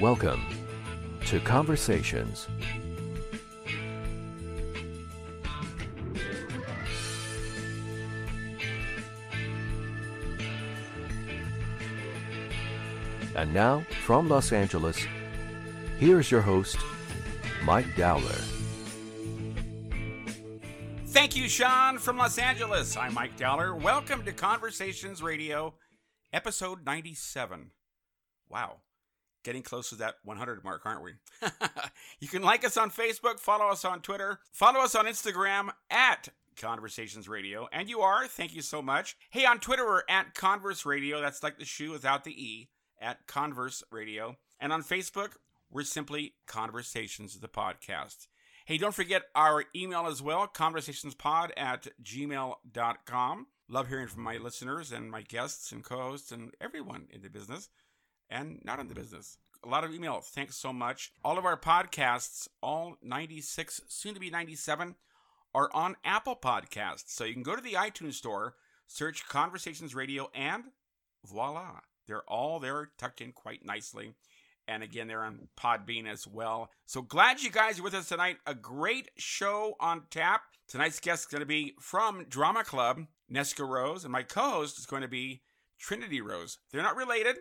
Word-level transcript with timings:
Welcome 0.00 0.46
to 1.26 1.40
Conversations. 1.40 2.46
And 13.34 13.52
now, 13.52 13.84
from 14.04 14.28
Los 14.28 14.52
Angeles, 14.52 15.04
here's 15.98 16.30
your 16.30 16.42
host, 16.42 16.76
Mike 17.64 17.96
Dowler. 17.96 18.22
Thank 21.08 21.34
you, 21.34 21.48
Sean, 21.48 21.98
from 21.98 22.18
Los 22.18 22.38
Angeles. 22.38 22.96
I'm 22.96 23.14
Mike 23.14 23.36
Dowler. 23.36 23.74
Welcome 23.74 24.24
to 24.26 24.32
Conversations 24.32 25.24
Radio, 25.24 25.74
episode 26.32 26.86
97. 26.86 27.72
Wow, 28.48 28.76
getting 29.48 29.62
close 29.62 29.88
to 29.88 29.94
that 29.94 30.16
100 30.24 30.62
mark, 30.62 30.82
aren't 30.84 31.02
we? 31.02 31.12
you 32.20 32.28
can 32.28 32.42
like 32.42 32.66
us 32.66 32.76
on 32.76 32.90
Facebook, 32.90 33.40
follow 33.40 33.68
us 33.68 33.82
on 33.82 34.02
Twitter, 34.02 34.40
follow 34.52 34.80
us 34.80 34.94
on 34.94 35.06
Instagram 35.06 35.70
at 35.90 36.28
Conversations 36.60 37.30
Radio, 37.30 37.66
and 37.72 37.88
you 37.88 38.00
are. 38.00 38.26
Thank 38.26 38.54
you 38.54 38.60
so 38.60 38.82
much. 38.82 39.16
Hey, 39.30 39.46
on 39.46 39.58
Twitter, 39.58 39.86
we're 39.86 40.02
at 40.06 40.34
Converse 40.34 40.84
Radio. 40.84 41.22
That's 41.22 41.42
like 41.42 41.56
the 41.56 41.64
shoe 41.64 41.92
without 41.92 42.24
the 42.24 42.32
E 42.32 42.68
at 43.00 43.26
Converse 43.26 43.82
Radio. 43.90 44.36
And 44.60 44.70
on 44.70 44.82
Facebook, 44.82 45.30
we're 45.70 45.84
simply 45.84 46.34
Conversations, 46.46 47.40
the 47.40 47.48
podcast. 47.48 48.26
Hey, 48.66 48.76
don't 48.76 48.94
forget 48.94 49.22
our 49.34 49.64
email 49.74 50.06
as 50.08 50.20
well, 50.20 50.46
conversationspod 50.46 51.52
at 51.56 51.86
gmail.com. 52.02 53.46
Love 53.70 53.88
hearing 53.88 54.08
from 54.08 54.22
my 54.24 54.36
listeners 54.36 54.92
and 54.92 55.10
my 55.10 55.22
guests 55.22 55.72
and 55.72 55.82
co 55.82 55.96
hosts 55.96 56.32
and 56.32 56.52
everyone 56.60 57.06
in 57.10 57.22
the 57.22 57.30
business 57.30 57.70
and 58.30 58.60
not 58.64 58.78
in 58.78 58.88
the 58.88 58.94
business. 58.94 59.38
A 59.64 59.68
lot 59.68 59.84
of 59.84 59.92
email. 59.92 60.20
Thanks 60.20 60.56
so 60.56 60.72
much. 60.72 61.12
All 61.24 61.38
of 61.38 61.44
our 61.44 61.58
podcasts, 61.58 62.48
all 62.62 62.96
96, 63.02 63.82
soon 63.88 64.14
to 64.14 64.20
be 64.20 64.30
97, 64.30 64.94
are 65.54 65.70
on 65.74 65.96
Apple 66.04 66.36
Podcasts. 66.36 67.08
So 67.08 67.24
you 67.24 67.34
can 67.34 67.42
go 67.42 67.56
to 67.56 67.62
the 67.62 67.72
iTunes 67.72 68.14
store, 68.14 68.54
search 68.86 69.26
Conversations 69.28 69.94
Radio, 69.94 70.30
and 70.34 70.64
voila. 71.24 71.80
They're 72.06 72.22
all 72.22 72.60
there 72.60 72.90
tucked 72.98 73.20
in 73.20 73.32
quite 73.32 73.64
nicely. 73.64 74.14
And 74.66 74.82
again, 74.82 75.08
they're 75.08 75.24
on 75.24 75.48
Podbean 75.58 76.06
as 76.06 76.26
well. 76.26 76.70
So 76.86 77.00
glad 77.00 77.42
you 77.42 77.50
guys 77.50 77.80
are 77.80 77.82
with 77.82 77.94
us 77.94 78.08
tonight. 78.08 78.36
A 78.46 78.54
great 78.54 79.10
show 79.16 79.76
on 79.80 80.02
tap. 80.10 80.42
Tonight's 80.68 81.00
guest 81.00 81.22
is 81.22 81.26
going 81.26 81.40
to 81.40 81.46
be 81.46 81.74
from 81.80 82.26
Drama 82.28 82.62
Club, 82.62 83.06
Nesca 83.32 83.66
Rose, 83.66 84.04
and 84.04 84.12
my 84.12 84.22
co 84.22 84.50
host 84.50 84.78
is 84.78 84.84
going 84.84 85.02
to 85.02 85.08
be 85.08 85.40
Trinity 85.78 86.20
Rose. 86.20 86.58
They're 86.70 86.82
not 86.82 86.96
related. 86.96 87.36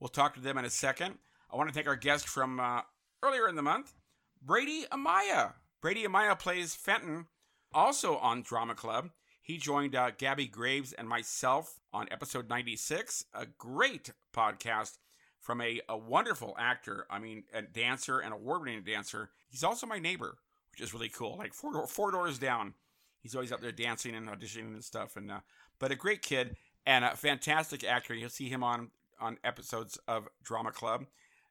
We'll 0.00 0.08
talk 0.08 0.34
to 0.34 0.40
them 0.40 0.58
in 0.58 0.64
a 0.64 0.70
second. 0.70 1.18
I 1.50 1.56
want 1.56 1.68
to 1.68 1.74
thank 1.74 1.86
our 1.86 1.96
guest 1.96 2.28
from 2.28 2.60
uh, 2.60 2.82
earlier 3.22 3.48
in 3.48 3.54
the 3.54 3.62
month, 3.62 3.94
Brady 4.42 4.84
Amaya. 4.92 5.54
Brady 5.80 6.04
Amaya 6.04 6.38
plays 6.38 6.74
Fenton, 6.74 7.26
also 7.72 8.16
on 8.16 8.42
Drama 8.42 8.74
Club. 8.74 9.10
He 9.40 9.58
joined 9.58 9.94
uh, 9.94 10.10
Gabby 10.18 10.46
Graves 10.46 10.92
and 10.92 11.08
myself 11.08 11.78
on 11.92 12.08
episode 12.10 12.48
96, 12.48 13.26
a 13.32 13.46
great 13.46 14.10
podcast 14.34 14.98
from 15.40 15.60
a, 15.60 15.80
a 15.88 15.96
wonderful 15.96 16.56
actor. 16.58 17.06
I 17.08 17.20
mean, 17.20 17.44
a 17.54 17.62
dancer, 17.62 18.18
an 18.18 18.32
award 18.32 18.62
winning 18.62 18.82
dancer. 18.82 19.30
He's 19.48 19.62
also 19.62 19.86
my 19.86 20.00
neighbor, 20.00 20.38
which 20.72 20.80
is 20.80 20.92
really 20.92 21.08
cool. 21.08 21.36
Like 21.38 21.54
four, 21.54 21.86
four 21.86 22.10
doors 22.10 22.38
down. 22.38 22.74
He's 23.20 23.34
always 23.36 23.52
out 23.52 23.60
there 23.60 23.72
dancing 23.72 24.14
and 24.16 24.28
auditioning 24.28 24.74
and 24.74 24.84
stuff. 24.84 25.16
And 25.16 25.30
uh, 25.30 25.40
But 25.78 25.92
a 25.92 25.96
great 25.96 26.22
kid 26.22 26.56
and 26.84 27.04
a 27.04 27.16
fantastic 27.16 27.84
actor. 27.84 28.14
You'll 28.14 28.28
see 28.30 28.48
him 28.48 28.64
on, 28.64 28.90
on 29.20 29.38
episodes 29.44 29.98
of 30.06 30.28
Drama 30.42 30.72
Club. 30.72 31.06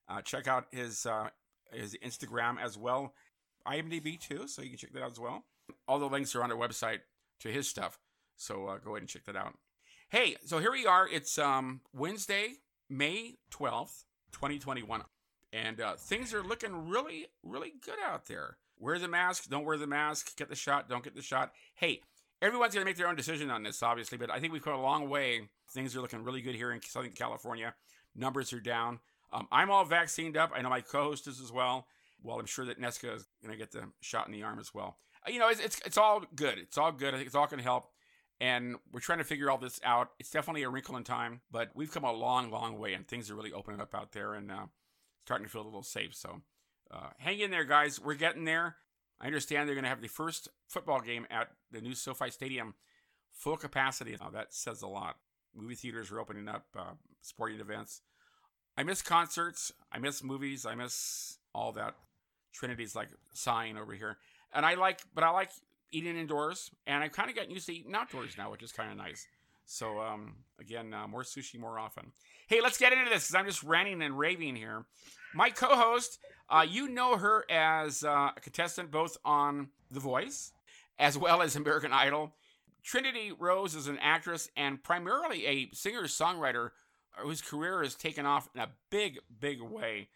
Uh, 0.07 0.21
check 0.21 0.47
out 0.47 0.65
his, 0.71 1.05
uh, 1.05 1.29
his 1.71 1.95
Instagram 2.03 2.61
as 2.61 2.77
well. 2.77 3.13
IMDb 3.67 4.19
too, 4.19 4.47
so 4.47 4.61
you 4.61 4.69
can 4.69 4.77
check 4.77 4.93
that 4.93 5.03
out 5.03 5.11
as 5.11 5.19
well. 5.19 5.45
All 5.87 5.99
the 5.99 6.05
links 6.05 6.35
are 6.35 6.43
on 6.43 6.51
our 6.51 6.57
website 6.57 6.99
to 7.39 7.49
his 7.49 7.67
stuff. 7.67 7.99
So 8.37 8.67
uh, 8.67 8.77
go 8.77 8.91
ahead 8.91 9.01
and 9.01 9.09
check 9.09 9.25
that 9.25 9.35
out. 9.35 9.57
Hey, 10.09 10.35
so 10.45 10.59
here 10.59 10.71
we 10.71 10.85
are. 10.85 11.07
It's 11.07 11.37
um, 11.37 11.81
Wednesday, 11.93 12.55
May 12.89 13.37
12th, 13.51 14.03
2021. 14.33 15.01
And 15.51 15.81
uh, 15.81 15.95
things 15.95 16.33
are 16.33 16.43
looking 16.43 16.89
really, 16.89 17.27
really 17.43 17.73
good 17.83 17.97
out 18.05 18.27
there. 18.27 18.57
Wear 18.77 18.99
the 18.99 19.07
mask, 19.07 19.49
don't 19.49 19.65
wear 19.65 19.77
the 19.77 19.87
mask, 19.87 20.35
get 20.35 20.49
the 20.49 20.55
shot, 20.55 20.89
don't 20.89 21.03
get 21.03 21.15
the 21.15 21.21
shot. 21.21 21.53
Hey, 21.75 22.01
everyone's 22.41 22.73
going 22.73 22.85
to 22.85 22.89
make 22.89 22.97
their 22.97 23.07
own 23.07 23.15
decision 23.15 23.49
on 23.49 23.63
this, 23.63 23.81
obviously, 23.81 24.17
but 24.17 24.29
I 24.29 24.39
think 24.39 24.53
we've 24.53 24.63
come 24.63 24.73
a 24.73 24.81
long 24.81 25.09
way. 25.09 25.49
Things 25.71 25.95
are 25.95 26.01
looking 26.01 26.23
really 26.23 26.41
good 26.41 26.55
here 26.55 26.71
in 26.71 26.81
Southern 26.81 27.11
California. 27.11 27.73
Numbers 28.15 28.53
are 28.53 28.59
down. 28.59 28.99
Um, 29.33 29.47
I'm 29.51 29.69
all 29.69 29.83
vaccinated 29.85 30.37
up. 30.37 30.51
I 30.55 30.61
know 30.61 30.69
my 30.69 30.81
co 30.81 31.03
host 31.03 31.27
is 31.27 31.41
as 31.41 31.51
well. 31.51 31.87
Well, 32.23 32.39
I'm 32.39 32.45
sure 32.45 32.65
that 32.65 32.79
Nesca 32.79 33.15
is 33.15 33.27
going 33.43 33.51
to 33.51 33.57
get 33.57 33.71
the 33.71 33.83
shot 34.01 34.27
in 34.27 34.33
the 34.33 34.43
arm 34.43 34.59
as 34.59 34.73
well. 34.73 34.97
Uh, 35.27 35.31
you 35.31 35.39
know, 35.39 35.49
it's, 35.49 35.59
it's, 35.59 35.81
it's 35.85 35.97
all 35.97 36.23
good. 36.35 36.57
It's 36.57 36.77
all 36.77 36.91
good. 36.91 37.13
I 37.13 37.17
think 37.17 37.27
it's 37.27 37.35
all 37.35 37.47
going 37.47 37.59
to 37.59 37.63
help. 37.63 37.89
And 38.41 38.75
we're 38.91 38.99
trying 38.99 39.19
to 39.19 39.23
figure 39.23 39.49
all 39.49 39.57
this 39.57 39.79
out. 39.83 40.09
It's 40.19 40.29
definitely 40.29 40.63
a 40.63 40.69
wrinkle 40.69 40.97
in 40.97 41.03
time, 41.03 41.41
but 41.51 41.69
we've 41.73 41.91
come 41.91 42.03
a 42.03 42.11
long, 42.11 42.51
long 42.51 42.77
way, 42.77 42.93
and 42.93 43.07
things 43.07 43.31
are 43.31 43.35
really 43.35 43.53
opening 43.53 43.79
up 43.79 43.95
out 43.95 44.11
there 44.11 44.33
and 44.33 44.51
uh, 44.51 44.65
starting 45.25 45.45
to 45.45 45.51
feel 45.51 45.61
a 45.61 45.63
little 45.63 45.83
safe. 45.83 46.13
So 46.13 46.41
uh, 46.91 47.09
hang 47.17 47.39
in 47.39 47.51
there, 47.51 47.63
guys. 47.63 47.99
We're 47.99 48.15
getting 48.15 48.43
there. 48.43 48.75
I 49.21 49.27
understand 49.27 49.67
they're 49.67 49.75
going 49.75 49.83
to 49.83 49.89
have 49.89 50.01
the 50.01 50.07
first 50.07 50.49
football 50.67 50.99
game 50.99 51.25
at 51.29 51.49
the 51.71 51.81
new 51.81 51.95
SoFi 51.95 52.29
Stadium 52.29 52.73
full 53.31 53.57
capacity. 53.57 54.15
Now, 54.19 54.29
that 54.29 54.53
says 54.53 54.81
a 54.81 54.87
lot. 54.87 55.17
Movie 55.55 55.75
theaters 55.75 56.11
are 56.11 56.19
opening 56.19 56.47
up, 56.47 56.65
uh, 56.77 56.93
sporting 57.21 57.59
events. 57.59 58.01
I 58.77 58.83
miss 58.83 59.01
concerts. 59.01 59.71
I 59.91 59.99
miss 59.99 60.23
movies. 60.23 60.65
I 60.65 60.75
miss 60.75 61.37
all 61.53 61.71
that. 61.73 61.95
Trinity's 62.53 62.95
like 62.95 63.09
sighing 63.33 63.77
over 63.77 63.93
here. 63.93 64.17
And 64.53 64.65
I 64.65 64.75
like, 64.75 65.01
but 65.13 65.23
I 65.23 65.29
like 65.29 65.51
eating 65.91 66.17
indoors, 66.17 66.71
and 66.87 67.03
I've 67.03 67.11
kind 67.11 67.29
of 67.29 67.35
gotten 67.35 67.51
used 67.51 67.67
to 67.67 67.73
eating 67.73 67.93
outdoors 67.93 68.37
now, 68.37 68.51
which 68.51 68.63
is 68.63 68.71
kind 68.71 68.91
of 68.91 68.97
nice. 68.97 69.27
So, 69.65 69.99
um, 69.99 70.35
again, 70.59 70.93
uh, 70.93 71.07
more 71.07 71.23
sushi 71.23 71.59
more 71.59 71.79
often. 71.79 72.11
Hey, 72.47 72.61
let's 72.61 72.77
get 72.77 72.93
into 72.93 73.09
this 73.09 73.23
because 73.23 73.35
I'm 73.35 73.47
just 73.47 73.63
ranting 73.63 74.03
and 74.03 74.19
raving 74.19 74.55
here. 74.55 74.85
My 75.33 75.49
co 75.49 75.75
host, 75.75 76.19
uh, 76.47 76.63
you 76.67 76.87
know 76.87 77.17
her 77.17 77.43
as 77.49 78.03
uh, 78.03 78.29
a 78.37 78.39
contestant 78.39 78.91
both 78.91 79.17
on 79.25 79.69
The 79.89 79.99
Voice 79.99 80.51
as 80.99 81.17
well 81.17 81.41
as 81.41 81.55
American 81.55 81.91
Idol. 81.91 82.35
Trinity 82.83 83.31
Rose 83.31 83.73
is 83.73 83.87
an 83.87 83.97
actress 83.99 84.49
and 84.55 84.83
primarily 84.83 85.47
a 85.47 85.69
singer 85.73 86.03
songwriter 86.03 86.69
whose 87.17 87.41
career 87.41 87.81
has 87.81 87.95
taken 87.95 88.27
off 88.27 88.47
in 88.53 88.61
a 88.61 88.69
big, 88.91 89.17
big 89.39 89.59
way. 89.59 90.09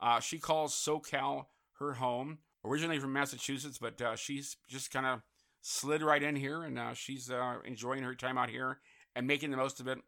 Uh, 0.00 0.18
she 0.18 0.38
calls 0.38 0.74
SoCal 0.74 1.46
her 1.78 1.94
home 1.94 2.38
originally 2.64 2.98
from 2.98 3.12
Massachusetts, 3.12 3.78
but 3.78 4.02
uh, 4.02 4.16
she's 4.16 4.56
just 4.68 4.90
kind 4.90 5.06
of 5.06 5.20
slid 5.62 6.02
right 6.02 6.22
in 6.22 6.34
here, 6.34 6.64
and 6.64 6.78
uh, 6.80 6.94
she's 6.94 7.30
uh, 7.30 7.58
enjoying 7.64 8.02
her 8.02 8.14
time 8.14 8.38
out 8.38 8.50
here 8.50 8.80
and 9.14 9.26
making 9.26 9.52
the 9.52 9.56
most 9.56 9.78
of 9.78 9.86
it. 9.86 9.98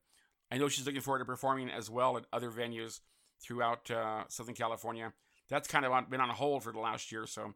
I 0.50 0.59
know 0.59 0.69
she's 0.69 0.86
looking 0.86 1.00
forward 1.00 1.19
to 1.20 1.25
performing 1.25 1.70
as 1.70 1.91
well 1.91 2.16
at 2.16 2.25
other 2.32 2.50
venues 2.50 3.00
throughout 3.41 3.91
uh, 3.91 4.25
Southern 4.28 4.54
California. 4.54 5.12
That's 5.48 5.69
kind 5.69 5.84
of 5.84 5.92
on, 5.92 6.06
been 6.10 6.20
on 6.20 6.28
hold 6.31 6.62
for 6.62 6.72
the 6.72 6.78
last 6.81 7.10
year, 7.12 7.26
so 7.26 7.54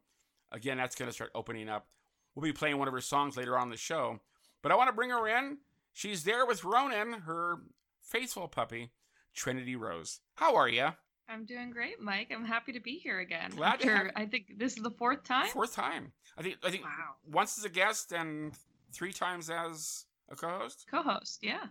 again, 0.51 0.77
that's 0.77 0.95
going 0.97 1.09
to 1.09 1.13
start 1.15 1.31
opening 1.35 1.69
up. 1.69 1.87
We'll 2.35 2.43
be 2.45 2.53
playing 2.53 2.79
one 2.79 2.89
of 2.89 2.95
her 2.95 3.01
songs 3.01 3.37
later 3.37 3.59
on 3.59 3.71
the 3.71 3.77
show, 3.77 4.21
but 4.63 4.73
I 4.73 4.77
want 4.77 4.89
to 4.89 4.95
bring 4.95 5.11
her 5.11 5.27
in. 5.29 5.59
She's 5.93 6.25
there 6.25 6.47
with 6.47 6.65
Ronan, 6.65 7.13
her 7.27 7.57
faithful 8.01 8.49
puppy, 8.49 8.91
Trinity 9.35 9.77
Rose. 9.77 10.21
How 10.37 10.57
are 10.57 10.69
you? 10.69 10.89
I'm 11.29 11.45
doing 11.45 11.71
great, 11.71 12.01
Mike. 12.01 12.31
I'm 12.35 12.45
happy 12.45 12.73
to 12.73 12.81
be 12.81 12.99
here 12.99 13.21
again. 13.21 13.51
Glad 13.57 13.81
to 13.81 13.91
After, 13.91 13.97
have- 13.97 14.13
I 14.17 14.27
think 14.27 14.55
this 14.59 14.77
is 14.77 14.83
the 14.83 14.91
fourth 14.91 15.25
time. 15.25 15.49
Fourth 15.49 15.75
time. 15.75 16.13
I 16.37 16.43
think. 16.43 16.57
I 16.63 16.71
think 16.71 16.85
Wow. 16.85 17.15
once 17.31 17.59
as 17.59 17.65
a 17.65 17.69
guest 17.69 18.13
and 18.13 18.53
three 18.93 19.13
times 19.13 19.49
as 19.51 20.07
a 20.31 20.37
co-host. 20.37 20.87
Co-host, 20.91 21.41
yeah. 21.43 21.67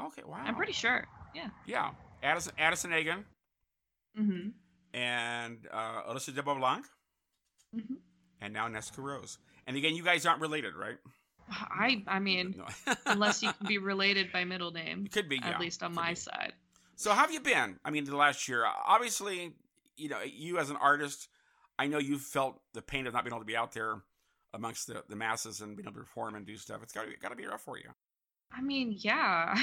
Okay, 0.00 0.22
wow. 0.26 0.38
I'm 0.44 0.54
pretty 0.56 0.72
sure. 0.72 1.06
Yeah. 1.34 1.48
Yeah, 1.66 1.90
Addison, 2.22 2.52
Addison 2.58 2.92
Agen 2.92 3.24
Mm-hmm. 4.18 4.48
and 4.94 5.58
uh, 5.72 6.02
Alyssa 6.10 6.34
de 6.34 6.42
Blanc, 6.42 6.84
Mm-hmm. 7.76 7.94
and 8.40 8.54
now 8.54 8.68
Nesca 8.68 8.98
Rose. 8.98 9.38
And 9.66 9.76
again, 9.76 9.94
you 9.94 10.02
guys 10.02 10.24
aren't 10.24 10.40
related, 10.40 10.74
right? 10.74 10.96
I 11.50 12.02
I 12.06 12.18
mean, 12.18 12.54
No. 12.58 12.94
unless 13.06 13.42
you 13.42 13.52
can 13.52 13.66
be 13.66 13.78
related 13.78 14.32
by 14.32 14.44
middle 14.44 14.70
name, 14.70 15.02
You 15.02 15.10
could 15.10 15.28
be, 15.28 15.36
yeah. 15.36 15.50
at 15.50 15.60
least 15.60 15.82
on 15.82 15.94
my 15.94 16.10
be. 16.10 16.14
side. 16.16 16.52
So 16.96 17.10
how 17.10 17.22
have 17.22 17.32
you 17.32 17.40
been? 17.40 17.78
I 17.84 17.90
mean, 17.90 18.04
the 18.04 18.16
last 18.16 18.48
year, 18.48 18.64
obviously, 18.86 19.52
you 19.98 20.08
know, 20.08 20.20
you 20.22 20.58
as 20.58 20.70
an 20.70 20.76
artist, 20.76 21.28
I 21.78 21.88
know 21.88 21.98
you've 21.98 22.22
felt 22.22 22.58
the 22.72 22.80
pain 22.80 23.06
of 23.06 23.12
not 23.12 23.24
being 23.24 23.32
able 23.34 23.40
to 23.42 23.46
be 23.46 23.56
out 23.56 23.72
there 23.72 23.96
amongst 24.54 24.86
the, 24.86 25.02
the 25.10 25.16
masses 25.16 25.60
and 25.60 25.76
being 25.76 25.86
able 25.86 25.92
to 25.94 26.00
perform 26.00 26.34
and 26.36 26.46
do 26.46 26.56
stuff. 26.56 26.82
It's 26.82 26.92
got 26.94 27.04
to 27.04 27.10
got 27.20 27.28
to 27.30 27.36
be 27.36 27.44
rough 27.46 27.60
for 27.60 27.76
you. 27.76 27.90
I 28.56 28.62
mean, 28.62 28.96
yeah. 28.98 29.54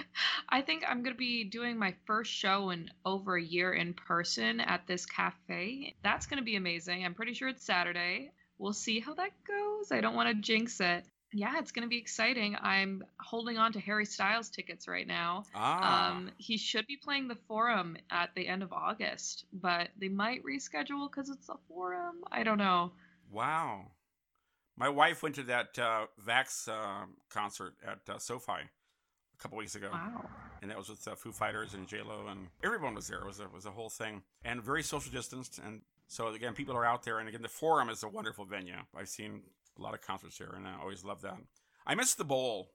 I 0.48 0.62
think 0.62 0.84
I'm 0.88 1.02
going 1.02 1.14
to 1.14 1.18
be 1.18 1.44
doing 1.44 1.78
my 1.78 1.94
first 2.06 2.32
show 2.32 2.70
in 2.70 2.90
over 3.04 3.36
a 3.36 3.42
year 3.42 3.72
in 3.74 3.92
person 3.94 4.60
at 4.60 4.86
this 4.86 5.04
cafe. 5.04 5.94
That's 6.02 6.26
going 6.26 6.38
to 6.38 6.44
be 6.44 6.56
amazing. 6.56 7.04
I'm 7.04 7.14
pretty 7.14 7.34
sure 7.34 7.48
it's 7.48 7.64
Saturday. 7.64 8.30
We'll 8.58 8.72
see 8.72 9.00
how 9.00 9.14
that 9.14 9.30
goes. 9.46 9.92
I 9.92 10.00
don't 10.00 10.14
want 10.14 10.28
to 10.30 10.34
jinx 10.34 10.80
it. 10.80 11.04
Yeah, 11.32 11.58
it's 11.58 11.72
going 11.72 11.82
to 11.82 11.90
be 11.90 11.98
exciting. 11.98 12.56
I'm 12.58 13.04
holding 13.20 13.58
on 13.58 13.74
to 13.74 13.80
Harry 13.80 14.06
Styles 14.06 14.48
tickets 14.48 14.88
right 14.88 15.06
now. 15.06 15.44
Ah, 15.54 16.12
Um, 16.12 16.30
he 16.38 16.56
should 16.56 16.86
be 16.86 16.96
playing 16.96 17.28
the 17.28 17.36
Forum 17.46 17.98
at 18.10 18.30
the 18.34 18.48
end 18.48 18.62
of 18.62 18.72
August, 18.72 19.44
but 19.52 19.88
they 20.00 20.08
might 20.08 20.42
reschedule 20.42 21.10
because 21.10 21.28
it's 21.28 21.50
a 21.50 21.56
Forum. 21.68 22.24
I 22.32 22.44
don't 22.44 22.56
know. 22.58 22.92
wow. 23.30 23.82
My 24.78 24.88
wife 24.88 25.22
went 25.22 25.34
to 25.36 25.42
that 25.44 25.78
uh, 25.78 26.06
Vax 26.24 26.68
uh, 26.68 27.06
concert 27.30 27.74
at 27.86 27.98
uh, 28.14 28.18
SoFi 28.18 28.52
a 28.52 29.42
couple 29.42 29.58
weeks 29.58 29.74
ago. 29.74 29.88
Wow. 29.92 30.28
and 30.62 30.70
that 30.70 30.78
was 30.78 30.88
with 30.88 31.06
uh, 31.06 31.14
Foo 31.14 31.32
Fighters 31.32 31.74
and 31.74 31.86
J 31.88 32.02
Lo, 32.02 32.26
and 32.28 32.48
everyone 32.62 32.94
was 32.94 33.08
there. 33.08 33.18
It 33.18 33.26
was 33.26 33.40
a, 33.40 33.48
was 33.48 33.66
a 33.66 33.70
whole 33.70 33.90
thing, 33.90 34.22
and 34.44 34.62
very 34.62 34.82
social 34.82 35.12
distanced. 35.12 35.58
And 35.64 35.82
so 36.06 36.28
again, 36.28 36.54
people 36.54 36.76
are 36.76 36.84
out 36.84 37.02
there, 37.02 37.18
and 37.18 37.28
again, 37.28 37.42
the 37.42 37.48
Forum 37.48 37.88
is 37.90 38.02
a 38.02 38.08
wonderful 38.08 38.44
venue. 38.44 38.76
I've 38.96 39.08
seen 39.08 39.42
a 39.78 39.82
lot 39.82 39.94
of 39.94 40.00
concerts 40.00 40.38
there, 40.38 40.52
and 40.56 40.66
I 40.66 40.74
always 40.80 41.04
love 41.04 41.22
that. 41.22 41.36
I 41.86 41.94
miss 41.94 42.14
the 42.14 42.24
Bowl. 42.24 42.70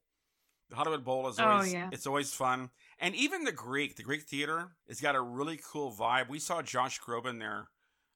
The 0.69 0.75
Hollywood 0.77 1.03
Bowl 1.05 1.27
is 1.27 1.39
Oh, 1.39 1.43
always 1.45 1.73
yeah. 1.73 1.89
it's 1.91 2.07
always 2.07 2.33
fun, 2.33 2.69
and 2.99 3.13
even 3.15 3.43
the 3.43 3.51
Greek, 3.51 3.95
the 3.95 4.03
Greek 4.03 4.23
Theater, 4.23 4.69
it's 4.87 5.01
got 5.01 5.15
a 5.15 5.21
really 5.21 5.59
cool 5.71 5.91
vibe. 5.91 6.29
We 6.29 6.39
saw 6.39 6.61
Josh 6.61 6.99
Groban 7.01 7.39
there 7.39 7.67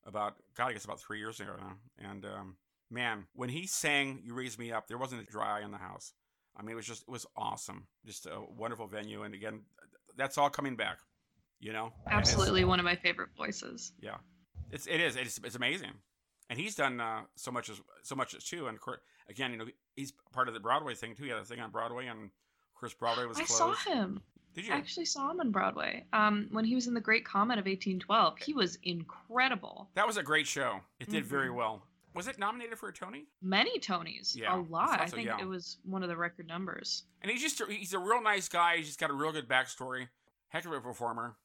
about 0.06 0.36
God, 0.56 0.68
I 0.70 0.74
guess 0.74 0.86
about 0.86 1.00
three 1.02 1.20
years 1.20 1.40
ago 1.40 1.54
now, 1.60 1.74
and 2.10 2.26
um, 2.26 2.56
man, 2.90 3.26
when 3.34 3.50
he 3.50 3.68
sang 3.68 4.22
"You 4.24 4.34
Raise 4.34 4.58
Me 4.58 4.72
Up," 4.72 4.88
there 4.88 4.98
wasn't 4.98 5.22
a 5.22 5.32
dry 5.32 5.60
eye 5.60 5.64
in 5.64 5.72
the 5.72 5.78
house. 5.78 6.14
I 6.56 6.62
mean, 6.64 6.72
it 6.72 6.76
was 6.76 6.86
just 6.88 7.04
it 7.04 7.12
was 7.12 7.26
awesome, 7.36 7.88
just 8.06 8.26
a 8.26 8.42
wonderful 8.58 8.88
venue, 8.88 9.24
and 9.24 9.34
again, 9.34 9.62
that's 10.16 10.38
all 10.38 10.50
coming 10.50 10.76
back. 10.76 10.98
You 11.60 11.74
know, 11.74 11.92
Absolutely 12.10 12.66
one 12.66 12.80
of 12.80 12.86
my 12.86 12.96
favorite 12.96 13.30
voices. 13.36 13.92
yeah, 14.00 14.18
it's 14.72 14.86
it 14.88 15.00
is 15.00 15.16
it's, 15.16 15.40
it's 15.44 15.56
amazing, 15.56 15.94
and 16.50 16.60
he's 16.60 16.76
done 16.76 17.00
uh, 17.02 17.22
so 17.36 17.52
much 17.52 17.70
as 17.70 17.82
so 18.04 18.16
much 18.16 18.34
as 18.36 18.44
too. 18.44 18.68
And 18.68 18.78
again, 19.30 19.52
you 19.52 19.58
know, 19.58 19.66
he's 19.96 20.14
part 20.32 20.48
of 20.48 20.54
the 20.54 20.60
Broadway 20.60 20.94
thing 20.96 21.16
too. 21.16 21.24
He 21.24 21.30
had 21.30 21.40
a 21.40 21.44
thing 21.46 21.60
on 21.60 21.72
Broadway, 21.72 22.08
and 22.08 22.26
of 22.26 22.80
course, 22.80 22.94
Broadway 22.94 23.26
was 23.26 23.38
I 23.40 23.44
closed. 23.44 23.80
saw 23.80 23.92
him. 23.92 24.22
Did 24.54 24.66
you? 24.68 24.74
I 24.74 24.78
actually 24.78 25.06
saw 25.06 25.30
him 25.32 25.40
on 25.40 25.52
Broadway. 25.52 26.06
Um, 26.14 26.48
when 26.52 26.66
he 26.66 26.74
was 26.76 26.88
in 26.88 26.94
The 26.96 27.02
Great 27.02 27.26
Comet 27.26 27.60
of 27.60 27.66
1812, 27.66 28.38
he 28.40 28.54
was 28.54 28.78
incredible. 28.84 29.90
that 29.96 30.08
was 30.08 30.18
a 30.18 30.24
great 30.24 30.48
show. 30.48 30.80
It 31.00 31.10
did 31.10 31.26
very 31.26 31.50
Mhm. 31.50 31.56
well. 31.56 31.84
Was 32.18 32.28
it 32.28 32.40
nominated 32.40 32.80
for 32.80 32.90
a 32.90 32.94
Tony? 32.94 33.26
Many 33.42 33.80
Tonys. 33.80 34.36
Yeah, 34.36 34.56
a 34.56 34.62
lot. 34.70 35.00
I 35.00 35.06
think 35.06 35.30
it 35.40 35.48
was 35.48 35.78
one 35.86 36.02
of 36.02 36.10
the 36.10 36.18
record 36.18 36.48
numbers. 36.48 37.04
And 37.22 37.32
he's 37.32 37.42
just 37.42 37.62
he's 37.70 37.94
a 37.94 38.00
real 38.00 38.22
nice 38.22 38.50
guy. 38.50 38.78
He's 38.78 38.88
just 38.88 39.00
got 39.00 39.12
a 39.12 39.14
real 39.14 39.32
good 39.32 39.48
backstory. 39.48 40.08
Heck 40.50 40.66
of 40.66 40.72
a 40.72 40.82
performer. 40.82 41.36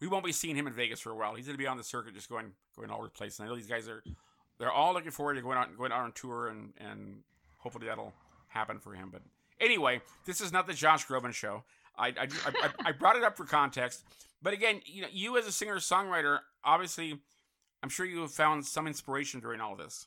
We 0.00 0.08
won't 0.08 0.24
be 0.24 0.32
seeing 0.32 0.54
him 0.54 0.66
in 0.66 0.74
Vegas 0.74 1.00
for 1.00 1.10
a 1.10 1.16
while. 1.16 1.34
He's 1.34 1.46
gonna 1.46 1.56
be 1.56 1.66
on 1.66 1.78
the 1.78 1.84
circuit, 1.84 2.14
just 2.14 2.28
going 2.28 2.52
going 2.76 2.90
all 2.90 2.98
over 2.98 3.06
the 3.06 3.12
place. 3.12 3.38
And 3.38 3.46
I 3.46 3.48
know 3.48 3.56
these 3.56 3.66
guys 3.66 3.88
are 3.88 4.02
they're 4.58 4.70
all 4.70 4.92
looking 4.92 5.12
forward 5.12 5.34
to 5.34 5.42
going 5.42 5.56
out 5.56 5.76
going 5.76 5.92
out 5.92 6.00
on 6.00 6.12
tour, 6.12 6.48
and 6.48 6.74
and 6.78 7.22
hopefully 7.58 7.86
that'll 7.86 8.12
happen 8.48 8.78
for 8.78 8.92
him. 8.92 9.08
But 9.10 9.22
anyway, 9.60 10.02
this 10.26 10.40
is 10.42 10.52
not 10.52 10.66
the 10.66 10.74
Josh 10.74 11.06
Groban 11.06 11.32
show. 11.32 11.64
I 11.96 12.08
I, 12.08 12.28
I, 12.46 12.70
I 12.86 12.92
brought 12.92 13.16
it 13.16 13.22
up 13.22 13.36
for 13.36 13.44
context. 13.44 14.04
But 14.42 14.52
again, 14.52 14.80
you 14.84 15.02
know, 15.02 15.08
you 15.10 15.38
as 15.38 15.46
a 15.46 15.52
singer 15.52 15.76
songwriter, 15.76 16.40
obviously, 16.64 17.20
I'm 17.82 17.88
sure 17.88 18.06
you 18.06 18.20
have 18.20 18.32
found 18.32 18.64
some 18.64 18.86
inspiration 18.86 19.40
during 19.40 19.60
all 19.60 19.76
this. 19.76 20.06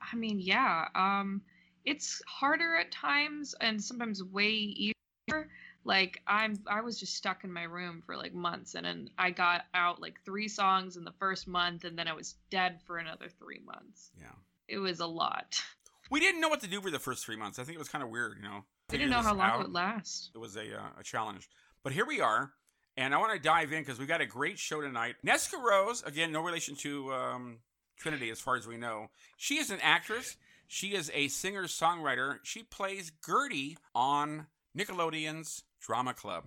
I 0.00 0.16
mean, 0.16 0.38
yeah. 0.40 0.86
Um, 0.94 1.42
it's 1.84 2.22
harder 2.26 2.76
at 2.76 2.92
times, 2.92 3.54
and 3.60 3.82
sometimes 3.82 4.22
way 4.22 4.48
easier. 4.48 5.48
Like 5.84 6.20
I'm, 6.26 6.58
I 6.66 6.80
was 6.80 7.00
just 7.00 7.14
stuck 7.14 7.44
in 7.44 7.52
my 7.52 7.62
room 7.62 8.02
for 8.04 8.16
like 8.16 8.34
months, 8.34 8.74
and 8.74 8.84
then 8.84 9.10
I 9.18 9.30
got 9.30 9.62
out 9.74 10.00
like 10.00 10.20
three 10.24 10.48
songs 10.48 10.96
in 10.96 11.04
the 11.04 11.14
first 11.18 11.48
month, 11.48 11.84
and 11.84 11.98
then 11.98 12.06
I 12.06 12.12
was 12.12 12.34
dead 12.50 12.80
for 12.86 12.98
another 12.98 13.28
three 13.28 13.60
months. 13.64 14.10
Yeah. 14.20 14.26
It 14.68 14.78
was 14.78 15.00
a 15.00 15.06
lot. 15.06 15.62
We 16.10 16.20
didn't 16.20 16.40
know 16.40 16.48
what 16.48 16.60
to 16.60 16.68
do 16.68 16.80
for 16.80 16.90
the 16.90 16.98
first 16.98 17.24
three 17.24 17.36
months. 17.36 17.58
I 17.58 17.64
think 17.64 17.76
it 17.76 17.78
was 17.78 17.88
kind 17.88 18.02
of 18.02 18.10
weird, 18.10 18.36
you 18.36 18.42
know. 18.42 18.64
We 18.90 18.98
didn't 18.98 19.10
know 19.10 19.20
how 19.20 19.34
long 19.34 19.50
out. 19.50 19.60
it 19.60 19.62
would 19.64 19.72
last. 19.72 20.30
it 20.34 20.38
was 20.38 20.56
a, 20.56 20.74
uh, 20.74 20.88
a 20.98 21.02
challenge. 21.02 21.48
But 21.82 21.92
here 21.92 22.06
we 22.06 22.20
are, 22.20 22.52
and 22.98 23.14
I 23.14 23.18
want 23.18 23.32
to 23.32 23.38
dive 23.38 23.72
in 23.72 23.82
because 23.82 24.00
we 24.00 24.06
got 24.06 24.20
a 24.20 24.26
great 24.26 24.58
show 24.58 24.80
tonight. 24.80 25.14
Nesca 25.24 25.62
Rose, 25.62 26.02
again, 26.02 26.32
no 26.32 26.42
relation 26.42 26.74
to 26.76 27.12
um, 27.12 27.58
Trinity 27.96 28.28
as 28.28 28.40
far 28.40 28.56
as 28.56 28.66
we 28.66 28.76
know. 28.76 29.06
She 29.36 29.58
is 29.58 29.70
an 29.70 29.78
actress. 29.82 30.36
She 30.66 30.88
is 30.88 31.08
a 31.14 31.28
singer 31.28 31.64
songwriter. 31.64 32.38
She 32.42 32.64
plays 32.64 33.12
Gertie 33.24 33.78
on 33.94 34.48
Nickelodeon's 34.76 35.62
Drama 35.80 36.12
Club. 36.12 36.46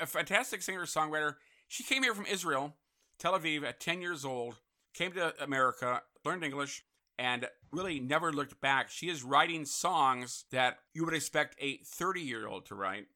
A 0.00 0.06
fantastic 0.06 0.62
singer 0.62 0.86
songwriter. 0.86 1.34
She 1.66 1.82
came 1.82 2.04
here 2.04 2.14
from 2.14 2.26
Israel, 2.26 2.76
Tel 3.18 3.36
Aviv, 3.36 3.64
at 3.64 3.80
10 3.80 4.00
years 4.00 4.24
old, 4.24 4.60
came 4.94 5.10
to 5.12 5.34
America, 5.42 6.02
learned 6.24 6.44
English, 6.44 6.84
and 7.18 7.48
really 7.72 7.98
never 7.98 8.32
looked 8.32 8.60
back. 8.60 8.88
She 8.88 9.08
is 9.08 9.24
writing 9.24 9.64
songs 9.64 10.44
that 10.52 10.78
you 10.94 11.04
would 11.04 11.14
expect 11.14 11.56
a 11.58 11.78
30 11.78 12.20
year 12.20 12.46
old 12.46 12.66
to 12.66 12.76
write. 12.76 13.06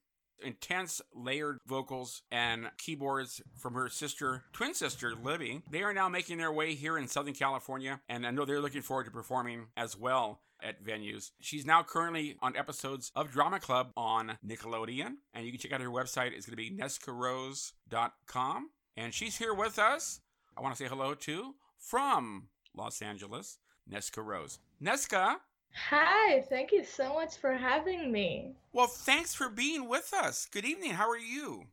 Intense 0.43 1.01
layered 1.13 1.59
vocals 1.65 2.21
and 2.31 2.69
keyboards 2.77 3.41
from 3.57 3.73
her 3.73 3.89
sister, 3.89 4.43
twin 4.53 4.73
sister, 4.73 5.13
Libby. 5.15 5.61
They 5.69 5.83
are 5.83 5.93
now 5.93 6.09
making 6.09 6.37
their 6.37 6.51
way 6.51 6.75
here 6.75 6.97
in 6.97 7.07
Southern 7.07 7.33
California, 7.33 8.01
and 8.07 8.25
I 8.25 8.31
know 8.31 8.45
they're 8.45 8.61
looking 8.61 8.81
forward 8.81 9.05
to 9.05 9.11
performing 9.11 9.67
as 9.75 9.97
well 9.97 10.41
at 10.61 10.83
venues. 10.83 11.31
She's 11.39 11.65
now 11.65 11.83
currently 11.83 12.37
on 12.41 12.55
episodes 12.55 13.11
of 13.15 13.31
Drama 13.31 13.59
Club 13.59 13.91
on 13.95 14.37
Nickelodeon, 14.45 15.15
and 15.33 15.45
you 15.45 15.51
can 15.51 15.59
check 15.59 15.73
out 15.73 15.81
her 15.81 15.89
website. 15.89 16.33
It's 16.33 16.45
going 16.45 16.51
to 16.51 16.57
be 16.57 16.71
nescarose.com. 16.71 18.69
And 18.95 19.13
she's 19.13 19.37
here 19.37 19.53
with 19.53 19.77
us. 19.77 20.21
I 20.57 20.61
want 20.61 20.75
to 20.75 20.83
say 20.83 20.89
hello 20.89 21.13
to 21.13 21.53
from 21.77 22.47
Los 22.75 23.01
Angeles, 23.01 23.59
Nesca 23.91 24.25
Rose. 24.25 24.59
Nesca, 24.81 25.35
Hi, 25.77 26.41
thank 26.41 26.73
you 26.73 26.83
so 26.83 27.13
much 27.13 27.37
for 27.37 27.53
having 27.53 28.11
me. 28.11 28.57
well, 28.71 28.87
thanks 28.87 29.33
for 29.33 29.49
being 29.49 29.87
with 29.89 30.13
us. 30.13 30.45
Good 30.45 30.65
evening. 30.65 30.91
How 30.91 31.09
are 31.09 31.17
you? 31.17 31.67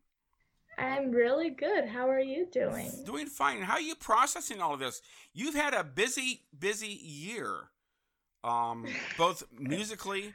I'm 0.79 1.11
really 1.13 1.51
good. 1.51 1.87
How 1.87 2.09
are 2.11 2.21
you 2.21 2.47
doing? 2.51 2.91
Doing 3.05 3.27
fine. 3.27 3.63
How 3.63 3.75
are 3.75 3.81
you 3.81 3.95
processing 3.95 4.61
all 4.61 4.75
of 4.75 4.81
this? 4.81 5.01
You've 5.33 5.55
had 5.55 5.75
a 5.75 5.85
busy, 5.85 6.43
busy 6.59 6.89
year, 6.89 7.71
um, 8.43 8.97
both 9.17 9.45
musically 9.53 10.35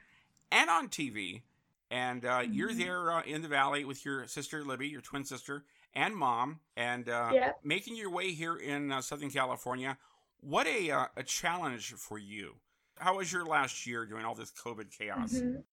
and 0.52 0.70
on 0.70 0.90
TV. 0.90 1.44
And 1.92 2.26
uh, 2.26 2.44
you're 2.52 2.72
Mhm. 2.72 2.78
there 2.78 3.12
uh, 3.12 3.22
in 3.24 3.42
the 3.42 3.48
valley 3.48 3.84
with 3.86 4.06
your 4.06 4.28
sister 4.28 4.64
Libby, 4.64 4.88
your 4.88 5.02
twin 5.02 5.26
sister, 5.26 5.66
and 5.96 6.16
mom, 6.16 6.60
and 6.78 7.10
uh, 7.10 7.34
Yep. 7.34 7.60
making 7.64 7.96
your 7.96 8.12
way 8.12 8.32
here 8.34 8.56
in 8.56 8.92
uh, 8.92 9.02
Southern 9.02 9.32
California. 9.32 9.98
What 10.42 10.68
a 10.68 10.92
uh, 10.92 11.08
a 11.18 11.24
challenge 11.24 11.94
for 11.94 12.18
you. 12.20 12.56
How 13.00 13.18
was 13.18 13.32
your 13.32 13.46
last 13.46 13.88
year 13.88 14.06
during 14.06 14.26
all 14.26 14.36
this 14.36 14.52
COVID 14.52 14.92
chaos? 14.92 15.34
Mhm. 15.34 15.64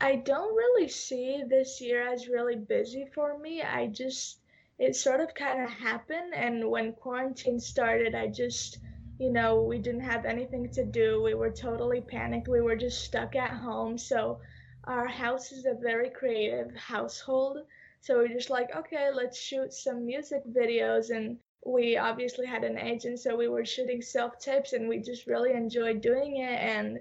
I 0.00 0.16
don't 0.16 0.54
really 0.56 0.88
see 0.88 1.42
this 1.46 1.80
year 1.80 2.08
as 2.08 2.28
really 2.28 2.56
busy 2.56 3.06
for 3.06 3.38
me. 3.38 3.62
I 3.62 3.86
just, 3.86 4.40
it 4.78 4.96
sort 4.96 5.20
of 5.20 5.34
kind 5.34 5.62
of 5.62 5.70
happened. 5.70 6.34
And 6.34 6.70
when 6.70 6.94
quarantine 6.94 7.60
started, 7.60 8.14
I 8.14 8.26
just, 8.28 8.78
you 9.18 9.30
know, 9.30 9.62
we 9.62 9.78
didn't 9.78 10.00
have 10.00 10.24
anything 10.24 10.70
to 10.70 10.84
do. 10.84 11.22
We 11.22 11.34
were 11.34 11.50
totally 11.50 12.00
panicked. 12.00 12.48
We 12.48 12.62
were 12.62 12.76
just 12.76 13.04
stuck 13.04 13.36
at 13.36 13.50
home. 13.50 13.98
So 13.98 14.40
our 14.84 15.06
house 15.06 15.52
is 15.52 15.66
a 15.66 15.74
very 15.74 16.10
creative 16.10 16.74
household. 16.74 17.58
So 18.00 18.16
we're 18.16 18.28
just 18.28 18.50
like, 18.50 18.74
okay, 18.74 19.10
let's 19.12 19.38
shoot 19.38 19.72
some 19.72 20.06
music 20.06 20.42
videos. 20.46 21.10
And 21.14 21.38
we 21.64 21.96
obviously 21.96 22.46
had 22.46 22.64
an 22.64 22.78
agent, 22.78 23.18
so 23.18 23.36
we 23.36 23.48
were 23.48 23.64
shooting 23.64 24.00
self 24.02 24.38
tapes 24.38 24.72
and 24.72 24.88
we 24.88 24.98
just 24.98 25.26
really 25.26 25.52
enjoyed 25.52 26.00
doing 26.00 26.38
it. 26.38 26.58
And 26.58 26.98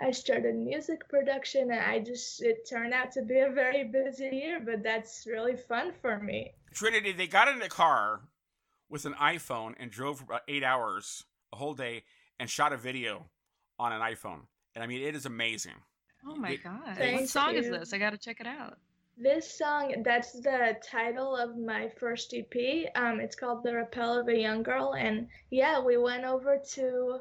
I 0.00 0.10
started 0.10 0.56
music 0.56 1.08
production 1.08 1.70
and 1.70 1.80
I 1.80 2.00
just, 2.00 2.42
it 2.42 2.68
turned 2.68 2.92
out 2.92 3.12
to 3.12 3.22
be 3.22 3.38
a 3.38 3.50
very 3.50 3.84
busy 3.84 4.28
year, 4.32 4.60
but 4.64 4.82
that's 4.82 5.26
really 5.26 5.56
fun 5.56 5.92
for 6.00 6.18
me. 6.18 6.52
Trinity, 6.74 7.12
they 7.12 7.26
got 7.26 7.48
in 7.48 7.58
the 7.58 7.68
car 7.68 8.20
with 8.88 9.06
an 9.06 9.14
iPhone 9.14 9.74
and 9.78 9.90
drove 9.90 10.18
for 10.18 10.24
about 10.24 10.42
eight 10.48 10.64
hours, 10.64 11.24
a 11.52 11.56
whole 11.56 11.74
day, 11.74 12.02
and 12.38 12.50
shot 12.50 12.72
a 12.72 12.76
video 12.76 13.26
on 13.78 13.92
an 13.92 14.00
iPhone. 14.00 14.40
And 14.74 14.82
I 14.82 14.86
mean, 14.86 15.02
it 15.02 15.14
is 15.14 15.26
amazing. 15.26 15.74
Oh 16.26 16.36
my 16.36 16.50
It- 16.52 16.62
god! 16.62 16.96
Thank 16.96 17.20
what 17.20 17.28
song 17.28 17.54
is 17.54 17.68
this? 17.68 17.92
I 17.92 17.98
gotta 17.98 18.18
check 18.18 18.40
it 18.40 18.46
out. 18.46 18.78
This 19.18 19.58
song, 19.58 20.02
that's 20.04 20.32
the 20.32 20.76
title 20.82 21.36
of 21.36 21.56
my 21.56 21.88
first 22.00 22.34
EP. 22.34 22.90
Um, 22.96 23.20
it's 23.20 23.36
called 23.36 23.62
The 23.62 23.74
Repel 23.74 24.18
of 24.18 24.28
a 24.28 24.36
Young 24.38 24.62
Girl. 24.62 24.94
And 24.94 25.28
yeah, 25.50 25.80
we 25.80 25.96
went 25.96 26.24
over 26.24 26.58
to, 26.74 27.20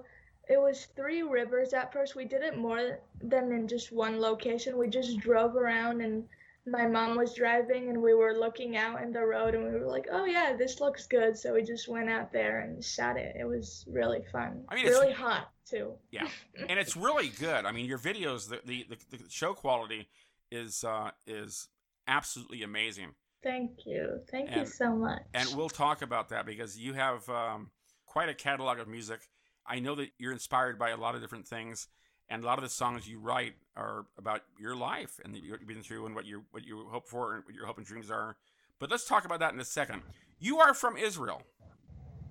it 0.49 0.59
was 0.59 0.87
Three 0.95 1.21
Rivers 1.21 1.73
at 1.73 1.91
first. 1.93 2.15
We 2.15 2.25
did 2.25 2.41
it 2.41 2.57
more 2.57 2.99
than 3.21 3.51
in 3.51 3.67
just 3.67 3.91
one 3.91 4.19
location. 4.19 4.77
We 4.77 4.87
just 4.87 5.19
drove 5.19 5.55
around 5.55 6.01
and 6.01 6.23
my 6.65 6.87
mom 6.87 7.17
was 7.17 7.33
driving 7.33 7.89
and 7.89 8.01
we 8.01 8.13
were 8.13 8.33
looking 8.37 8.77
out 8.77 9.01
in 9.01 9.11
the 9.11 9.25
road 9.25 9.53
and 9.53 9.63
we 9.63 9.71
were 9.71 9.87
like, 9.87 10.07
oh 10.11 10.25
yeah, 10.25 10.55
this 10.55 10.79
looks 10.79 11.07
good. 11.07 11.37
So 11.37 11.53
we 11.53 11.61
just 11.63 11.87
went 11.87 12.09
out 12.09 12.31
there 12.31 12.59
and 12.61 12.83
shot 12.83 13.17
it. 13.17 13.35
It 13.37 13.45
was 13.45 13.85
really 13.87 14.23
fun. 14.31 14.63
I 14.69 14.75
mean, 14.75 14.85
it's- 14.85 14.99
really 14.99 15.13
hot 15.13 15.49
too. 15.69 15.93
Yeah, 16.11 16.27
and 16.69 16.79
it's 16.79 16.95
really 16.95 17.29
good. 17.29 17.65
I 17.65 17.71
mean, 17.71 17.85
your 17.85 17.97
videos, 17.97 18.47
the 18.49 18.61
the, 18.65 18.85
the, 18.89 19.17
the 19.17 19.23
show 19.29 19.53
quality 19.53 20.07
is 20.51 20.83
uh, 20.83 21.11
is 21.25 21.67
absolutely 22.10 22.62
amazing. 22.62 23.14
Thank 23.42 23.86
you. 23.86 24.20
Thank 24.30 24.50
you 24.50 24.60
And- 24.62 24.68
so 24.68 24.94
much. 24.96 25.22
And 25.34 25.48
we'll 25.56 25.68
talk 25.68 26.02
about 26.02 26.28
that 26.30 26.46
because 26.46 26.78
you 26.78 26.94
have 26.94 27.28
um, 27.28 27.70
quite 28.06 28.28
a 28.28 28.34
catalog 28.34 28.78
of 28.78 28.88
music. 28.88 29.20
I 29.66 29.78
know 29.80 29.94
that 29.96 30.10
you're 30.18 30.32
inspired 30.32 30.78
by 30.78 30.90
a 30.90 30.96
lot 30.96 31.14
of 31.14 31.20
different 31.20 31.46
things, 31.46 31.88
and 32.28 32.42
a 32.42 32.46
lot 32.46 32.58
of 32.58 32.64
the 32.64 32.70
songs 32.70 33.08
you 33.08 33.18
write 33.20 33.54
are 33.76 34.06
about 34.18 34.42
your 34.58 34.74
life 34.76 35.20
and 35.24 35.32
what 35.34 35.42
you've 35.60 35.66
been 35.66 35.82
through 35.82 36.06
and 36.06 36.14
what 36.14 36.24
you 36.24 36.44
what 36.52 36.64
you 36.64 36.86
hope 36.90 37.06
for 37.08 37.34
and 37.34 37.44
what 37.44 37.54
your 37.54 37.66
hope 37.66 37.78
and 37.78 37.86
dreams 37.86 38.10
are. 38.10 38.36
But 38.78 38.90
let's 38.90 39.06
talk 39.06 39.24
about 39.24 39.40
that 39.40 39.52
in 39.54 39.60
a 39.60 39.64
second. 39.64 40.02
You 40.38 40.58
are 40.58 40.72
from 40.74 40.96
Israel. 40.96 41.42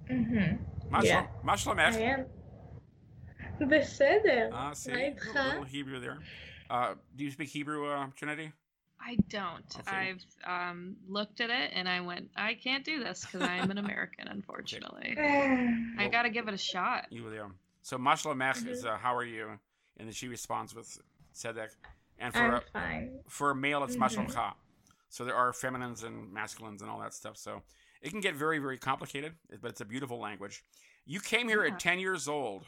Mm-hmm. 0.10 0.92
Mashallah, 0.92 1.06
Yeah. 1.06 1.28
Mashallah 1.44 1.82
I 1.82 1.90
am. 2.14 2.25
בסדר. 3.62 4.50
Ah, 4.54 4.74
see, 4.74 4.92
מה 4.92 4.98
a 4.98 5.12
איתך? 5.12 5.25
little, 5.36 5.50
little 5.50 5.64
Hebrew 5.64 6.00
there. 6.00 6.18
Uh, 6.70 6.94
do 7.16 7.24
you 7.24 7.32
speak 7.32 7.50
Hebrew, 7.50 7.88
uh, 7.88 8.08
Trinity? 8.16 8.52
I 9.04 9.16
don't. 9.28 9.64
Okay. 9.80 9.90
I've 9.97 10.25
um, 10.47 10.97
looked 11.09 11.40
at 11.40 11.50
it 11.50 11.71
and 11.75 11.88
I 11.88 12.00
went, 12.00 12.30
I 12.37 12.54
can't 12.54 12.85
do 12.85 13.02
this 13.02 13.25
because 13.25 13.42
I'm 13.42 13.71
an 13.71 13.78
American, 13.78 14.28
unfortunately. 14.30 15.16
I 15.99 16.09
got 16.11 16.23
to 16.23 16.30
give 16.30 16.49
it 16.49 16.54
a 16.54 16.59
shot. 16.59 17.07
You 17.11 17.30
there. 17.30 17.49
So 17.83 17.97
Mashallah 17.99 18.35
Mech 18.35 18.57
Mm-hmm. 18.57 18.69
is 18.69 18.85
uh, 18.85 18.97
how 18.99 19.14
are 19.16 19.25
you, 19.25 19.49
and 19.99 20.07
then 20.07 20.12
she 20.12 20.28
responds 20.28 20.75
with 20.75 20.99
Tzedek, 21.35 21.71
and 22.19 22.33
for 22.35 22.40
I'm 22.40 22.54
a, 22.54 22.61
fine. 22.73 23.11
for 23.28 23.50
a 23.50 23.54
male 23.54 23.83
it's 23.85 23.97
Mhm. 23.97 24.00
Mashallah 24.00 24.54
So 25.09 25.25
there 25.25 25.35
are 25.35 25.52
feminines 25.52 26.02
and 26.04 26.30
masculines 26.33 26.83
and 26.83 26.90
all 26.90 27.00
that 27.00 27.14
stuff. 27.14 27.37
So 27.37 27.62
it 28.02 28.11
can 28.11 28.21
get 28.21 28.35
very 28.35 28.59
very 28.59 28.76
complicated, 28.78 29.33
but 29.62 29.71
it's 29.71 29.80
a 29.80 29.85
beautiful 29.87 30.19
language. 30.21 30.62
You 31.07 31.21
came 31.21 31.49
here 31.49 31.64
Yeah. 31.64 31.73
at 31.73 31.80
ten 31.80 31.99
years 31.99 32.28
old. 32.28 32.64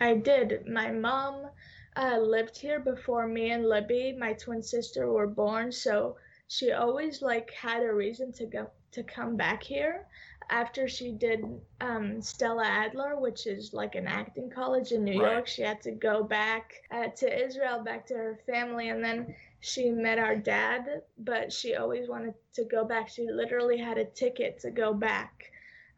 I 0.00 0.14
did. 0.14 0.66
My 0.68 0.92
mom 0.92 1.48
uh, 1.96 2.18
lived 2.18 2.58
here 2.58 2.80
before 2.80 3.26
me 3.26 3.50
and 3.50 3.66
Libby, 3.66 4.12
my 4.18 4.32
twin 4.34 4.62
sister, 4.62 5.10
were 5.10 5.26
born, 5.26 5.72
so 5.72 6.16
she 6.48 6.72
always 6.72 7.22
like 7.22 7.50
had 7.52 7.82
a 7.82 7.92
reason 7.92 8.32
to 8.32 8.46
go 8.46 8.70
to 8.92 9.02
come 9.02 9.36
back 9.36 9.62
here. 9.62 10.06
After 10.50 10.88
she 10.88 11.12
did 11.12 11.44
um, 11.80 12.20
Stella 12.22 12.64
Adler, 12.66 13.16
which 13.18 13.46
is 13.46 13.72
like 13.72 13.94
an 13.94 14.06
acting 14.06 14.50
college 14.50 14.92
in 14.92 15.04
New 15.04 15.14
Right. 15.14 15.30
York, 15.30 15.46
she 15.46 15.62
had 15.62 15.80
to 15.82 15.92
go 15.92 16.22
back 16.22 16.72
uh, 16.90 17.08
to 17.16 17.44
Israel, 17.46 17.82
back 17.82 18.06
to 18.06 18.14
her 18.14 18.38
family, 18.46 18.88
and 18.88 19.02
then 19.04 19.34
she 19.60 19.90
met 19.90 20.18
our 20.18 20.36
dad. 20.36 21.02
But 21.18 21.52
she 21.52 21.74
always 21.74 22.08
wanted 22.08 22.34
to 22.54 22.64
go 22.64 22.84
back. 22.84 23.08
She 23.08 23.26
literally 23.30 23.78
had 23.78 23.98
a 23.98 24.04
ticket 24.04 24.58
to 24.60 24.70
go 24.70 24.92
back. 24.94 25.50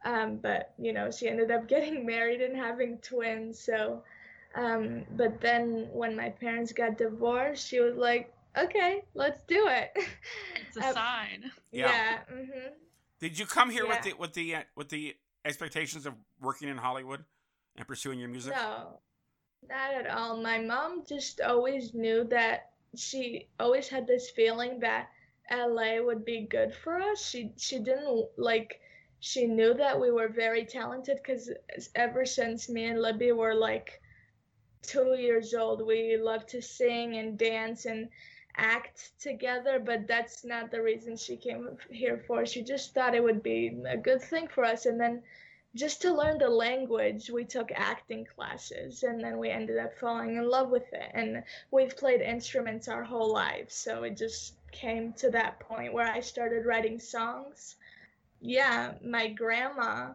Um, 0.05 0.37
but 0.37 0.73
you 0.77 0.93
know, 0.93 1.11
she 1.11 1.27
ended 1.27 1.51
up 1.51 1.67
getting 1.67 2.05
married 2.05 2.41
and 2.41 2.55
having 2.55 2.97
twins. 2.99 3.59
So, 3.59 4.03
um, 4.55 5.05
but 5.11 5.39
then 5.41 5.87
when 5.91 6.15
my 6.15 6.29
parents 6.29 6.73
got 6.73 6.97
divorced, 6.97 7.67
she 7.67 7.79
was 7.79 7.95
like, 7.95 8.33
"Okay, 8.57 9.03
let's 9.13 9.43
do 9.43 9.67
it." 9.67 9.91
It's 10.67 10.77
a 10.77 10.83
Uh, 10.85 10.93
sign. 10.93 11.51
Yeah. 11.71 11.87
yeah. 11.87 12.19
hmm 12.29 12.67
Did 13.19 13.37
you 13.37 13.45
come 13.45 13.69
here 13.69 13.85
with 13.87 14.01
the 14.03 14.13
with 14.13 14.33
the 14.33 14.55
uh, 14.55 14.63
with 14.75 14.89
the 14.89 15.15
expectations 15.45 16.05
of 16.05 16.13
working 16.41 16.67
in 16.69 16.77
Hollywood 16.77 17.23
and 17.75 17.87
pursuing 17.87 18.19
your 18.19 18.29
music? 18.29 18.53
No, 18.55 18.99
not 19.69 19.93
at 19.93 20.07
all. 20.07 20.37
My 20.37 20.59
mom 20.59 21.03
just 21.05 21.41
always 21.41 21.93
knew 21.93 22.23
that 22.25 22.71
she 22.95 23.47
always 23.59 23.87
had 23.87 24.07
this 24.07 24.29
feeling 24.31 24.79
that 24.79 25.09
LA 25.49 25.99
would 26.01 26.25
be 26.25 26.41
good 26.41 26.73
for 26.73 26.99
us. 26.99 27.25
She 27.29 27.53
she 27.57 27.79
didn't 27.79 28.27
like 28.37 28.81
she 29.19 29.45
knew 29.47 29.73
that 29.73 29.99
we 29.99 30.11
were 30.11 30.29
very 30.29 30.65
talented 30.65 31.17
because 31.17 31.51
ever 31.95 32.25
since 32.25 32.69
me 32.69 32.85
and 32.85 33.01
Libby 33.01 33.31
were 33.31 33.53
like 33.55 33.98
two 34.81 35.15
years 35.17 35.53
old, 35.53 35.85
we 35.85 36.17
loved 36.17 36.49
to 36.49 36.61
sing 36.61 37.15
and 37.15 37.37
dance 37.37 37.85
and 37.85 38.09
act 38.55 39.11
together. 39.19 39.79
But 39.79 40.07
that's 40.07 40.43
not 40.43 40.71
the 40.71 40.81
reason 40.81 41.17
she 41.17 41.35
came 41.37 41.77
here 41.89 42.23
for. 42.27 42.45
She 42.45 42.63
just 42.63 42.93
thought 42.93 43.15
it 43.15 43.23
would 43.23 43.43
be 43.43 43.81
a 43.87 43.97
good 43.97 44.21
thing 44.21 44.47
for 44.47 44.63
us, 44.65 44.85
and 44.85 44.99
then 44.99 45.21
just 45.75 46.01
to 46.01 46.13
learn 46.13 46.39
the 46.39 46.49
language, 46.49 47.29
we 47.29 47.45
took 47.45 47.71
acting 47.75 48.25
classes 48.25 49.03
and 49.03 49.23
then 49.23 49.37
we 49.37 49.49
ended 49.49 49.77
up 49.77 49.95
falling 49.99 50.35
in 50.35 50.49
love 50.49 50.69
with 50.69 50.91
it. 50.93 51.11
And 51.13 51.43
we've 51.71 51.95
played 51.95 52.21
instruments 52.21 52.87
our 52.87 53.03
whole 53.03 53.31
lives. 53.31 53.75
So 53.75 54.03
it 54.03 54.17
just 54.17 54.55
came 54.71 55.13
to 55.13 55.29
that 55.31 55.59
point 55.59 55.93
where 55.93 56.07
I 56.07 56.21
started 56.21 56.65
writing 56.65 56.99
songs. 56.99 57.75
Yeah, 58.41 58.93
my 59.05 59.27
grandma, 59.27 60.13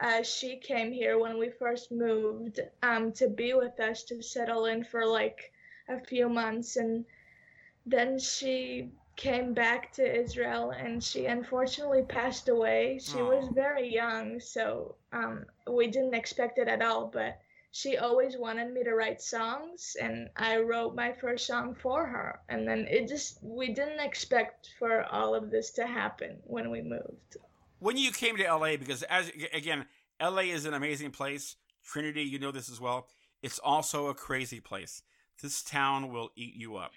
uh, 0.00 0.22
she 0.22 0.56
came 0.56 0.92
here 0.92 1.18
when 1.18 1.38
we 1.38 1.50
first 1.50 1.92
moved 1.92 2.60
um, 2.82 3.12
to 3.12 3.28
be 3.28 3.54
with 3.54 3.78
us 3.80 4.02
to 4.04 4.22
settle 4.22 4.66
in 4.66 4.84
for 4.84 5.06
like 5.06 5.52
a 5.88 6.00
few 6.00 6.28
months. 6.28 6.76
And 6.76 7.04
then 7.86 8.18
she 8.18 8.90
came 9.16 9.54
back 9.54 9.92
to 9.92 10.20
Israel 10.20 10.70
and 10.70 11.02
she 11.02 11.26
unfortunately 11.26 12.02
passed 12.02 12.48
away. 12.48 12.98
She 13.00 13.22
was 13.22 13.48
very 13.54 13.92
young, 13.92 14.40
so 14.40 14.96
um, 15.12 15.46
we 15.70 15.86
didn't 15.86 16.14
expect 16.14 16.58
it 16.58 16.66
at 16.68 16.82
all. 16.82 17.06
But 17.06 17.40
she 17.70 17.96
always 17.96 18.36
wanted 18.36 18.72
me 18.72 18.84
to 18.84 18.94
write 18.94 19.20
songs, 19.20 19.96
and 20.00 20.28
I 20.36 20.58
wrote 20.58 20.94
my 20.94 21.12
first 21.12 21.46
song 21.46 21.74
for 21.74 22.06
her. 22.06 22.40
And 22.48 22.66
then 22.66 22.86
it 22.88 23.08
just, 23.08 23.38
we 23.42 23.72
didn't 23.72 24.00
expect 24.00 24.70
for 24.78 25.04
all 25.04 25.34
of 25.34 25.50
this 25.50 25.70
to 25.72 25.86
happen 25.86 26.38
when 26.44 26.70
we 26.70 26.82
moved. 26.82 27.36
When 27.84 27.98
you 27.98 28.12
came 28.12 28.34
to 28.38 28.44
LA, 28.44 28.78
because 28.78 29.02
as 29.02 29.30
again, 29.52 29.84
LA 30.18 30.44
is 30.56 30.64
an 30.64 30.72
amazing 30.72 31.10
place. 31.10 31.56
Trinity, 31.84 32.22
you 32.22 32.38
know 32.38 32.50
this 32.50 32.70
as 32.70 32.80
well. 32.80 33.08
It's 33.42 33.58
also 33.58 34.06
a 34.06 34.14
crazy 34.14 34.58
place. 34.58 35.02
This 35.42 35.62
town 35.62 36.10
will 36.10 36.30
eat 36.34 36.54
you 36.54 36.76
up. 36.76 36.92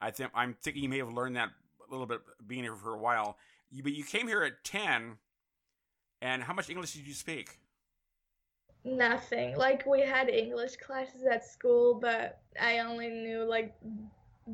I 0.00 0.12
think 0.12 0.30
I'm 0.32 0.54
thinking 0.62 0.84
you 0.84 0.88
may 0.88 0.98
have 0.98 1.12
learned 1.12 1.34
that 1.34 1.48
a 1.48 1.90
little 1.90 2.06
bit 2.06 2.20
being 2.46 2.62
here 2.62 2.76
for 2.76 2.94
a 2.94 2.98
while. 2.98 3.36
You, 3.72 3.82
but 3.82 3.94
you 3.94 4.04
came 4.04 4.28
here 4.28 4.44
at 4.44 4.62
ten, 4.62 5.16
and 6.20 6.44
how 6.44 6.52
much 6.52 6.70
English 6.70 6.92
did 6.92 7.04
you 7.04 7.14
speak? 7.14 7.58
Nothing. 8.84 9.56
Like 9.56 9.86
we 9.86 10.02
had 10.02 10.28
English 10.28 10.76
classes 10.76 11.24
at 11.24 11.44
school, 11.44 11.94
but 12.00 12.42
I 12.60 12.78
only 12.78 13.08
knew 13.08 13.42
like 13.42 13.74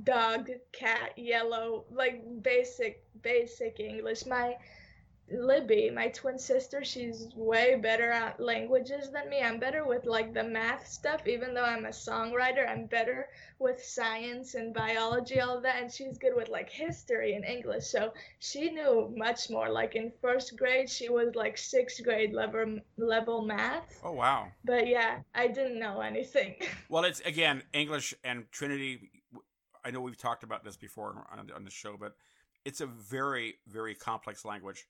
dog, 0.04 0.48
cat, 0.72 1.12
yellow, 1.18 1.84
like 1.92 2.24
basic 2.40 3.04
basic 3.20 3.80
English. 3.80 4.24
My 4.24 4.56
Libby, 5.30 5.90
my 5.90 6.08
twin 6.08 6.38
sister, 6.38 6.82
she's 6.84 7.28
way 7.34 7.76
better 7.76 8.10
at 8.10 8.40
languages 8.40 9.10
than 9.10 9.28
me. 9.28 9.42
I'm 9.42 9.58
better 9.58 9.86
with 9.86 10.06
like 10.06 10.32
the 10.32 10.44
math 10.44 10.86
stuff, 10.86 11.26
even 11.26 11.52
though 11.52 11.64
I'm 11.64 11.84
a 11.84 11.90
songwriter. 11.90 12.68
I'm 12.68 12.86
better 12.86 13.28
with 13.58 13.84
science 13.84 14.54
and 14.54 14.72
biology, 14.72 15.40
all 15.40 15.56
of 15.56 15.62
that, 15.64 15.82
and 15.82 15.92
she's 15.92 16.16
good 16.16 16.34
with 16.34 16.48
like 16.48 16.70
history 16.70 17.34
and 17.34 17.44
English. 17.44 17.86
So 17.86 18.12
she 18.38 18.70
knew 18.70 19.12
much 19.16 19.50
more. 19.50 19.68
Like 19.68 19.96
in 19.96 20.12
first 20.22 20.56
grade, 20.56 20.88
she 20.88 21.08
was 21.08 21.34
like 21.34 21.58
sixth 21.58 22.02
grade 22.02 22.32
level 22.32 22.78
level 22.96 23.42
math. 23.42 24.00
Oh 24.02 24.12
wow. 24.12 24.48
But 24.64 24.86
yeah, 24.86 25.18
I 25.34 25.48
didn't 25.48 25.78
know 25.78 26.00
anything. 26.00 26.56
Well, 26.90 27.04
it's 27.04 27.20
again 27.20 27.62
English 27.74 28.14
and 28.24 28.50
Trinity. 28.50 29.10
I 29.84 29.90
know 29.90 30.00
we've 30.00 30.16
talked 30.16 30.42
about 30.42 30.64
this 30.64 30.76
before 30.76 31.26
on, 31.30 31.50
on 31.54 31.64
the 31.64 31.70
show, 31.70 31.96
but 31.98 32.14
it's 32.64 32.80
a 32.80 32.86
very, 32.86 33.56
very 33.66 33.94
complex 33.94 34.44
language. 34.44 34.86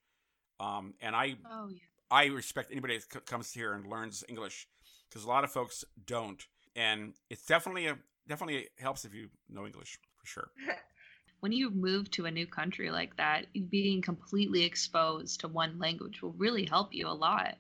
Um, 0.61 0.95
and 1.01 1.15
I, 1.15 1.37
Oh, 1.51 1.69
yeah. 1.69 1.79
I 2.11 2.27
respect 2.27 2.71
anybody 2.73 2.99
that 2.99 3.13
c- 3.13 3.21
comes 3.27 3.53
here 3.53 3.73
and 3.75 3.87
learns 3.87 4.25
English 4.29 4.67
because 5.09 5.25
a 5.25 5.29
lot 5.29 5.45
of 5.45 5.51
folks 5.53 5.85
don't, 6.07 6.45
and 6.75 7.15
it's 7.31 7.45
definitely 7.47 7.87
a 7.87 7.99
definitely 8.27 8.69
helps 8.79 9.05
if 9.05 9.15
you 9.15 9.29
know 9.49 9.67
English 9.67 9.99
for 10.17 10.27
sure. 10.27 10.51
When 11.41 11.53
you 11.53 11.71
move 11.71 12.11
to 12.13 12.27
a 12.27 12.31
new 12.33 12.47
country 12.47 12.91
like 12.91 13.17
that, 13.17 13.47
being 13.71 14.03
completely 14.03 14.65
exposed 14.65 15.41
to 15.41 15.49
one 15.49 15.79
language 15.79 16.21
will 16.21 16.33
really 16.33 16.65
help 16.67 16.93
you 16.93 17.07
a 17.07 17.11
lot. 17.15 17.57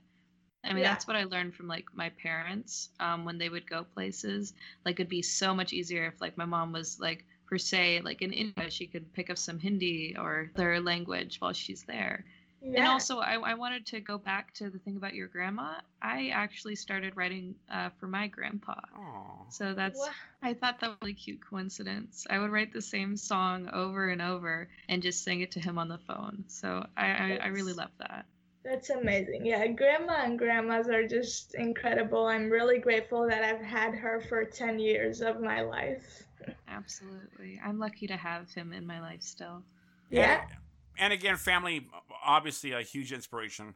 I 0.65 0.73
mean, 0.73 0.83
Yeah. 0.83 0.91
that's 0.91 1.07
what 1.07 1.17
I 1.17 1.25
learned 1.25 1.55
from 1.55 1.69
like 1.69 1.87
my 1.95 2.11
parents 2.11 2.91
um, 3.01 3.25
when 3.25 3.39
they 3.39 3.49
would 3.49 3.69
go 3.71 3.85
places. 3.85 4.53
Like, 4.85 4.97
it'd 4.99 5.09
be 5.09 5.23
so 5.23 5.55
much 5.55 5.73
easier 5.73 6.07
if 6.07 6.21
like 6.21 6.37
my 6.37 6.45
mom 6.45 6.73
was 6.73 6.99
like 7.01 7.25
per 7.47 7.59
se 7.59 8.01
like 8.05 8.21
in 8.23 8.33
India, 8.33 8.71
she 8.71 8.87
could 8.89 9.13
pick 9.13 9.31
up 9.31 9.39
some 9.39 9.59
Hindi 9.61 10.17
or 10.19 10.51
their 10.57 10.81
language 10.81 11.41
while 11.41 11.53
she's 11.53 11.85
there. 11.85 12.25
And 12.63 12.87
also, 12.87 13.19
I, 13.19 13.35
I 13.35 13.55
wanted 13.55 13.87
to 13.87 14.01
go 14.01 14.19
back 14.19 14.53
to 14.55 14.69
the 14.71 14.79
thing 14.81 14.97
about 14.97 15.15
your 15.15 15.29
grandma. 15.29 15.75
I 16.03 16.29
actually 16.35 16.75
started 16.75 17.17
writing 17.17 17.55
uh, 17.73 17.91
for 17.99 18.09
my 18.09 18.27
grandpa. 18.27 18.75
Oh, 18.97 19.47
So 19.51 19.75
that's, 19.75 19.99
Wow. 19.99 20.09
I 20.43 20.55
thought 20.55 20.81
that 20.81 20.89
was 20.89 20.97
a 21.01 21.05
really 21.05 21.15
cute 21.15 21.41
coincidence. 21.49 22.27
I 22.29 22.39
would 22.39 22.51
write 22.51 22.73
the 22.73 22.83
same 22.83 23.17
song 23.17 23.69
over 23.73 24.09
and 24.09 24.21
over 24.21 24.69
and 24.89 25.03
just 25.03 25.23
sing 25.25 25.41
it 25.41 25.53
to 25.53 25.61
him 25.61 25.79
on 25.79 25.89
the 25.89 25.99
phone. 25.99 26.45
So 26.49 26.85
I, 26.97 27.07
I, 27.07 27.39
I 27.43 27.47
really 27.49 27.73
That's- 27.73 27.77
love 27.77 27.91
that. 27.99 28.27
That's 28.65 28.91
amazing. 28.91 29.47
Yeah, 29.47 29.67
grandma 29.69 30.25
and 30.25 30.37
grandmas 30.39 30.89
are 30.89 31.07
just 31.07 31.55
incredible. 31.55 32.27
I'm 32.27 32.51
really 32.51 32.79
grateful 32.81 33.27
that 33.29 33.43
I've 33.43 33.63
had 33.65 33.95
her 33.95 34.21
for 34.21 34.45
10 34.45 34.79
years 34.79 35.23
of 35.23 35.41
my 35.41 35.63
life. 35.63 36.25
Absolutely. 36.69 37.59
I'm 37.65 37.79
lucky 37.79 38.07
to 38.09 38.17
have 38.17 38.53
him 38.53 38.73
in 38.73 38.87
my 38.87 39.01
life 39.01 39.23
still. 39.23 39.63
Yeah. 40.11 40.41
And, 40.43 40.51
and 40.99 41.13
again, 41.13 41.37
family 41.37 41.87
obviously 42.25 42.73
a 42.73 42.83
huge 42.83 43.13
inspiration. 43.13 43.75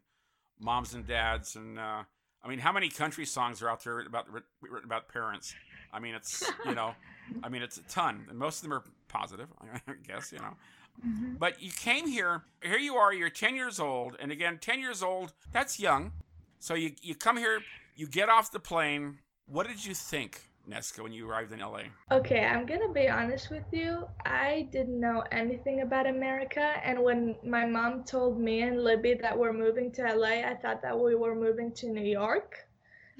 Moms 0.60 0.94
and 0.94 1.06
dads, 1.06 1.56
and 1.56 1.78
uh, 1.78 2.02
I 2.44 2.48
mean, 2.48 2.60
how 2.60 2.70
many 2.70 2.88
country 2.88 3.26
songs 3.26 3.62
are 3.62 3.68
out 3.68 3.82
there 3.82 4.00
about 4.00 4.26
written 4.30 4.84
about 4.84 5.08
parents? 5.08 5.54
I 5.92 5.98
mean, 5.98 6.14
it's 6.14 6.48
you 6.64 6.74
know, 6.74 6.94
I 7.42 7.48
mean, 7.48 7.62
it's 7.62 7.78
a 7.78 7.82
ton, 7.84 8.26
and 8.28 8.38
most 8.38 8.58
of 8.58 8.62
them 8.62 8.74
are 8.74 8.84
positive, 9.08 9.48
I 9.88 9.92
guess 10.06 10.30
you 10.30 10.38
know. 10.38 10.56
But 11.38 11.62
you 11.62 11.70
came 11.70 12.06
here. 12.06 12.42
Here 12.62 12.78
you 12.78 12.96
are. 12.96 13.12
You're 13.12 13.30
10 13.30 13.56
years 13.56 13.80
old, 13.80 14.16
and 14.20 14.30
again, 14.30 14.58
10 14.60 14.78
years 14.78 15.02
old. 15.02 15.32
That's 15.50 15.80
young. 15.80 16.12
So 16.60 16.74
you 16.74 16.92
you 17.00 17.14
come 17.14 17.36
here. 17.36 17.60
You 17.96 18.06
get 18.06 18.28
off 18.28 18.52
the 18.52 18.60
plane. 18.60 19.18
What 19.46 19.66
did 19.66 19.84
you 19.84 19.94
think 19.94 20.48
Nesca, 20.68 21.02
when 21.02 21.12
you 21.12 21.28
arrived 21.28 21.52
in 21.52 21.60
LA? 21.60 21.82
Okay, 22.10 22.44
I'm 22.44 22.66
gonna 22.66 22.92
be 22.92 23.08
honest 23.08 23.50
with 23.50 23.64
you. 23.72 24.06
I 24.24 24.68
didn't 24.70 25.00
know 25.00 25.24
anything 25.32 25.80
about 25.80 26.06
America, 26.06 26.74
and 26.84 27.02
when 27.02 27.36
my 27.42 27.64
mom 27.64 28.04
told 28.04 28.38
me 28.38 28.62
and 28.62 28.82
Libby 28.84 29.14
that 29.14 29.36
we're 29.38 29.52
moving 29.52 29.90
to 29.92 30.06
LA, 30.06 30.42
I 30.50 30.54
thought 30.54 30.82
that 30.82 30.98
we 30.98 31.14
were 31.14 31.34
moving 31.34 31.72
to 31.72 31.88
New 31.88 32.04
York. 32.04 32.68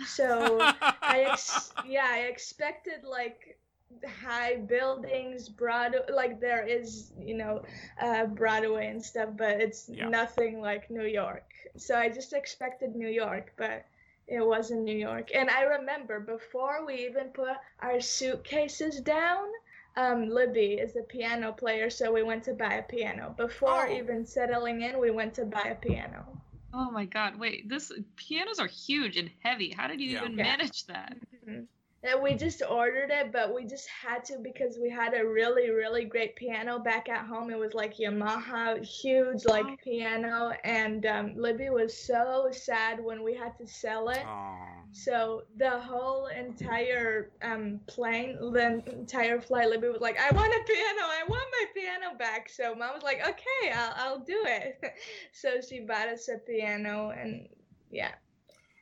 So 0.02 0.74
I 1.06 1.22
ex- 1.22 1.74
yeah, 1.82 2.06
I 2.10 2.18
expected 2.20 3.04
like 3.04 3.58
high 4.06 4.56
buildings, 4.56 5.48
broad 5.48 5.94
like 6.12 6.40
there 6.40 6.66
is, 6.66 7.12
you 7.18 7.34
know, 7.36 7.62
uh, 8.00 8.26
Broadway 8.26 8.88
and 8.88 9.02
stuff, 9.04 9.30
but 9.36 9.60
it's 9.60 9.88
Yeah. 9.88 10.08
nothing 10.08 10.60
like 10.60 10.90
New 10.90 11.06
York. 11.06 11.50
So 11.76 11.96
I 11.96 12.08
just 12.08 12.32
expected 12.32 12.94
New 12.94 13.08
York, 13.08 13.52
but 13.56 13.84
it 14.26 14.40
was 14.46 14.70
in 14.70 14.84
New 14.84 14.96
York. 14.96 15.30
And 15.34 15.50
I 15.50 15.62
remember 15.62 16.20
before 16.20 16.84
we 16.86 16.94
even 17.06 17.28
put 17.30 17.56
our 17.80 18.00
suitcases 18.00 19.00
down, 19.00 19.48
um, 19.96 20.28
Libby 20.28 20.74
is 20.74 20.96
a 20.96 21.02
piano 21.02 21.52
player, 21.52 21.90
so 21.90 22.12
we 22.12 22.22
went 22.22 22.44
to 22.44 22.54
buy 22.54 22.74
a 22.74 22.82
piano. 22.82 23.34
Before 23.36 23.86
Oh. 23.86 23.88
even 23.88 24.24
settling 24.26 24.82
in, 24.82 24.98
we 24.98 25.10
went 25.10 25.34
to 25.34 25.44
buy 25.46 25.64
a 25.64 25.74
piano. 25.74 26.40
Oh 26.72 26.90
my 26.90 27.04
god, 27.04 27.38
wait, 27.38 27.68
this 27.68 27.92
pianos 28.16 28.58
are 28.58 28.66
huge 28.66 29.16
and 29.16 29.30
heavy. 29.42 29.70
How 29.70 29.86
did 29.88 30.00
you 30.00 30.10
Yeah. 30.10 30.18
even 30.18 30.36
Yeah. 30.36 30.42
manage 30.42 30.86
that? 30.86 31.16
Mhm. 31.46 31.66
And 32.04 32.20
we 32.20 32.34
just 32.34 32.62
ordered 32.68 33.10
it, 33.10 33.30
but 33.32 33.54
we 33.54 33.64
just 33.64 33.88
had 33.88 34.24
to 34.24 34.38
because 34.42 34.76
we 34.80 34.90
had 34.90 35.14
a 35.14 35.24
really, 35.24 35.70
really 35.70 36.04
great 36.04 36.34
piano 36.34 36.78
back 36.80 37.08
at 37.08 37.26
home. 37.26 37.50
It 37.50 37.58
was 37.58 37.74
like 37.74 37.96
Yamaha, 37.96 38.84
huge 38.84 39.44
like 39.44 39.64
Oh. 39.64 39.76
piano, 39.84 40.52
and 40.64 41.06
um, 41.06 41.34
Libby 41.36 41.70
was 41.70 41.96
so 41.96 42.48
sad 42.50 42.98
when 43.02 43.22
we 43.22 43.34
had 43.34 43.56
to 43.58 43.66
sell 43.68 44.08
it. 44.08 44.24
Aw. 44.24 44.58
So 44.92 45.42
the 45.56 45.70
whole 45.70 46.26
entire 46.26 47.30
um, 47.42 47.80
plane, 47.86 48.36
the 48.52 48.82
entire 48.92 49.40
flight, 49.40 49.68
Libby 49.70 49.88
was 49.88 50.00
like, 50.00 50.18
"I 50.18 50.30
want 50.34 50.52
a 50.52 50.60
piano! 50.66 51.02
I 51.02 51.22
want 51.28 51.46
my 51.52 51.64
piano 51.74 52.18
back!" 52.18 52.48
So 52.48 52.74
mom 52.74 52.94
was 52.94 53.02
like, 53.04 53.20
"Okay, 53.26 53.72
I'll, 53.72 53.94
I'll 53.96 54.18
do 54.18 54.42
it." 54.46 54.80
so 55.32 55.60
she 55.66 55.80
bought 55.80 56.08
us 56.08 56.28
a 56.28 56.38
piano, 56.38 57.10
and 57.10 57.48
yeah, 57.90 58.12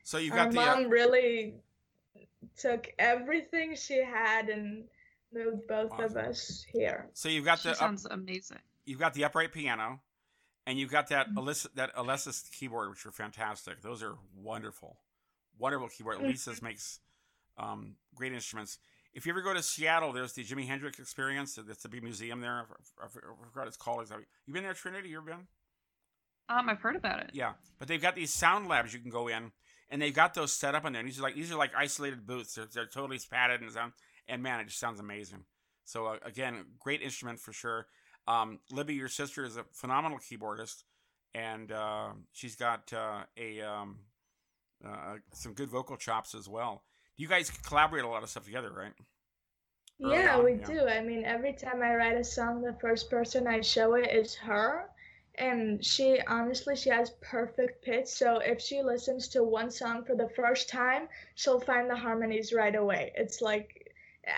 So 0.03 0.19
our 0.31 0.31
got 0.37 0.51
the. 0.53 0.61
uh, 0.61 0.77
mom 0.77 0.89
really 0.89 1.55
took 2.61 2.93
everything 2.99 3.75
she 3.77 3.99
had 4.05 4.49
and 4.49 4.85
moved 5.33 5.67
both 5.69 5.93
of 5.99 6.17
us 6.17 6.65
here. 6.73 7.09
so 7.15 7.29
you've 7.29 7.45
got 7.45 7.59
She 7.61 7.69
the 7.69 7.73
up, 7.73 7.79
sounds 7.79 8.07
amazing. 8.07 8.59
you've 8.85 8.99
got 8.99 9.15
the 9.15 9.25
upright 9.25 9.53
piano, 9.53 10.01
and 10.67 10.79
you've 10.79 10.91
got 10.91 11.09
that 11.09 11.29
Mhm. 11.31 11.35
Alyssa 11.37 11.73
that 11.75 11.95
Alesis 11.95 12.51
keyboard, 12.53 12.91
which 12.91 13.07
are 13.07 13.13
fantastic. 13.13 13.81
Those 13.81 14.03
are 14.03 14.17
wonderful, 14.35 15.01
wonderful 15.59 15.89
keyboard. 15.89 16.19
Mhm. 16.19 16.29
Lisa's 16.29 16.61
makes 16.63 17.01
um, 17.57 17.97
great 18.15 18.33
instruments. 18.33 18.79
If 19.13 19.27
you 19.27 19.33
ever 19.33 19.43
go 19.43 19.53
to 19.53 19.63
Seattle, 19.63 20.13
there's 20.13 20.33
the 20.33 20.43
Jimi 20.45 20.67
Hendrix 20.67 20.99
Experience. 20.99 21.57
That's 21.57 21.85
a 21.85 21.89
big 21.91 22.03
museum 22.03 22.41
there. 22.41 22.53
I, 22.55 23.03
I, 23.03 23.07
I 23.07 23.09
forgot 23.51 23.67
it's 23.67 23.77
called. 23.77 24.09
Have 24.09 24.21
you 24.47 24.53
been 24.55 24.63
there, 24.63 24.73
Trinity? 24.73 25.11
You 25.11 25.19
ever 25.19 25.27
been? 25.27 25.47
Um, 26.49 26.69
I've 26.71 26.81
heard 26.81 26.97
about 26.97 27.21
it. 27.21 27.31
Yeah, 27.35 27.53
but 27.79 27.87
they've 27.87 28.01
got 28.01 28.15
these 28.15 28.33
sound 28.33 28.67
labs 28.67 28.95
you 28.95 28.99
can 29.01 29.11
go 29.11 29.29
in, 29.29 29.53
and 29.91 30.01
they've 30.01 30.15
got 30.15 30.35
those 30.35 30.53
set 30.53 30.75
up 30.75 30.85
in 30.85 30.93
there. 30.93 31.01
And 31.01 31.09
these 31.09 31.19
are 31.19 31.23
like 31.23 31.35
these 31.35 31.53
are 31.53 31.57
like 31.59 31.73
isolated 31.77 32.27
booths. 32.27 32.55
They're, 32.55 32.69
they're 32.73 32.87
totally 32.87 33.19
padded 33.31 33.61
and 33.61 33.71
sound, 33.71 33.93
and 34.29 34.43
man, 34.43 34.61
it 34.61 34.69
just 34.69 34.79
sounds 34.79 35.01
amazing. 35.01 35.45
So 35.85 36.07
uh, 36.07 36.17
again, 36.25 36.65
great 36.79 37.03
instrument 37.03 37.41
for 37.41 37.53
sure. 37.53 37.87
Um, 38.29 38.61
Libby, 38.71 38.95
your 38.95 39.09
sister, 39.09 39.45
is 39.45 39.57
a 39.57 39.65
phenomenal 39.73 40.19
keyboardist, 40.19 40.85
and 41.35 41.73
uh, 41.73 42.11
she's 42.33 42.55
got 42.55 42.93
uh, 42.93 43.25
a 43.37 43.61
um, 43.61 43.97
uh, 44.87 45.17
some 45.33 45.53
good 45.55 45.69
vocal 45.69 45.97
chops 45.97 46.35
as 46.35 46.49
well. 46.49 46.85
You 47.17 47.29
guys 47.29 47.51
collaborate 47.51 48.05
a 48.05 48.09
lot 48.09 48.23
of 48.23 48.31
stuff 48.31 48.45
together, 48.45 48.73
right? 48.73 48.93
Early 50.03 50.17
yeah, 50.17 50.37
on, 50.37 50.45
we 50.45 50.53
yeah. 50.53 50.67
do. 50.67 50.81
I 50.87 51.03
mean, 51.03 51.25
every 51.25 51.53
time 51.53 51.83
I 51.83 51.95
write 51.95 52.17
a 52.17 52.25
song, 52.25 52.63
the 52.63 52.77
first 52.81 53.11
person 53.11 53.47
I 53.47 53.61
show 53.61 53.95
it 53.95 54.11
is 54.11 54.35
her. 54.37 54.90
And 55.41 55.83
she 55.83 56.21
honestly, 56.29 56.77
she 56.77 56.91
has 56.91 57.13
perfect 57.23 57.83
pitch. 57.83 58.09
So 58.09 58.41
if 58.41 58.61
she 58.61 58.83
listens 58.83 59.27
to 59.29 59.43
one 59.43 59.71
song 59.71 60.05
for 60.05 60.15
the 60.15 60.29
first 60.29 60.69
time, 60.69 61.09
she'll 61.35 61.61
find 61.61 61.89
the 61.89 61.97
harmonies 61.97 62.53
right 62.53 62.75
away. 62.75 63.13
It's 63.17 63.41
like, 63.41 63.91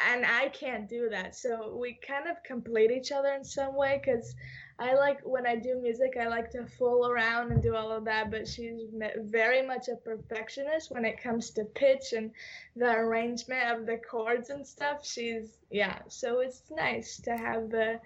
and 0.08 0.24
I 0.24 0.48
can't 0.50 0.88
do 0.88 1.08
that. 1.10 1.34
So 1.34 1.76
we 1.76 1.98
kind 2.06 2.28
of 2.28 2.36
complete 2.44 2.92
each 2.92 3.10
other 3.10 3.34
in 3.34 3.44
some 3.44 3.74
way 3.74 4.00
because 4.02 4.36
I 4.78 4.94
like 4.94 5.20
when 5.24 5.44
I 5.44 5.56
do 5.56 5.80
music, 5.82 6.16
I 6.20 6.28
like 6.28 6.52
to 6.52 6.66
fool 6.66 7.08
around 7.08 7.50
and 7.50 7.60
do 7.60 7.74
all 7.74 7.90
of 7.90 8.04
that. 8.04 8.30
But 8.30 8.46
she's 8.46 8.82
very 9.18 9.66
much 9.66 9.88
a 9.88 9.96
perfectionist 9.96 10.92
when 10.92 11.04
it 11.04 11.20
comes 11.20 11.50
to 11.50 11.64
pitch 11.64 12.12
and 12.12 12.30
the 12.76 12.92
arrangement 12.92 13.72
of 13.72 13.86
the 13.86 13.98
chords 13.98 14.50
and 14.50 14.64
stuff. 14.64 15.04
She's 15.04 15.58
yeah, 15.68 15.98
so 16.06 16.38
it's 16.38 16.62
nice 16.70 17.18
to 17.22 17.36
have 17.36 17.70
the 17.70 18.00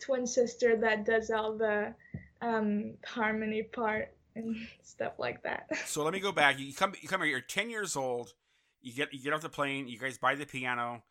twin 0.00 0.26
sister 0.26 0.76
that 0.76 1.06
does 1.06 1.30
all 1.30 1.56
the 1.56 1.94
um, 2.42 2.94
harmony 3.06 3.62
part 3.62 4.14
and 4.34 4.56
stuff 4.82 5.12
like 5.18 5.42
that. 5.44 5.68
So 5.86 6.02
let 6.02 6.12
me 6.12 6.20
go 6.20 6.32
back. 6.32 6.58
You 6.58 6.72
come, 6.74 6.92
you 7.00 7.08
come 7.08 7.20
here. 7.22 7.30
You're 7.30 7.40
ten 7.40 7.70
years 7.70 7.96
old. 7.96 8.34
You 8.80 8.92
get, 8.92 9.12
you 9.14 9.20
get 9.22 9.32
off 9.32 9.40
the 9.40 9.48
plane. 9.48 9.88
You 9.88 9.98
guys 9.98 10.18
buy 10.18 10.34
the 10.34 10.44
piano, 10.44 11.02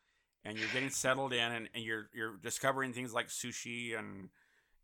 and 0.43 0.57
you're 0.57 0.69
getting 0.69 0.89
settled 0.89 1.33
in, 1.33 1.51
and, 1.51 1.69
and 1.73 1.83
you're, 1.83 2.09
you're 2.13 2.35
discovering 2.37 2.91
things 2.93 3.13
like 3.13 3.29
sushi 3.29 3.97
and, 3.97 4.29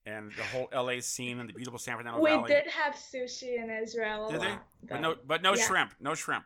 and 0.05 0.31
the 0.37 0.43
whole 0.45 0.69
LA 0.73 1.01
scene 1.01 1.39
and 1.39 1.49
the 1.49 1.53
beautiful 1.53 1.77
San 1.79 1.97
Fernando 1.97 2.21
we 2.21 2.29
Valley. 2.29 2.47
did 2.49 2.67
have 2.71 2.95
sushi 2.95 3.61
in 3.61 3.69
Israel. 3.69 4.29
Did 4.29 4.41
they? 4.41 4.55
But 4.89 5.01
no, 5.01 5.15
but 5.25 5.41
no 5.41 5.53
Yeah. 5.53 5.67
shrimp. 5.67 5.93
No 5.99 6.15
shrimp 6.15 6.45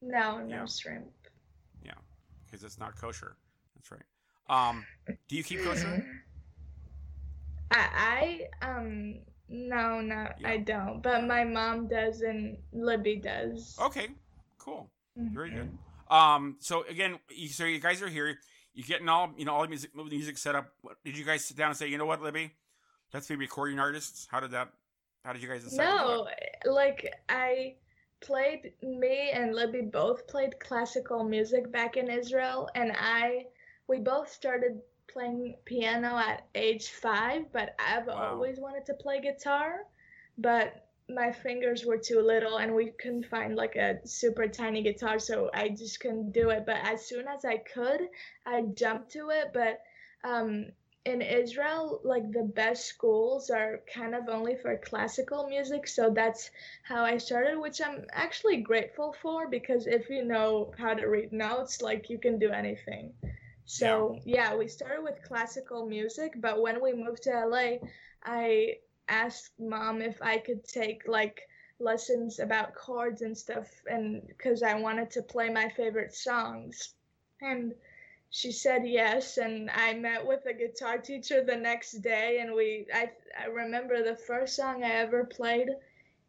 no, 0.00 0.38
no 0.38 0.56
Yeah. 0.56 0.64
shrimp. 0.66 1.06
Yeah, 1.84 1.92
because 2.46 2.64
it's 2.64 2.78
not 2.78 2.96
kosher. 2.96 3.36
That's 3.74 3.90
right. 3.90 4.02
Um, 4.48 4.86
do 5.28 5.36
you 5.36 5.44
keep 5.44 5.62
kosher? 5.62 6.04
I, 7.70 8.46
I 8.62 8.66
um 8.66 9.20
no 9.48 10.00
no 10.00 10.28
Yeah. 10.38 10.48
I 10.50 10.56
don't, 10.58 11.02
but 11.02 11.24
my 11.26 11.44
mom 11.44 11.88
does 11.88 12.22
and 12.22 12.56
Libby 12.72 13.16
does. 13.16 13.76
Okay, 13.80 14.08
cool. 14.58 14.90
Very 15.16 15.50
good. 15.50 15.70
Mhm. 16.10 16.14
Um, 16.14 16.56
so 16.60 16.84
again, 16.88 17.18
you, 17.30 17.48
so 17.48 17.64
you 17.64 17.80
guys 17.80 18.00
are 18.02 18.08
here. 18.08 18.38
You're 18.74 18.86
getting 18.86 19.08
all 19.08 19.32
you 19.36 19.44
know 19.44 19.54
all 19.54 19.62
the 19.62 19.68
music, 19.68 19.90
the 19.94 20.04
music 20.04 20.38
set 20.38 20.54
up. 20.54 20.72
What- 20.82 21.02
Did 21.04 21.16
you 21.18 21.24
guys 21.24 21.44
sit 21.44 21.56
down 21.56 21.68
and 21.70 21.76
say, 21.76 21.88
you 21.88 21.98
know 21.98 22.06
what, 22.06 22.22
Libby, 22.22 22.52
let's 23.12 23.26
be 23.26 23.36
recording 23.36 23.78
artists? 23.78 24.26
How 24.30 24.40
did 24.40 24.52
that? 24.52 24.68
How 25.24 25.32
did 25.32 25.42
you 25.42 25.48
guys 25.48 25.64
decide? 25.64 25.84
No, 25.84 26.28
like 26.64 27.12
I 27.28 27.74
played 28.20 28.72
me 28.82 29.30
and 29.32 29.54
Libby 29.54 29.82
both 29.82 30.26
played 30.26 30.58
classical 30.60 31.24
music 31.24 31.70
back 31.70 31.96
in 31.96 32.10
Israel 32.10 32.68
and 32.74 32.92
I 32.98 33.46
we 33.88 33.98
both 33.98 34.30
started 34.32 34.80
playing 35.08 35.56
piano 35.64 36.16
at 36.18 36.46
age 36.54 36.88
5, 36.90 37.52
but 37.52 37.74
I've 37.78 38.08
Wow. 38.08 38.30
always 38.32 38.58
wanted 38.60 38.86
to 38.86 38.94
play 38.94 39.20
guitar, 39.20 39.86
but 40.38 40.86
my 41.08 41.32
fingers 41.32 41.84
were 41.84 41.98
too 41.98 42.20
little 42.20 42.58
and 42.58 42.74
we 42.74 42.90
couldn't 42.90 43.26
find 43.26 43.56
like 43.56 43.76
a 43.76 44.06
super 44.06 44.46
tiny 44.46 44.82
guitar 44.82 45.18
so 45.18 45.50
I 45.54 45.68
just 45.70 46.00
couldn't 46.00 46.32
do 46.32 46.50
it, 46.50 46.64
but 46.66 46.76
as 46.82 47.06
soon 47.06 47.26
as 47.28 47.44
I 47.44 47.58
could, 47.58 48.08
I 48.46 48.62
jumped 48.74 49.10
to 49.12 49.30
it, 49.30 49.52
but 49.52 49.82
um 50.24 50.66
in 51.04 51.22
Israel, 51.22 52.00
like 52.04 52.30
the 52.32 52.42
best 52.42 52.86
schools 52.86 53.50
are 53.50 53.80
kind 53.92 54.14
of 54.14 54.28
only 54.28 54.56
for 54.56 54.76
classical 54.78 55.48
music, 55.48 55.86
so 55.88 56.10
that's 56.10 56.50
how 56.82 57.02
I 57.04 57.16
started, 57.18 57.58
which 57.58 57.80
I'm 57.80 58.04
actually 58.12 58.58
grateful 58.58 59.14
for 59.22 59.48
because 59.48 59.86
if 59.86 60.10
you 60.10 60.24
know 60.24 60.72
how 60.78 60.94
to 60.94 61.06
read 61.06 61.32
notes, 61.32 61.80
like 61.82 62.10
you 62.10 62.18
can 62.18 62.38
do 62.38 62.50
anything. 62.50 63.14
So, 63.68 64.22
yeah, 64.26 64.56
we 64.56 64.68
started 64.68 65.04
with 65.04 65.22
classical 65.24 65.86
music, 65.86 66.34
but 66.40 66.62
when 66.62 66.82
we 66.82 66.94
moved 66.94 67.24
to 67.24 67.32
LA, 67.32 67.82
I 68.24 68.80
asked 69.08 69.60
mom 69.60 70.02
if 70.02 70.22
I 70.22 70.38
could 70.38 70.64
take 70.64 71.08
like 71.08 71.42
lessons 71.80 72.40
about 72.40 72.74
chords 72.74 73.22
and 73.22 73.38
stuff 73.38 73.68
and 73.90 74.26
because 74.28 74.62
I 74.62 74.74
wanted 74.80 75.10
to 75.12 75.22
play 75.22 75.50
my 75.50 75.68
favorite 75.70 76.14
songs. 76.14 76.94
And 77.42 77.74
she 78.30 78.52
said 78.52 78.86
yes 78.86 79.38
and 79.38 79.70
i 79.70 79.94
met 79.94 80.26
with 80.26 80.44
a 80.46 80.54
guitar 80.54 80.98
teacher 80.98 81.44
the 81.44 81.56
next 81.56 81.92
day 82.02 82.38
and 82.40 82.54
we 82.54 82.86
i 82.94 83.10
i 83.40 83.46
remember 83.46 84.02
the 84.02 84.16
first 84.16 84.56
song 84.56 84.84
i 84.84 84.90
ever 84.90 85.24
played 85.24 85.68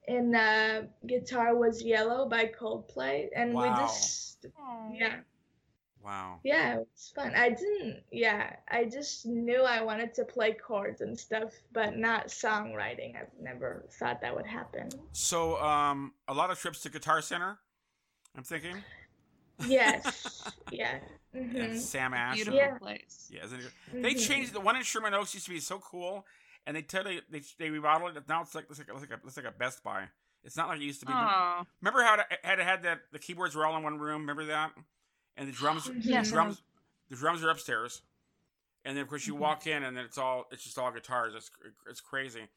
in 0.08 0.36
uh, 0.36 0.88
guitar 1.08 1.56
was 1.56 1.84
yellow 1.84 2.28
by 2.28 2.46
coldplay 2.46 3.28
and 3.36 3.58
we 3.60 3.72
Wow. 3.72 3.74
just 3.74 4.46
yeah 4.88 5.22
Wow. 6.04 6.40
yeah 6.44 6.76
it 6.76 6.78
was 6.80 7.12
fun 7.14 7.34
i 7.36 7.50
didn't 7.50 8.02
yeah 8.12 8.56
i 8.72 8.86
just 8.86 9.26
knew 9.26 9.62
i 9.64 9.82
wanted 9.82 10.14
to 10.14 10.24
play 10.24 10.54
chords 10.54 11.02
and 11.02 11.20
stuff 11.20 11.52
but 11.74 11.98
not 11.98 12.28
songwriting 12.28 13.16
i've 13.16 13.28
never 13.42 13.86
thought 14.00 14.22
that 14.22 14.34
would 14.36 14.46
happen 14.48 14.90
So, 15.12 15.62
um, 15.62 16.14
a 16.28 16.34
lot 16.34 16.50
of 16.50 16.60
trips 16.60 16.82
to 16.82 16.90
Guitar 16.90 17.22
Center. 17.22 17.60
I'm 18.38 18.44
thinking. 18.44 18.76
yes 19.68 20.54
yeah 20.72 21.00
And 21.34 21.74
hmm 21.74 21.78
Sam 21.78 22.14
Ash. 22.14 22.36
Beautiful 22.38 22.60
Yeah. 22.60 22.78
place. 22.78 23.28
Yeah, 23.30 23.46
isn't 23.46 23.60
it? 23.60 23.72
They 24.02 24.14
Mhm. 24.14 24.28
changed 24.28 24.54
the 24.54 24.60
one 24.60 24.76
in 24.76 24.84
Sherman 24.84 25.14
Oaks 25.14 25.34
used 25.34 25.46
to 25.48 25.52
be 25.52 25.60
so 25.60 25.80
cool, 25.80 26.26
and 26.66 26.76
they 26.76 26.82
tell 26.82 27.08
you 27.12 27.22
they 27.30 27.42
they 27.58 27.70
remodeled 27.70 28.16
it. 28.18 28.28
Now 28.28 28.42
it's 28.42 28.56
like 28.56 28.66
it's 28.70 28.80
like, 28.80 28.88
it's 28.90 29.02
like 29.02 29.12
a 29.12 29.20
it's 29.28 29.38
like 29.38 29.46
a 29.46 29.52
Best 29.52 29.84
Buy. 29.84 30.06
It's 30.44 30.56
not 30.56 30.70
like 30.70 30.80
it 30.80 30.86
used 30.86 31.02
to 31.02 31.06
be. 31.06 31.14
Oh, 31.14 31.66
Remember 31.82 32.02
how 32.04 32.14
it 32.16 32.22
had 32.44 32.60
it 32.60 32.66
had 32.66 32.84
that 32.84 33.00
the 33.12 33.20
keyboards 33.20 33.56
were 33.56 33.66
all 33.66 33.76
in 33.78 33.84
one 33.84 34.00
room? 34.00 34.22
Remember 34.22 34.46
that? 34.46 34.72
And 35.40 35.48
the 35.48 35.54
drums, 35.54 35.86
the 35.86 36.22
drums, 36.30 36.62
the 37.10 37.16
drums 37.16 37.44
are 37.44 37.50
upstairs, 37.50 38.02
and 38.86 38.96
then 38.96 39.02
of 39.02 39.10
course 39.10 39.26
you 39.26 39.34
Mhm. 39.34 39.40
walk 39.40 39.66
in, 39.66 39.84
and 39.84 39.98
then 39.98 40.06
it's 40.06 40.18
all 40.20 40.48
it's 40.52 40.64
just 40.64 40.78
all 40.78 40.92
guitars. 40.92 41.34
It's 41.34 41.50
it's 41.90 42.02
crazy. 42.02 42.48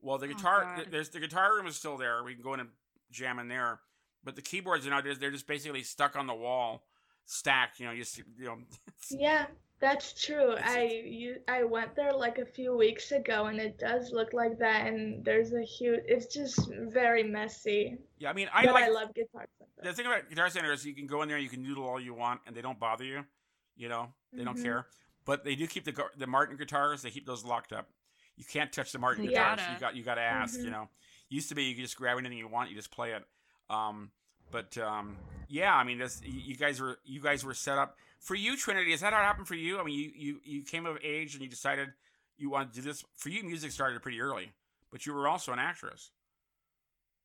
Well, 0.00 0.18
the 0.18 0.26
Oh, 0.26 0.34
guitar, 0.34 0.76
God. 0.76 0.90
there's 0.90 1.08
the 1.10 1.20
guitar 1.20 1.54
room 1.54 1.66
is 1.66 1.76
still 1.76 1.96
there. 1.96 2.22
We 2.22 2.34
can 2.34 2.42
go 2.42 2.52
in 2.54 2.60
and 2.60 2.70
jam 3.10 3.38
in 3.38 3.48
there, 3.48 3.80
but 4.24 4.34
the 4.36 4.42
keyboards 4.42 4.86
are 4.86 4.90
now 4.90 5.00
they're 5.00 5.30
just 5.30 5.46
basically 5.46 5.82
stuck 5.84 6.16
on 6.16 6.26
the 6.26 6.34
wall, 6.34 6.86
stacked. 7.24 7.78
You 7.80 7.86
know, 7.86 7.92
you 7.92 8.04
see, 8.04 8.22
you 8.36 8.44
know, 8.46 8.58
Yeah, 9.10 9.46
that's 9.78 10.12
true. 10.24 10.56
I 10.56 10.82
you 11.04 11.40
I 11.46 11.62
went 11.64 11.94
there 11.94 12.12
like 12.12 12.38
a 12.38 12.46
few 12.46 12.76
weeks 12.76 13.12
ago 13.12 13.46
and 13.46 13.60
it 13.60 13.78
does 13.78 14.10
look 14.12 14.32
like 14.32 14.58
that 14.58 14.86
and 14.88 15.24
there's 15.24 15.52
a 15.52 15.62
huge 15.62 16.00
it's 16.06 16.26
just 16.26 16.68
very 16.72 17.22
messy. 17.22 17.98
yeah. 18.18 18.30
I 18.30 18.32
mean, 18.32 18.48
I 18.52 18.64
but 18.64 18.74
like 18.74 18.84
I 18.84 18.88
love 18.88 19.14
guitar 19.14 19.46
the 19.82 19.92
thing 19.92 20.06
about 20.06 20.28
Guitar 20.28 20.48
Center 20.50 20.72
is 20.72 20.84
you 20.86 20.94
can 20.94 21.06
go 21.06 21.22
in 21.22 21.28
there, 21.28 21.38
you 21.38 21.48
can 21.48 21.62
noodle 21.62 21.84
all 21.84 22.00
you 22.00 22.14
want, 22.14 22.40
and 22.46 22.54
they 22.56 22.62
don't 22.62 22.78
bother 22.78 23.04
you. 23.04 23.24
You 23.76 23.88
know, 23.88 24.12
they 24.32 24.44
don't 24.44 24.58
Mhm. 24.58 24.62
care. 24.62 24.86
But 25.24 25.44
they 25.44 25.54
do 25.54 25.66
keep 25.66 25.84
the 25.84 25.94
the 26.16 26.26
Martin 26.26 26.56
guitars. 26.56 27.02
They 27.02 27.10
keep 27.10 27.26
those 27.26 27.44
locked 27.44 27.72
up. 27.72 27.88
You 28.36 28.44
can't 28.44 28.72
touch 28.72 28.92
the 28.92 28.98
Martin 28.98 29.24
You 29.24 29.30
guitars. 29.30 29.60
gotta. 29.60 29.72
You 29.72 29.78
got 29.78 29.96
you 29.96 30.02
got 30.02 30.14
to 30.16 30.20
ask. 30.22 30.58
You 30.60 30.66
Mhm. 30.66 30.72
know, 30.72 30.88
used 31.28 31.48
to 31.50 31.54
be 31.54 31.64
you 31.64 31.74
could 31.74 31.84
just 31.84 31.96
grab 31.96 32.18
anything 32.18 32.38
you 32.38 32.48
want, 32.48 32.70
you 32.70 32.76
just 32.76 32.90
play 32.90 33.12
it. 33.12 33.24
Um, 33.70 34.10
but 34.50 34.76
um, 34.78 35.16
yeah, 35.48 35.74
I 35.74 35.84
mean, 35.84 35.98
this 35.98 36.20
you 36.22 36.32
you 36.40 36.56
guys 36.56 36.80
were 36.80 36.98
you 37.04 37.20
guys 37.20 37.44
were 37.44 37.54
set 37.54 37.78
up 37.78 37.96
for 38.18 38.34
you, 38.34 38.56
Trinity. 38.56 38.92
Is 38.92 39.00
that 39.00 39.12
how 39.12 39.20
it 39.20 39.24
happened 39.24 39.48
for 39.48 39.54
you? 39.54 39.78
I 39.78 39.84
mean, 39.84 39.98
you 39.98 40.12
you 40.14 40.40
you 40.44 40.62
came 40.64 40.86
of 40.86 40.98
age 41.02 41.34
and 41.34 41.42
you 41.42 41.48
decided 41.48 41.92
you 42.36 42.50
wanted 42.50 42.70
to 42.74 42.80
do 42.80 42.82
this. 42.82 43.04
For 43.16 43.28
you, 43.28 43.42
music 43.44 43.70
started 43.70 44.02
pretty 44.02 44.20
early, 44.20 44.52
but 44.90 45.06
you 45.06 45.14
were 45.14 45.28
also 45.28 45.52
an 45.52 45.58
actress. 45.58 46.10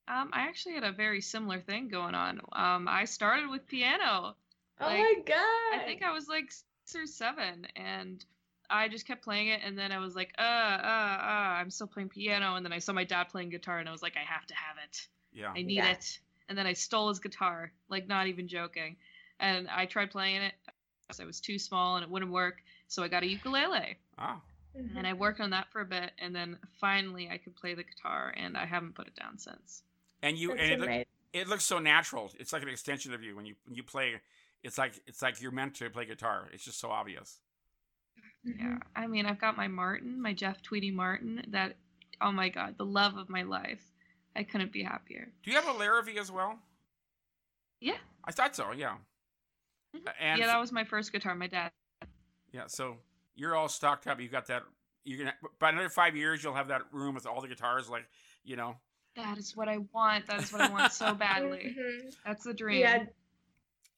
Um, 0.08 0.30
I 0.32 0.42
actually 0.42 0.76
had 0.76 0.84
a 0.84 0.92
very 0.92 1.22
similar 1.22 1.60
thing 1.60 1.90
going 1.90 2.16
on. 2.16 2.40
Um, 2.54 2.88
I 2.88 3.06
started 3.06 3.50
with 3.50 3.68
piano. 3.68 4.36
Oh 4.80 4.86
like, 4.86 5.00
my 5.00 5.16
god. 5.26 5.82
I 5.82 5.84
think 5.86 6.04
I 6.04 6.12
was 6.12 6.28
like 6.28 6.52
six 6.52 6.96
or 6.96 7.06
seven, 7.06 7.68
and 7.76 8.24
I 8.70 8.88
just 8.88 9.06
kept 9.06 9.24
playing 9.24 9.48
it. 9.48 9.62
And 9.64 9.78
then 9.78 9.92
I 9.92 10.00
was 10.00 10.16
like, 10.16 10.34
uh, 10.38 10.42
uh, 10.42 10.46
uh, 10.46 11.56
I'm 11.60 11.70
still 11.70 11.88
playing 11.88 12.10
piano. 12.10 12.56
And 12.56 12.66
then 12.66 12.72
I 12.74 12.80
saw 12.80 12.94
my 12.94 13.04
dad 13.04 13.26
playing 13.30 13.50
guitar, 13.50 13.80
and 13.80 13.90
I 13.90 13.92
was 13.92 14.02
like, 14.02 14.16
I 14.16 14.24
have 14.24 14.46
to 14.48 14.54
have 14.56 14.78
it. 14.84 15.08
Yeah. 15.34 15.52
I 15.56 15.62
need 15.62 15.76
Yeah. 15.76 15.92
it. 15.92 16.20
And 16.50 16.58
then 16.58 16.68
I 16.68 16.74
stole 16.74 17.10
his 17.10 17.20
guitar, 17.20 17.72
like 17.90 18.08
not 18.08 18.28
even 18.28 18.48
joking. 18.48 18.96
And 19.40 19.68
I 19.68 19.86
tried 19.86 20.12
playing 20.12 20.42
it. 20.42 20.54
Because 21.08 21.20
I 21.22 21.26
was 21.26 21.40
too 21.40 21.58
small 21.58 21.96
and 21.96 22.04
it 22.04 22.10
wouldn't 22.10 22.32
work. 22.34 22.58
So 22.90 23.02
I 23.02 23.08
got 23.08 23.24
a 23.24 23.28
ukulele. 23.28 23.98
Oh, 24.20 24.42
Mhm. 24.78 24.98
And 24.98 25.08
I 25.08 25.14
worked 25.14 25.40
on 25.40 25.52
that 25.52 25.72
for 25.72 25.82
a 25.82 25.86
bit. 25.86 26.12
And 26.20 26.36
then 26.36 26.60
finally 26.80 27.30
I 27.30 27.38
could 27.38 27.56
play 27.56 27.74
the 27.74 27.84
guitar, 27.84 28.34
and 28.36 28.58
I 28.58 28.66
haven't 28.66 28.96
put 28.96 29.08
it 29.08 29.16
down 29.16 29.38
since. 29.38 29.84
And 30.22 30.38
you 30.38 30.50
That's 30.50 30.62
and 30.62 30.72
it, 30.72 30.80
look, 30.80 31.08
it 31.34 31.48
looks 31.48 31.66
so 31.66 31.80
natural. 31.80 32.32
It's 32.40 32.54
like 32.54 32.64
an 32.64 32.70
extension 32.70 33.14
of 33.14 33.24
you 33.24 33.36
when 33.36 33.46
you 33.46 33.56
when 33.66 33.76
you 33.76 33.84
play. 33.84 34.16
It's 34.64 34.78
like 34.78 35.00
it's 35.06 35.22
like 35.22 35.42
you're 35.42 35.52
meant 35.52 35.76
to 35.76 35.90
play 35.90 36.06
guitar. 36.06 36.48
It's 36.52 36.64
just 36.64 36.80
so 36.80 36.90
obvious. 36.90 37.40
Mhm. 38.46 38.60
Yeah. 38.60 38.78
I 38.96 39.08
mean, 39.08 39.26
I've 39.26 39.40
got 39.40 39.58
my 39.58 39.68
Martin, 39.68 40.22
my 40.22 40.34
Jeff 40.34 40.62
Tweedy 40.62 40.92
Martin, 40.92 41.44
that, 41.50 41.76
oh 42.22 42.32
my 42.32 42.50
God, 42.50 42.76
the 42.78 42.86
love 42.86 43.18
of 43.18 43.30
my 43.30 43.44
life. 43.44 43.92
I 44.36 44.44
couldn't 44.44 44.72
be 44.72 44.84
happier. 44.84 45.32
Do 45.44 45.52
you 45.52 45.58
have 45.58 45.68
a 45.68 45.74
Larrivee 45.74 46.18
as 46.18 46.32
well? 46.32 46.60
Yeah. 47.80 47.98
I 48.24 48.32
thought 48.32 48.56
so. 48.56 48.72
Yeah. 48.72 48.98
Mhm. 49.96 50.14
And 50.20 50.40
yeah, 50.40 50.48
that 50.48 50.60
was 50.60 50.72
my 50.72 50.84
first 50.84 51.12
guitar. 51.12 51.36
My 51.36 51.48
dad. 51.48 51.72
yeah, 52.52 52.68
so 52.68 52.98
you're 53.36 53.56
all 53.56 53.70
stocked 53.70 54.08
up. 54.08 54.20
You've 54.20 54.32
got 54.32 54.48
that. 54.48 54.64
You're 55.04 55.20
gonna 55.20 55.36
by 55.60 55.70
another 55.70 55.90
five 55.90 56.16
years, 56.16 56.44
you'll 56.44 56.54
have 56.56 56.68
that 56.68 56.82
room 56.92 57.16
with 57.16 57.26
all 57.26 57.42
the 57.42 57.48
guitars. 57.48 57.90
Like 57.90 58.08
you 58.44 58.56
know, 58.56 58.76
That 59.18 59.38
is 59.38 59.58
what 59.58 59.68
I 59.68 59.80
want. 59.92 60.28
That 60.28 60.42
is 60.44 60.54
what 60.54 60.62
I 60.62 60.70
want 60.70 60.94
so 60.94 61.14
badly. 61.14 61.76
Mhm. 61.78 62.16
That's 62.24 62.44
the 62.44 62.54
dream. 62.54 62.82
Yeah, 62.82 63.06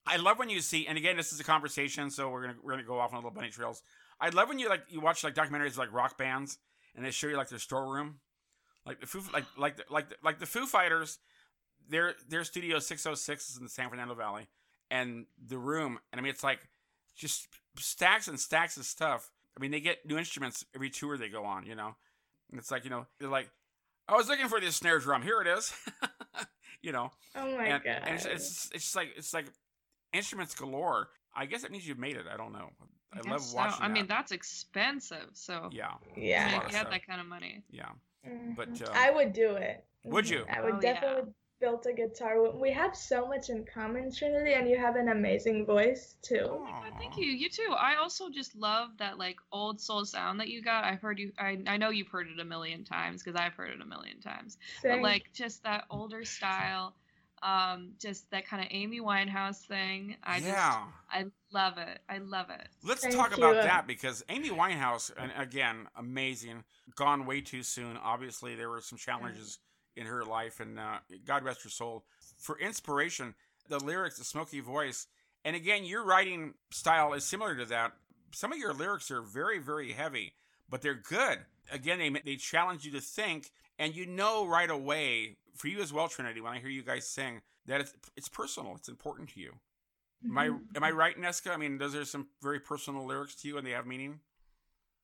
I 0.05 0.15
love 0.15 0.39
when 0.39 0.49
you 0.49 0.61
see. 0.61 0.87
And 0.87 0.97
again, 0.97 1.17
this 1.17 1.33
is 1.33 1.39
a 1.39 1.43
conversation, 1.43 2.09
so 2.09 2.29
we're 2.29 2.41
gonna 2.41 2.55
we're 2.63 2.71
gonna 2.71 2.83
go 2.83 2.99
off 2.99 3.11
on 3.11 3.17
little 3.17 3.31
bunny 3.31 3.49
trails. 3.49 3.83
I 4.19 4.29
love 4.29 4.47
when 4.47 4.59
you 4.59 4.69
like 4.69 4.83
you 4.89 5.01
watch 5.01 5.23
like 5.23 5.35
documentaries 5.35 5.77
like 5.77 5.91
rock 5.91 6.17
bands, 6.17 6.57
and 6.95 7.05
they 7.05 7.11
show 7.11 7.27
you 7.27 7.35
like 7.37 7.49
their 7.49 7.59
storeroom, 7.59 8.19
like 8.85 9.01
the 9.01 9.07
Foo 9.07 9.21
like 9.33 9.45
like 9.57 9.75
the, 9.77 9.83
like 9.89 10.09
the, 10.09 10.15
like 10.23 10.39
the 10.39 10.45
Foo 10.45 10.65
Fighters. 10.65 11.19
Their 11.89 12.15
their 12.27 12.43
studio 12.45 12.79
606 12.79 13.49
is 13.49 13.57
in 13.57 13.63
the 13.63 13.69
San 13.69 13.89
Fernando 13.89 14.15
Valley, 14.15 14.47
and 14.89 15.25
the 15.43 15.57
room, 15.57 15.99
and 16.11 16.19
I 16.19 16.23
mean 16.23 16.31
it's 16.31 16.43
like 16.43 16.59
just 17.15 17.47
stacks 17.77 18.27
and 18.29 18.39
stacks 18.39 18.77
of 18.77 18.85
stuff. 18.85 19.31
I 19.57 19.59
mean 19.59 19.71
they 19.71 19.81
get 19.81 20.05
new 20.05 20.17
instruments 20.17 20.63
every 20.73 20.89
tour 20.89 21.17
they 21.17 21.29
go 21.29 21.43
on, 21.43 21.65
you 21.65 21.75
know, 21.75 21.95
and 22.51 22.59
it's 22.59 22.71
like 22.71 22.83
you 22.85 22.89
know 22.89 23.05
they're 23.19 23.27
like, 23.29 23.49
I 24.09 24.15
was 24.15 24.27
looking 24.27 24.47
for 24.47 24.59
this 24.59 24.75
snare 24.75 24.99
drum, 24.99 25.21
here 25.21 25.41
it 25.41 25.47
is, 25.47 25.71
you 26.81 26.91
know, 26.91 27.11
Oh 27.35 27.55
my 27.57 27.65
and, 27.65 27.83
god. 27.83 28.01
and 28.05 28.15
it's, 28.15 28.25
it's 28.25 28.69
it's 28.73 28.83
just 28.85 28.95
like 28.95 29.09
it's 29.15 29.33
like 29.33 29.45
instruments 30.13 30.55
galore. 30.55 31.09
I 31.35 31.45
guess 31.45 31.63
it 31.63 31.71
means 31.71 31.87
you've 31.87 31.99
made 31.99 32.15
it. 32.17 32.25
I 32.31 32.35
don't 32.37 32.51
know. 32.51 32.69
I, 33.13 33.17
guess 33.17 33.27
love 33.27 33.41
so. 33.41 33.55
watching. 33.57 33.83
I 33.83 33.87
mean, 33.87 34.07
that's 34.07 34.31
expensive. 34.31 35.29
So 35.33 35.69
yeah, 35.71 35.91
yeah. 36.17 36.65
if 36.65 36.71
you 36.71 36.77
had 36.77 36.91
that 36.91 37.05
kind 37.05 37.21
of 37.21 37.27
money. 37.27 37.63
yeah. 37.69 37.89
Mhm. 38.27 38.55
But, 38.55 38.81
uh, 38.81 38.91
I 38.93 39.11
would 39.11 39.31
do 39.31 39.51
it. 39.55 39.85
Would 40.03 40.27
you? 40.27 40.45
I 40.51 40.61
would 40.61 40.73
Oh, 40.75 40.79
yeah. 40.81 41.21
Definitely 41.59 41.81
build 41.83 41.85
a 41.87 41.93
guitar. 41.93 42.41
We- 42.41 42.69
We 42.69 42.71
have 42.71 42.95
so 42.95 43.27
much 43.27 43.49
in 43.49 43.65
common, 43.65 44.11
Trinity, 44.11 44.53
and 44.53 44.69
you 44.69 44.77
have 44.77 44.95
an 44.95 45.09
amazing 45.09 45.65
voice 45.65 46.15
too. 46.21 46.47
Oh 46.49 46.59
my 46.59 46.71
god, 46.89 46.93
thank 46.99 47.17
you. 47.17 47.25
You 47.25 47.49
too. 47.49 47.73
I 47.77 47.95
also 47.95 48.29
just 48.29 48.55
love 48.55 48.97
that 48.97 49.17
like 49.17 49.37
old 49.51 49.81
soul 49.81 50.05
sound 50.05 50.39
that 50.39 50.49
you 50.49 50.61
got. 50.61 50.83
I've 50.83 51.01
heard 51.01 51.19
you. 51.19 51.31
I 51.37 51.57
I 51.67 51.77
know 51.77 51.89
you've 51.89 52.07
heard 52.09 52.27
it 52.27 52.39
a 52.39 52.45
million 52.45 52.83
times 52.83 53.23
because 53.23 53.39
I've 53.39 53.53
heard 53.53 53.69
it 53.69 53.81
a 53.81 53.85
million 53.85 54.19
times. 54.21 54.57
But 54.83 55.01
like 55.01 55.31
just 55.33 55.63
that 55.63 55.85
older 55.89 56.25
style, 56.25 56.95
um, 57.41 57.93
just 57.99 58.29
that 58.31 58.45
kind 58.45 58.61
of 58.61 58.67
Amy 58.71 58.99
Winehouse 58.99 59.65
thing. 59.65 60.17
I 60.23 60.37
yeah. 60.37 60.45
just 60.45 60.77
I 61.11 61.25
love 61.51 61.77
it. 61.77 61.99
I 62.09 62.17
love 62.19 62.49
it. 62.49 62.67
Let's 62.83 63.01
Thank 63.01 63.15
talk 63.15 63.35
about 63.35 63.55
that 63.63 63.87
because 63.87 64.23
Amy 64.29 64.49
Winehouse, 64.49 65.11
and 65.17 65.31
again, 65.37 65.87
amazing, 65.95 66.63
gone 66.95 67.25
way 67.25 67.41
too 67.41 67.63
soon. 67.63 67.97
Obviously, 67.97 68.55
there 68.55 68.69
were 68.69 68.81
some 68.81 68.97
challenges 68.97 69.59
in 69.95 70.05
her 70.05 70.23
life, 70.23 70.59
and 70.59 70.79
uh, 70.79 70.99
God 71.25 71.43
rest 71.43 71.63
her 71.63 71.69
soul. 71.69 72.05
For 72.37 72.57
inspiration, 72.59 73.35
the 73.67 73.79
lyrics, 73.79 74.17
the 74.17 74.23
smoky 74.23 74.59
voice, 74.59 75.07
and 75.45 75.55
again, 75.55 75.85
your 75.85 76.03
writing 76.03 76.53
style 76.71 77.13
is 77.13 77.23
similar 77.25 77.55
to 77.55 77.65
that. 77.65 77.93
Some 78.31 78.51
of 78.51 78.57
your 78.59 78.73
lyrics 78.73 79.09
are 79.11 79.21
very, 79.21 79.59
very 79.59 79.91
heavy, 79.93 80.33
but 80.69 80.81
they're 80.81 80.93
good. 80.93 81.39
Again, 81.71 81.99
they 81.99 82.09
they 82.09 82.35
challenge 82.35 82.85
you 82.85 82.91
to 82.91 83.01
think, 83.01 83.51
and 83.77 83.95
you 83.95 84.05
know 84.05 84.45
right 84.45 84.69
away. 84.69 85.37
For 85.55 85.67
you 85.67 85.81
as 85.81 85.91
well, 85.91 86.07
Trinity, 86.07 86.39
when 86.41 86.53
I 86.53 86.59
hear 86.59 86.69
you 86.69 86.83
guys 86.83 87.07
sing, 87.07 87.41
that 87.65 87.81
it's 87.81 87.93
it's 88.15 88.29
personal. 88.29 88.75
It's 88.75 88.89
important 88.89 89.29
to 89.29 89.39
you. 89.39 89.53
Am 90.25 90.37
I 90.37 90.47
Mhm. 90.47 90.75
am 90.75 90.83
I 90.83 90.91
right, 90.91 91.17
Nesca? 91.17 91.51
I 91.51 91.57
mean, 91.57 91.77
those 91.77 91.95
are 91.95 92.05
some 92.05 92.29
very 92.41 92.59
personal 92.59 93.05
lyrics 93.05 93.35
to 93.35 93.47
you, 93.47 93.57
and 93.57 93.65
they 93.65 93.71
have 93.71 93.85
meaning. 93.85 94.19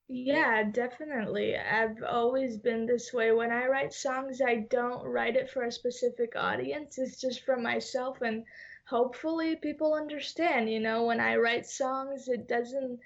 Yeah, 0.08 0.64
definitely. 0.64 1.56
I've 1.56 2.02
always 2.04 2.58
been 2.58 2.86
this 2.88 3.14
way. 3.14 3.32
When 3.32 3.52
I 3.52 3.68
write 3.68 3.94
songs, 3.94 4.42
I 4.42 4.56
don't 4.70 5.04
write 5.06 5.36
it 5.36 5.50
for 5.50 5.64
a 5.64 5.72
specific 5.72 6.36
audience. 6.36 6.98
It's 6.98 7.20
just 7.22 7.44
for 7.46 7.56
myself, 7.58 8.22
and 8.22 8.46
hopefully 8.88 9.56
people 9.56 9.94
understand. 9.94 10.70
You 10.72 10.80
know, 10.80 11.06
when 11.06 11.20
I 11.20 11.36
write 11.38 11.68
songs, 11.68 12.28
it 12.28 12.48
doesn't 12.48 13.00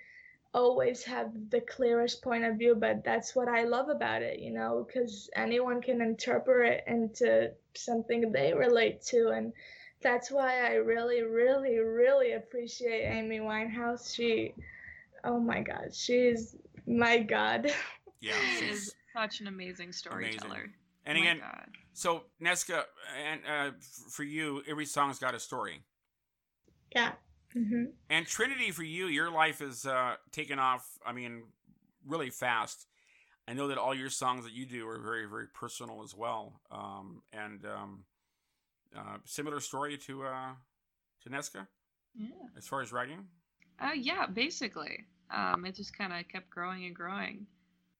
always 0.54 1.04
have 1.06 1.32
the 1.52 1.62
clearest 1.62 2.22
point 2.24 2.46
of 2.46 2.58
view, 2.58 2.76
but 2.76 3.04
that's 3.04 3.36
what 3.36 3.48
I 3.50 3.64
love 3.66 3.90
about 3.90 4.22
it, 4.24 4.40
you 4.40 4.52
know, 4.52 4.86
because 4.88 5.30
anyone 5.36 5.82
can 5.82 6.02
interpret 6.02 6.74
it 6.74 6.86
into 6.88 7.54
something 7.76 8.32
they 8.32 8.54
relate 8.54 9.02
to. 9.10 9.30
And 9.30 9.54
that's 10.02 10.32
why 10.32 10.62
I 10.70 10.76
really, 10.76 11.24
really, 11.24 11.78
really 11.80 12.34
appreciate 12.34 13.04
Amy 13.06 13.40
Winehouse. 13.40 14.16
She, 14.16 14.56
oh 15.24 15.40
my 15.40 15.62
God, 15.62 15.94
she's 15.94 16.56
my 16.90 17.20
God. 17.20 17.72
Yeah, 18.20 18.34
She 18.60 18.66
is 18.66 18.94
such 19.16 19.40
an 19.42 19.48
amazing 19.48 19.92
storyteller. 19.94 20.72
and 21.06 21.18
Oh 21.18 21.22
my 21.22 21.26
again, 21.28 21.40
God. 21.40 21.70
so 21.94 22.24
Nesca, 22.42 22.84
and 23.30 23.42
uh, 23.50 23.72
for 24.10 24.24
you, 24.24 24.62
every 24.68 24.86
song's 24.86 25.20
got 25.20 25.34
a 25.36 25.40
story. 25.40 25.82
Yeah. 26.96 27.12
hmm 27.54 27.86
And 28.10 28.26
Trinity, 28.26 28.72
for 28.72 28.84
you, 28.84 29.08
your 29.08 29.32
life 29.32 29.62
is 29.62 29.86
uh, 29.86 30.16
taken 30.32 30.60
off. 30.60 30.86
I 31.06 31.14
mean, 31.14 31.44
really 32.06 32.30
fast. 32.30 32.88
I 33.48 33.54
know 33.54 33.68
that 33.70 33.78
all 33.80 33.96
your 33.96 34.10
songs 34.12 34.44
that 34.46 34.54
you 34.54 34.66
do 34.66 34.88
are 34.88 35.00
very, 35.00 35.26
very 35.26 35.48
personal 35.48 36.04
as 36.04 36.14
well. 36.16 36.60
Um, 36.72 37.24
and 37.34 37.66
um, 37.66 38.04
uh, 38.96 39.18
similar 39.26 39.60
story 39.60 39.98
to 39.98 40.24
uh, 40.24 40.52
to 41.24 41.30
Nesca 41.30 41.68
Yeah. 42.16 42.28
as 42.58 42.68
far 42.68 42.82
as 42.82 42.92
writing. 42.92 43.26
Uh, 43.80 43.94
yeah, 43.96 44.28
basically. 44.28 45.06
Um, 45.32 45.66
it 45.66 45.76
just 45.76 45.98
kind 45.98 46.14
of 46.14 46.28
kept 46.28 46.50
growing 46.50 46.86
and 46.86 46.96
growing. 46.96 47.48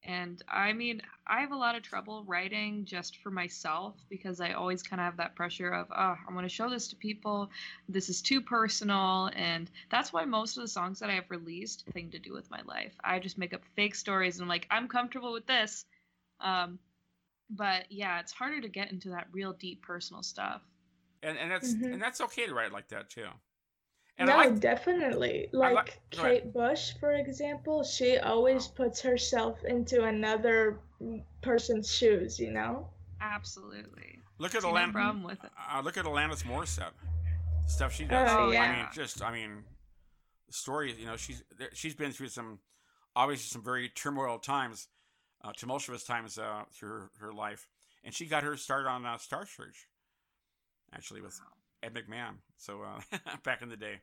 And 0.02 0.42
I 0.48 0.72
mean, 0.72 1.02
I 1.26 1.40
have 1.40 1.52
a 1.52 1.56
lot 1.56 1.76
of 1.76 1.82
trouble 1.82 2.24
writing 2.24 2.84
just 2.86 3.18
for 3.18 3.30
myself 3.30 3.96
because 4.08 4.40
I 4.40 4.52
always 4.52 4.82
kind 4.82 5.00
of 5.00 5.04
have 5.04 5.16
that 5.18 5.36
pressure 5.36 5.70
of, 5.70 5.88
oh, 5.90 6.16
I 6.28 6.32
want 6.32 6.44
to 6.46 6.48
show 6.54 6.70
this 6.70 6.88
to 6.88 6.96
people. 6.96 7.50
This 7.88 8.08
is 8.08 8.22
too 8.22 8.40
personal. 8.40 9.30
And 9.34 9.70
that's 9.90 10.12
why 10.12 10.24
most 10.24 10.56
of 10.56 10.62
the 10.62 10.68
songs 10.68 11.00
that 11.00 11.10
I 11.10 11.14
have 11.14 11.30
released 11.30 11.84
thing 11.92 12.10
to 12.12 12.18
do 12.18 12.32
with 12.32 12.50
my 12.50 12.62
life. 12.62 12.94
I 13.04 13.18
just 13.18 13.38
make 13.38 13.52
up 13.54 13.64
fake 13.76 13.94
stories 13.94 14.36
and 14.36 14.44
I'm 14.44 14.48
like, 14.48 14.66
I'm 14.70 14.88
comfortable 14.88 15.32
with 15.32 15.46
this. 15.46 15.84
Um, 16.40 16.80
but 17.50 17.90
yeah, 17.90 18.20
it's 18.20 18.32
harder 18.32 18.60
to 18.60 18.68
get 18.68 18.92
into 18.92 19.10
that 19.10 19.28
real 19.32 19.52
deep 19.54 19.82
personal 19.82 20.22
stuff. 20.22 20.62
and 21.22 21.38
and 21.38 21.50
that's 21.50 21.76
Mhm. 21.76 21.92
and 21.92 22.02
that's 22.02 22.20
okay 22.20 22.46
to 22.46 22.54
write 22.54 22.72
like 22.72 22.88
that 22.88 23.10
too. 23.10 23.28
And 24.20 24.28
no, 24.28 24.36
like, 24.36 24.60
definitely. 24.60 25.48
Like, 25.50 25.74
like 25.74 26.00
Kate 26.10 26.52
Bush, 26.52 26.92
for 27.00 27.12
example, 27.12 27.82
she 27.82 28.18
always 28.18 28.66
puts 28.66 29.00
herself 29.00 29.64
into 29.64 30.04
another 30.04 30.78
person's 31.40 31.90
shoes. 31.90 32.38
You 32.38 32.50
know. 32.50 32.86
Absolutely. 33.18 34.18
Look 34.36 34.54
at 34.54 34.62
Alanis. 34.62 34.92
problem 34.92 35.22
with 35.22 35.42
it. 35.42 35.50
Uh, 35.72 35.80
look 35.80 35.96
at 35.96 36.04
Alanis 36.04 36.44
Morissette. 36.44 36.92
Stuff 37.66 37.94
she 37.94 38.04
does. 38.04 38.28
Oh, 38.30 38.50
yeah. 38.50 38.62
I 38.62 38.76
mean, 38.76 38.86
just 38.92 39.22
I 39.22 39.32
mean, 39.32 39.64
the 40.46 40.52
story. 40.52 40.94
You 40.98 41.06
know, 41.06 41.16
she's 41.16 41.42
she's 41.72 41.94
been 41.94 42.12
through 42.12 42.28
some 42.28 42.58
obviously 43.16 43.48
some 43.48 43.64
very 43.64 43.88
turmoil 43.88 44.38
times, 44.38 44.88
uh, 45.42 45.52
tumultuous 45.56 46.04
times 46.04 46.36
uh, 46.36 46.64
through 46.74 46.90
her, 46.90 47.10
her, 47.20 47.32
life, 47.32 47.68
and 48.04 48.12
she 48.12 48.26
got 48.26 48.42
her 48.42 48.54
start 48.58 48.86
on 48.86 49.06
uh, 49.06 49.16
Star 49.16 49.46
Search, 49.46 49.88
actually 50.94 51.22
with 51.22 51.40
Ed 51.82 51.94
McMahon. 51.94 52.34
So 52.58 52.82
uh, 52.82 53.18
back 53.44 53.62
in 53.62 53.70
the 53.70 53.78
day. 53.78 54.00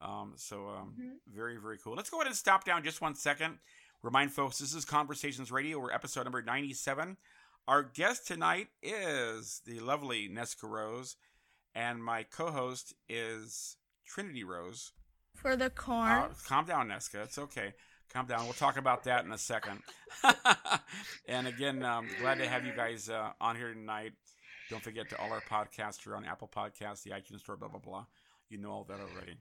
Um, 0.00 0.32
so 0.36 0.68
um, 0.68 0.94
mm-hmm. 0.98 1.08
very 1.34 1.56
very 1.56 1.78
cool. 1.78 1.94
Let's 1.94 2.10
go 2.10 2.18
ahead 2.18 2.26
and 2.26 2.36
stop 2.36 2.64
down 2.64 2.82
just 2.82 3.00
one 3.00 3.14
second. 3.14 3.58
Remind 4.02 4.32
folks, 4.32 4.58
this 4.58 4.74
is 4.74 4.84
Conversations 4.84 5.52
Radio. 5.52 5.78
We're 5.78 5.92
episode 5.92 6.24
number 6.24 6.42
ninety-seven. 6.42 7.16
Our 7.68 7.82
guest 7.82 8.26
tonight 8.26 8.68
is 8.82 9.60
the 9.66 9.80
lovely 9.80 10.28
Nesca 10.28 10.68
Rose, 10.68 11.16
and 11.74 12.02
my 12.02 12.22
co-host 12.24 12.94
is 13.08 13.76
Trinity 14.06 14.42
Rose. 14.42 14.92
For 15.34 15.56
the 15.56 15.70
corn. 15.70 16.10
Uh, 16.10 16.28
calm 16.46 16.64
down, 16.64 16.88
Nesca. 16.88 17.24
It's 17.24 17.38
okay. 17.38 17.74
Calm 18.12 18.26
down. 18.26 18.44
We'll 18.44 18.54
talk 18.54 18.76
about 18.76 19.04
that 19.04 19.24
in 19.24 19.32
a 19.32 19.38
second. 19.38 19.82
and 21.28 21.46
again, 21.46 21.84
um, 21.84 22.08
glad 22.20 22.38
to 22.38 22.48
have 22.48 22.66
you 22.66 22.72
guys 22.74 23.08
uh, 23.08 23.30
on 23.40 23.54
here 23.54 23.72
tonight. 23.72 24.12
Don't 24.68 24.82
forget 24.82 25.08
to 25.10 25.20
all 25.20 25.32
our 25.32 25.42
podcasts 25.42 26.06
are 26.06 26.16
on 26.16 26.24
Apple 26.24 26.50
Podcasts, 26.54 27.02
the 27.02 27.10
iTunes 27.10 27.40
Store, 27.40 27.56
blah 27.56 27.68
blah 27.68 27.78
blah. 27.78 28.06
You 28.48 28.58
know 28.58 28.70
all 28.70 28.84
that 28.84 28.98
already. 28.98 29.38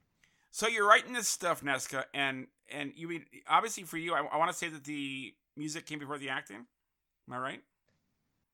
So 0.52 0.68
you're 0.68 0.88
writing 0.88 1.14
this 1.14 1.28
stuff, 1.28 1.62
Nesca, 1.62 2.06
and 2.14 2.48
and 2.72 2.92
you 2.96 3.08
mean 3.08 3.26
obviously 3.48 3.84
for 3.84 3.98
you, 3.98 4.14
I, 4.14 4.22
I 4.22 4.38
want 4.38 4.52
to 4.52 4.58
say 4.58 4.70
that 4.70 4.84
the 4.84 5.34
music 5.56 5.86
came 5.86 6.00
before 6.00 6.18
the 6.18 6.30
acting. 6.30 6.66
Am 7.28 7.34
I 7.34 7.38
right? 7.38 7.62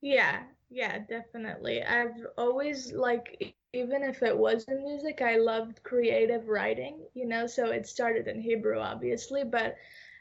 Yeah, 0.02 0.44
yeah, 0.70 1.00
definitely. 1.00 1.82
I've 1.84 2.28
always 2.38 2.92
like 2.94 3.56
even 3.74 4.04
if 4.04 4.24
it 4.24 4.38
wasn't 4.38 4.84
music, 4.84 5.22
I 5.22 5.38
loved 5.38 5.84
creative 5.84 6.48
writing, 6.48 7.00
you 7.14 7.26
know, 7.26 7.48
so 7.48 7.72
it 7.72 7.88
started 7.88 8.28
in 8.28 8.40
Hebrew 8.42 8.80
obviously, 8.80 9.44
but 9.44 9.76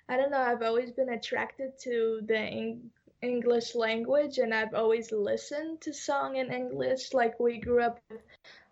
I 0.08 0.16
don't 0.16 0.30
know, 0.30 0.40
I've 0.40 0.62
always 0.62 0.90
been 0.90 1.10
attracted 1.10 1.78
to 1.80 2.20
the 2.26 2.38
Eng- 2.38 2.90
English 3.22 3.74
language 3.74 4.38
and 4.38 4.52
I've 4.52 4.74
always 4.74 5.12
listened 5.12 5.80
to 5.82 5.94
song 5.94 6.36
in 6.36 6.52
English 6.52 7.14
like 7.14 7.38
we 7.40 7.58
grew 7.58 7.82
up 7.82 8.00
with 8.10 8.20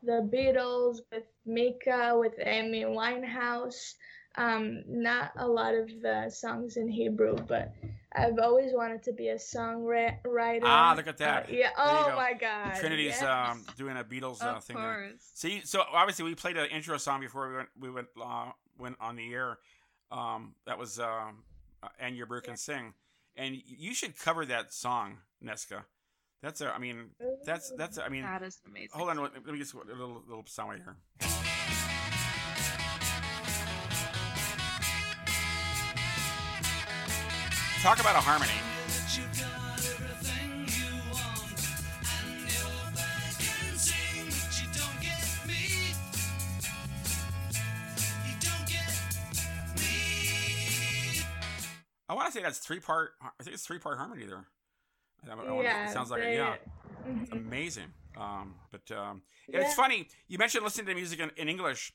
the 0.02 0.28
Beatles, 0.32 0.98
with 1.10 1.24
Mika, 1.46 2.14
with 2.18 2.34
Amy 2.38 2.84
Winehouse. 2.84 3.94
Um, 4.36 4.82
not 4.86 5.32
a 5.36 5.46
lot 5.46 5.74
of 5.74 5.88
the 6.00 6.30
songs 6.30 6.76
in 6.76 6.88
Hebrew, 6.88 7.36
but 7.36 7.74
I've 8.14 8.38
always 8.38 8.72
wanted 8.72 9.02
to 9.04 9.12
be 9.12 9.28
a 9.28 9.36
songwriter. 9.36 10.60
Ah, 10.62 10.94
look 10.96 11.06
at 11.06 11.18
that. 11.18 11.44
Uh, 11.44 11.52
yeah. 11.52 11.70
Oh 11.76 12.12
my 12.16 12.32
God. 12.32 12.74
Trinity's 12.76 13.22
um, 13.22 13.64
doing 13.76 13.96
a 13.96 14.04
Beatles 14.04 14.42
uh, 14.42 14.60
thing 14.60 14.76
there. 14.76 15.12
See, 15.34 15.62
so 15.64 15.82
obviously 15.92 16.24
we 16.24 16.34
played 16.34 16.56
an 16.56 16.68
intro 16.70 16.96
song 16.98 17.20
before 17.20 17.48
we 17.48 17.56
went 17.56 17.68
we 17.78 17.90
went 17.90 18.08
uh, 18.22 18.50
went 18.78 18.96
on 19.00 19.16
the 19.16 19.32
air. 19.32 19.58
Um, 20.10 20.54
that 20.66 20.78
was 20.78 20.98
um, 20.98 21.44
uh, 21.82 21.88
and 21.98 22.16
your 22.16 22.26
Burke 22.26 22.48
yeah. 22.48 22.54
sing, 22.54 22.94
and 23.36 23.56
you 23.66 23.94
should 23.94 24.18
cover 24.18 24.44
that 24.46 24.72
song, 24.72 25.18
Nesca. 25.44 25.84
That's 26.42 26.60
a. 26.60 26.74
I 26.74 26.78
mean, 26.78 27.10
that's 27.44 27.72
that's. 27.78 27.98
I 27.98 28.08
mean, 28.08 28.22
that 28.22 28.42
is 28.42 28.60
amazing. 28.66 28.90
Hold 28.94 29.10
on, 29.10 29.22
let 29.22 29.46
me 29.46 29.58
just 29.58 29.74
a 29.74 29.78
little 29.78 30.22
little 30.26 30.44
sound 30.46 30.70
right 30.70 30.80
here. 30.82 30.96
Talk 37.82 38.00
about 38.00 38.16
a 38.16 38.20
harmony. 38.20 38.50
I 52.08 52.14
want 52.14 52.26
to 52.26 52.32
say 52.32 52.42
that's 52.42 52.58
three 52.58 52.80
part. 52.80 53.12
I 53.22 53.42
think 53.42 53.54
it's 53.54 53.64
three 53.64 53.78
part 53.78 53.96
harmony 53.98 54.26
there. 54.26 54.46
I, 55.28 55.34
I 55.34 55.62
yeah, 55.62 55.88
it 55.88 55.92
sounds 55.92 56.10
like 56.10 56.22
it. 56.22 56.34
Yeah, 56.34 56.54
it's 57.20 57.30
mm-hmm. 57.30 57.46
amazing. 57.46 57.92
Um, 58.16 58.54
but 58.70 58.94
um, 58.94 59.22
yeah. 59.48 59.60
it's 59.60 59.74
funny 59.74 60.06
you 60.28 60.36
mentioned 60.36 60.64
listening 60.64 60.86
to 60.86 60.94
music 60.94 61.20
in, 61.20 61.30
in, 61.36 61.48
English. 61.48 61.94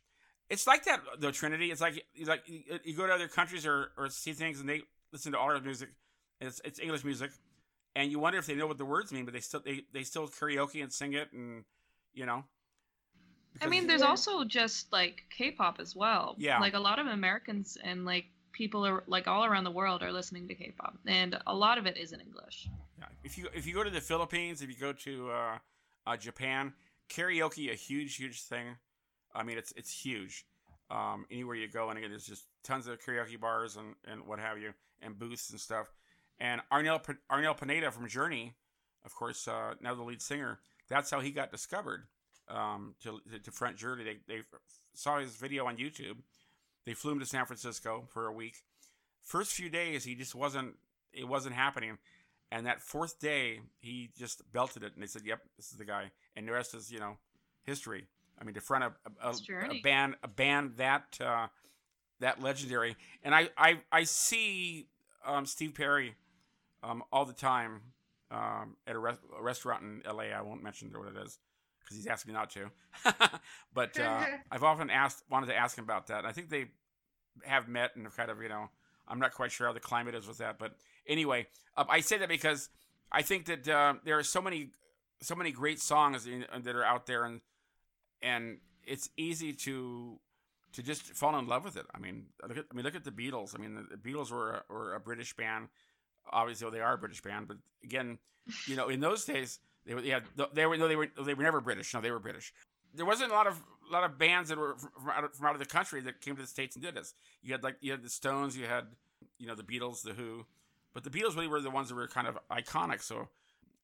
It's 0.49 0.65
like 0.65 0.85
that 0.85 1.01
the 1.19 1.31
Trinity. 1.31 1.71
It's 1.71 1.81
like 1.81 2.03
like 2.25 2.41
you, 2.47 2.61
you 2.83 2.95
go 2.95 3.05
to 3.05 3.13
other 3.13 3.27
countries 3.27 3.65
or, 3.65 3.91
or 3.97 4.09
see 4.09 4.33
things 4.33 4.59
and 4.59 4.67
they 4.67 4.81
listen 5.11 5.31
to 5.33 5.39
all 5.39 5.51
our 5.51 5.59
music. 5.59 5.89
It's 6.41 6.61
it's 6.63 6.79
English 6.79 7.03
music, 7.03 7.31
and 7.95 8.11
you 8.11 8.19
wonder 8.19 8.39
if 8.39 8.45
they 8.45 8.55
know 8.55 8.67
what 8.67 8.77
the 8.77 8.85
words 8.85 9.11
mean, 9.11 9.25
but 9.25 9.33
they 9.33 9.39
still 9.39 9.61
they, 9.63 9.83
they 9.93 10.03
still 10.03 10.27
karaoke 10.27 10.81
and 10.81 10.91
sing 10.91 11.13
it, 11.13 11.31
and 11.33 11.63
you 12.13 12.25
know. 12.25 12.43
I 13.61 13.65
mean, 13.67 13.87
there's 13.87 14.03
also 14.03 14.43
just 14.43 14.91
like 14.93 15.23
K-pop 15.35 15.79
as 15.79 15.95
well. 15.95 16.35
Yeah. 16.37 16.59
Like 16.59 16.75
a 16.75 16.79
lot 16.79 16.99
of 16.99 17.07
Americans 17.07 17.75
and 17.83 18.05
like 18.05 18.25
people 18.51 18.85
are 18.85 19.03
like 19.07 19.27
all 19.27 19.45
around 19.45 19.63
the 19.63 19.71
world 19.71 20.03
are 20.03 20.11
listening 20.11 20.47
to 20.47 20.55
K-pop, 20.55 20.97
and 21.05 21.39
a 21.47 21.55
lot 21.55 21.77
of 21.77 21.85
it 21.85 21.97
is 21.97 22.13
in 22.13 22.19
English. 22.21 22.69
Yeah. 22.99 23.05
If 23.23 23.37
you 23.37 23.47
if 23.53 23.65
you 23.65 23.73
go 23.73 23.83
to 23.83 23.89
the 23.89 24.01
Philippines, 24.01 24.61
if 24.61 24.69
you 24.69 24.75
go 24.75 24.93
to 24.93 25.31
uh, 25.31 25.57
uh, 26.05 26.17
Japan, 26.17 26.73
karaoke 27.09 27.71
a 27.71 27.75
huge 27.75 28.15
huge 28.15 28.43
thing. 28.43 28.77
I 29.33 29.43
mean, 29.43 29.57
it's 29.57 29.71
it's 29.73 29.91
huge. 29.91 30.45
Um, 30.89 31.25
anywhere 31.29 31.55
you 31.55 31.67
go, 31.67 31.89
and 31.89 31.97
again, 31.97 32.11
there's 32.11 32.25
just 32.25 32.45
tons 32.63 32.87
of 32.87 32.99
karaoke 32.99 33.39
bars 33.39 33.75
and, 33.75 33.95
and 34.09 34.25
what 34.25 34.39
have 34.39 34.57
you, 34.57 34.73
and 35.01 35.19
booths 35.19 35.49
and 35.49 35.59
stuff. 35.59 35.91
And 36.39 36.61
Arnel 36.71 37.01
Arnel 37.29 37.57
Pineda 37.57 37.91
from 37.91 38.07
Journey, 38.07 38.55
of 39.05 39.13
course, 39.15 39.47
uh, 39.47 39.73
now 39.81 39.95
the 39.95 40.03
lead 40.03 40.21
singer. 40.21 40.59
That's 40.89 41.11
how 41.11 41.19
he 41.19 41.31
got 41.31 41.51
discovered 41.51 42.07
um, 42.47 42.95
to 43.03 43.19
to 43.43 43.51
front 43.51 43.77
Journey. 43.77 44.03
They 44.03 44.17
they 44.27 44.41
saw 44.93 45.19
his 45.19 45.35
video 45.35 45.65
on 45.65 45.77
YouTube. 45.77 46.17
They 46.87 46.93
flew 46.93 47.11
him 47.11 47.19
to 47.19 47.25
San 47.25 47.45
Francisco 47.45 48.05
for 48.13 48.27
a 48.27 48.31
week. 48.31 48.63
First 49.21 49.51
few 49.51 49.69
days, 49.69 50.05
he 50.05 50.15
just 50.15 50.33
wasn't. 50.33 50.75
It 51.11 51.27
wasn't 51.27 51.55
happening. 51.55 51.97
And 52.49 52.65
that 52.65 52.81
fourth 52.81 53.19
day, 53.19 53.59
he 53.77 54.09
just 54.17 54.41
belted 54.53 54.83
it, 54.83 54.93
and 54.93 55.03
they 55.03 55.07
said, 55.07 55.23
"Yep, 55.25 55.41
this 55.57 55.69
is 55.69 55.77
the 55.77 55.83
guy." 55.83 56.11
And 56.37 56.47
the 56.47 56.53
rest 56.53 56.73
is, 56.73 56.89
you 56.89 57.01
know, 57.01 57.17
history. 57.63 58.07
I 58.39 58.45
mean, 58.45 58.53
to 58.55 58.61
front 58.61 58.85
a, 58.85 58.93
a, 59.21 59.31
a 59.31 59.81
band, 59.83 60.15
a 60.23 60.29
band 60.29 60.77
that 60.77 61.17
uh, 61.19 61.47
that 62.21 62.41
legendary, 62.41 62.95
and 63.21 63.35
I 63.35 63.49
I, 63.57 63.81
I 63.91 64.05
see 64.05 64.87
um, 65.25 65.45
Steve 65.45 65.75
Perry 65.75 66.15
um, 66.83 67.03
all 67.11 67.25
the 67.25 67.33
time 67.33 67.81
um, 68.31 68.77
at 68.87 68.95
a, 68.95 68.99
a, 68.99 69.41
restaurant 69.41 69.83
in 69.83 70.01
LA. 70.09 70.33
I 70.33 70.41
won't 70.41 70.63
mention 70.63 70.89
what 70.97 71.09
it 71.09 71.21
is 71.21 71.37
because 71.87 72.03
he's 72.03 72.07
asked 72.07 72.27
me 72.27 72.33
not 72.33 72.49
to. 72.51 72.69
but 73.73 73.97
uh, 73.99 74.25
I've 74.51 74.63
often 74.63 74.89
asked, 74.89 75.23
wanted 75.29 75.47
to 75.47 75.55
ask 75.55 75.77
him 75.77 75.85
about 75.85 76.07
that. 76.07 76.19
And 76.19 76.27
I 76.27 76.31
think 76.31 76.49
they 76.49 76.65
have 77.43 77.67
met 77.67 77.95
and 77.95 78.05
have 78.05 78.17
kind 78.17 78.29
of, 78.29 78.41
you 78.41 78.49
know, 78.49 78.69
I'm 79.07 79.19
not 79.19 79.33
quite 79.33 79.51
sure 79.51 79.67
how 79.67 79.73
the 79.73 79.79
climate 79.79 80.15
is 80.15 80.27
with 80.27 80.39
that. 80.39 80.59
But 80.59 80.75
anyway, 81.07 81.47
uh, 81.77 81.85
I 81.87 82.01
say 82.01 82.17
that 82.17 82.29
because 82.29 82.69
I 83.11 83.21
think 83.21 83.45
that 83.45 83.67
uh, 83.67 83.95
there 84.03 84.17
are 84.17 84.23
so 84.23 84.41
many, 84.41 84.71
so 85.21 85.35
many 85.35 85.51
great 85.51 85.79
songs 85.79 86.27
in, 86.27 86.45
that 86.61 86.75
are 86.75 86.83
out 86.83 87.05
there, 87.05 87.23
and 87.23 87.41
and 88.21 88.57
it's 88.83 89.09
easy 89.15 89.53
to 89.53 90.19
to 90.73 90.83
just 90.83 91.03
fall 91.13 91.39
in 91.39 91.47
love 91.47 91.63
with 91.63 91.77
it. 91.77 91.85
I 91.95 91.99
mean, 91.99 92.25
look 92.45 92.57
at 92.57 92.65
I 92.69 92.75
mean, 92.75 92.83
look 92.83 92.95
at 92.95 93.05
the 93.05 93.11
Beatles. 93.11 93.55
I 93.55 93.61
mean, 93.61 93.75
the, 93.75 93.95
the 93.95 93.97
Beatles 93.97 94.29
were 94.29 94.63
a, 94.69 94.73
were 94.73 94.93
a 94.93 94.99
British 94.99 95.33
band 95.35 95.69
obviously 96.31 96.69
they 96.71 96.81
are 96.81 96.93
a 96.93 96.97
British 96.97 97.21
band, 97.21 97.47
but 97.47 97.57
again, 97.83 98.17
you 98.65 98.75
know, 98.75 98.89
in 98.89 98.99
those 98.99 99.25
days 99.25 99.59
they 99.87 99.93
were 99.93 100.01
yeah 100.01 100.19
they 100.53 100.65
were 100.65 100.77
no 100.77 100.87
they 100.87 100.95
were 100.95 101.07
they 101.23 101.33
were 101.33 101.43
never 101.43 101.61
British. 101.61 101.93
No, 101.93 102.01
they 102.01 102.11
were 102.11 102.19
British. 102.19 102.53
There 102.93 103.05
wasn't 103.05 103.31
a 103.31 103.33
lot 103.33 103.47
of 103.47 103.61
a 103.89 103.93
lot 103.93 104.03
of 104.03 104.17
bands 104.17 104.49
that 104.49 104.57
were 104.57 104.75
from, 104.77 105.09
out 105.09 105.23
of, 105.23 105.33
from 105.33 105.47
out 105.47 105.53
of 105.53 105.59
the 105.59 105.65
country 105.65 106.01
that 106.01 106.21
came 106.21 106.35
to 106.35 106.41
the 106.41 106.47
states 106.47 106.75
and 106.75 106.83
did 106.83 106.95
this. 106.95 107.13
You 107.41 107.53
had 107.53 107.63
like 107.63 107.77
you 107.81 107.91
had 107.91 108.03
the 108.03 108.09
Stones, 108.09 108.57
you 108.57 108.65
had 108.65 108.85
you 109.39 109.47
know 109.47 109.55
the 109.55 109.63
Beatles, 109.63 110.03
the 110.03 110.13
Who, 110.13 110.45
but 110.93 111.03
the 111.03 111.09
Beatles 111.09 111.35
really 111.35 111.47
were 111.47 111.61
the 111.61 111.69
ones 111.69 111.89
that 111.89 111.95
were 111.95 112.07
kind 112.07 112.27
of 112.27 112.37
iconic. 112.51 113.01
So 113.01 113.29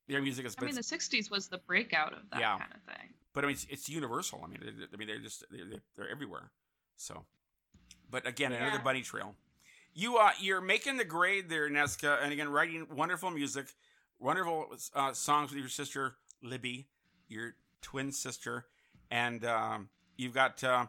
their 0.08 0.22
music 0.22 0.46
is. 0.46 0.56
I 0.60 0.66
mean, 0.66 0.76
the 0.76 0.82
'60s 0.82 1.32
was 1.32 1.48
the 1.48 1.60
breakout 1.60 2.14
of 2.14 2.30
that 2.32 2.40
yeah. 2.40 2.58
kind 2.58 2.72
of 2.74 2.82
thing. 2.84 3.14
But 3.34 3.46
I 3.46 3.48
mean, 3.48 3.54
it's, 3.56 3.66
it's 3.70 3.90
universal. 3.90 4.42
I 4.44 4.48
mean, 4.48 4.60
I 4.94 4.98
mean, 4.98 5.08
they're 5.08 5.20
just 5.20 5.46
they're, 5.50 5.80
they're 5.96 6.10
everywhere. 6.10 6.52
So, 6.98 7.26
but 8.10 8.28
again, 8.28 8.52
yeah. 8.52 8.66
another 8.68 8.84
bunny 8.84 9.02
trail. 9.02 9.36
You 9.94 10.18
uh, 10.18 10.32
you're 10.40 10.62
making 10.62 10.98
the 10.98 11.06
grade 11.06 11.50
there, 11.50 11.70
Nesca, 11.70 12.22
and 12.22 12.34
again 12.34 12.50
writing 12.50 12.88
wonderful 12.94 13.30
music, 13.32 13.68
wonderful 14.24 14.74
uh, 14.96 15.14
songs 15.14 15.52
with 15.52 15.60
your 15.60 15.70
sister 15.70 16.16
Libby, 16.42 16.88
your 17.28 17.56
twin 17.82 18.12
sister, 18.12 18.66
and 19.12 19.46
um, 19.46 19.90
you've 20.18 20.34
got 20.34 20.64
uh, 20.64 20.88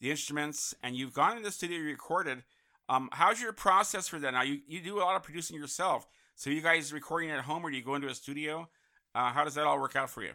the 0.00 0.10
instruments, 0.10 0.74
and 0.82 0.96
you've 0.96 1.12
gone 1.12 1.36
in 1.36 1.42
the 1.42 1.50
studio, 1.50 1.78
recorded. 1.80 2.44
Um, 2.88 3.08
how's 3.12 3.40
your 3.40 3.52
process 3.52 4.06
for 4.06 4.18
that? 4.20 4.32
Now 4.32 4.42
you 4.42 4.60
you 4.66 4.80
do 4.80 4.98
a 4.98 5.00
lot 5.00 5.16
of 5.16 5.22
producing 5.22 5.56
yourself, 5.56 6.06
so 6.36 6.50
you 6.50 6.60
guys 6.60 6.92
recording 6.92 7.30
at 7.30 7.40
home, 7.40 7.64
or 7.64 7.70
do 7.70 7.76
you 7.76 7.82
go 7.82 7.96
into 7.96 8.08
a 8.08 8.14
studio? 8.14 8.68
Uh, 9.14 9.32
how 9.32 9.44
does 9.44 9.54
that 9.54 9.64
all 9.64 9.80
work 9.80 9.96
out 9.96 10.08
for 10.08 10.22
you? 10.22 10.32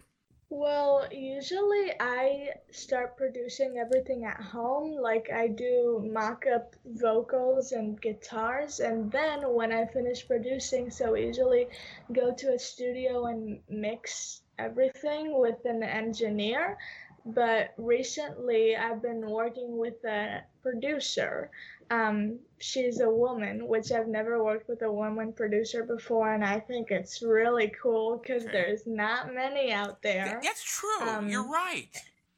Well, 0.53 1.07
usually 1.13 1.93
I 1.97 2.49
start 2.71 3.15
producing 3.15 3.77
everything 3.77 4.25
at 4.25 4.41
home. 4.41 4.97
Like 5.01 5.29
I 5.33 5.47
do 5.47 6.05
mock 6.11 6.43
up 6.45 6.75
vocals 6.85 7.71
and 7.71 7.99
guitars, 8.01 8.81
and 8.81 9.09
then 9.09 9.53
when 9.53 9.71
I 9.71 9.85
finish 9.85 10.27
producing, 10.27 10.91
so 10.91 11.15
usually 11.15 11.67
go 12.11 12.33
to 12.33 12.53
a 12.53 12.59
studio 12.59 13.27
and 13.27 13.61
mix 13.69 14.41
everything 14.59 15.39
with 15.39 15.63
an 15.63 15.83
engineer. 15.83 16.77
But 17.25 17.73
recently 17.77 18.75
I've 18.75 19.01
been 19.01 19.21
working 19.29 19.77
with 19.77 20.03
a 20.03 20.41
producer 20.61 21.49
um, 21.91 22.39
she's 22.59 23.01
a 23.01 23.09
woman, 23.09 23.67
which 23.67 23.91
I've 23.91 24.07
never 24.07 24.41
worked 24.41 24.69
with 24.69 24.81
a 24.81 24.91
woman 24.91 25.33
producer 25.33 25.83
before, 25.83 26.33
and 26.33 26.43
I 26.43 26.57
think 26.57 26.89
it's 26.89 27.21
really 27.21 27.71
cool 27.81 28.17
because 28.17 28.43
okay. 28.43 28.51
there's 28.53 28.87
not 28.87 29.33
many 29.33 29.73
out 29.73 30.01
there. 30.01 30.39
That's 30.41 30.63
true. 30.63 31.07
Um, 31.07 31.27
You're 31.27 31.47
right. 31.47 31.89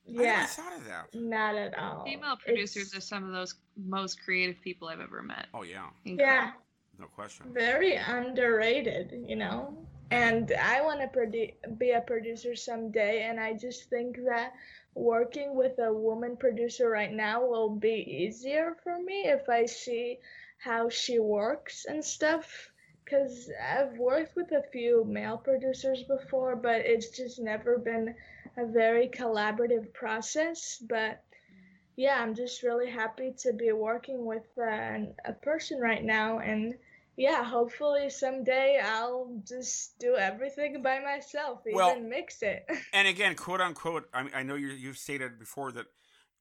Yeah, 0.06 0.22
I 0.22 0.26
never 0.26 0.48
thought 0.48 0.78
of 0.78 0.86
that. 0.86 1.16
Not 1.16 1.56
at 1.56 1.78
all. 1.78 2.04
Female 2.04 2.36
producers 2.36 2.88
it's, 2.88 2.98
are 2.98 3.02
some 3.02 3.24
of 3.24 3.32
those 3.32 3.54
most 3.78 4.22
creative 4.24 4.60
people 4.62 4.88
I've 4.88 5.00
ever 5.00 5.22
met. 5.22 5.46
Oh 5.54 5.62
yeah. 5.62 5.86
Incredible. 6.04 6.36
Yeah. 6.36 6.52
No 7.00 7.06
question. 7.06 7.46
Very 7.54 7.96
underrated, 7.96 9.14
you 9.28 9.36
know. 9.36 9.78
And 10.12 10.52
I 10.62 10.82
want 10.82 11.00
to 11.00 11.08
produ- 11.08 11.54
be 11.78 11.92
a 11.92 12.02
producer 12.02 12.56
someday, 12.56 13.24
and 13.24 13.40
I 13.40 13.54
just 13.54 13.90
think 13.90 14.18
that 14.26 14.54
working 14.96 15.56
with 15.56 15.80
a 15.80 15.94
woman 15.94 16.38
producer 16.38 16.90
right 16.90 17.12
now 17.12 17.46
will 17.46 17.70
be 17.70 18.26
easier 18.26 18.76
for 18.84 19.00
me 19.00 19.24
if 19.28 19.50
I 19.50 19.66
see 19.66 20.20
how 20.58 20.90
she 20.90 21.20
works 21.20 21.86
and 21.86 22.04
stuff. 22.04 22.72
Because 23.04 23.52
I've 23.62 23.98
worked 23.98 24.36
with 24.36 24.52
a 24.52 24.64
few 24.72 25.04
male 25.06 25.38
producers 25.38 26.04
before, 26.04 26.56
but 26.56 26.82
it's 26.86 27.10
just 27.10 27.40
never 27.40 27.78
been 27.78 28.16
a 28.58 28.66
very 28.66 29.10
collaborative 29.10 29.94
process. 29.94 30.78
But 30.88 31.22
yeah, 31.96 32.20
I'm 32.22 32.34
just 32.34 32.64
really 32.64 32.90
happy 32.90 33.34
to 33.40 33.54
be 33.54 33.72
working 33.72 34.26
with 34.26 34.46
uh, 34.58 35.00
a 35.26 35.34
person 35.42 35.80
right 35.80 36.04
now 36.04 36.40
and 36.40 36.76
yeah, 37.16 37.44
hopefully 37.44 38.10
someday 38.10 38.82
I'll 38.84 39.42
just 39.48 40.00
do 40.00 40.16
everything 40.16 40.82
by 40.82 41.00
myself, 41.00 41.60
even 41.68 41.76
well, 41.76 42.00
mix 42.00 42.42
it. 42.42 42.66
and 42.94 43.08
again, 43.08 43.36
quote 43.36 43.62
unquote, 43.62 44.10
I, 44.14 44.24
mean, 44.24 44.32
I 44.36 44.44
know 44.44 44.56
you 44.56 44.70
you've 44.70 44.98
stated 44.98 45.38
before 45.38 45.72
that 45.74 45.86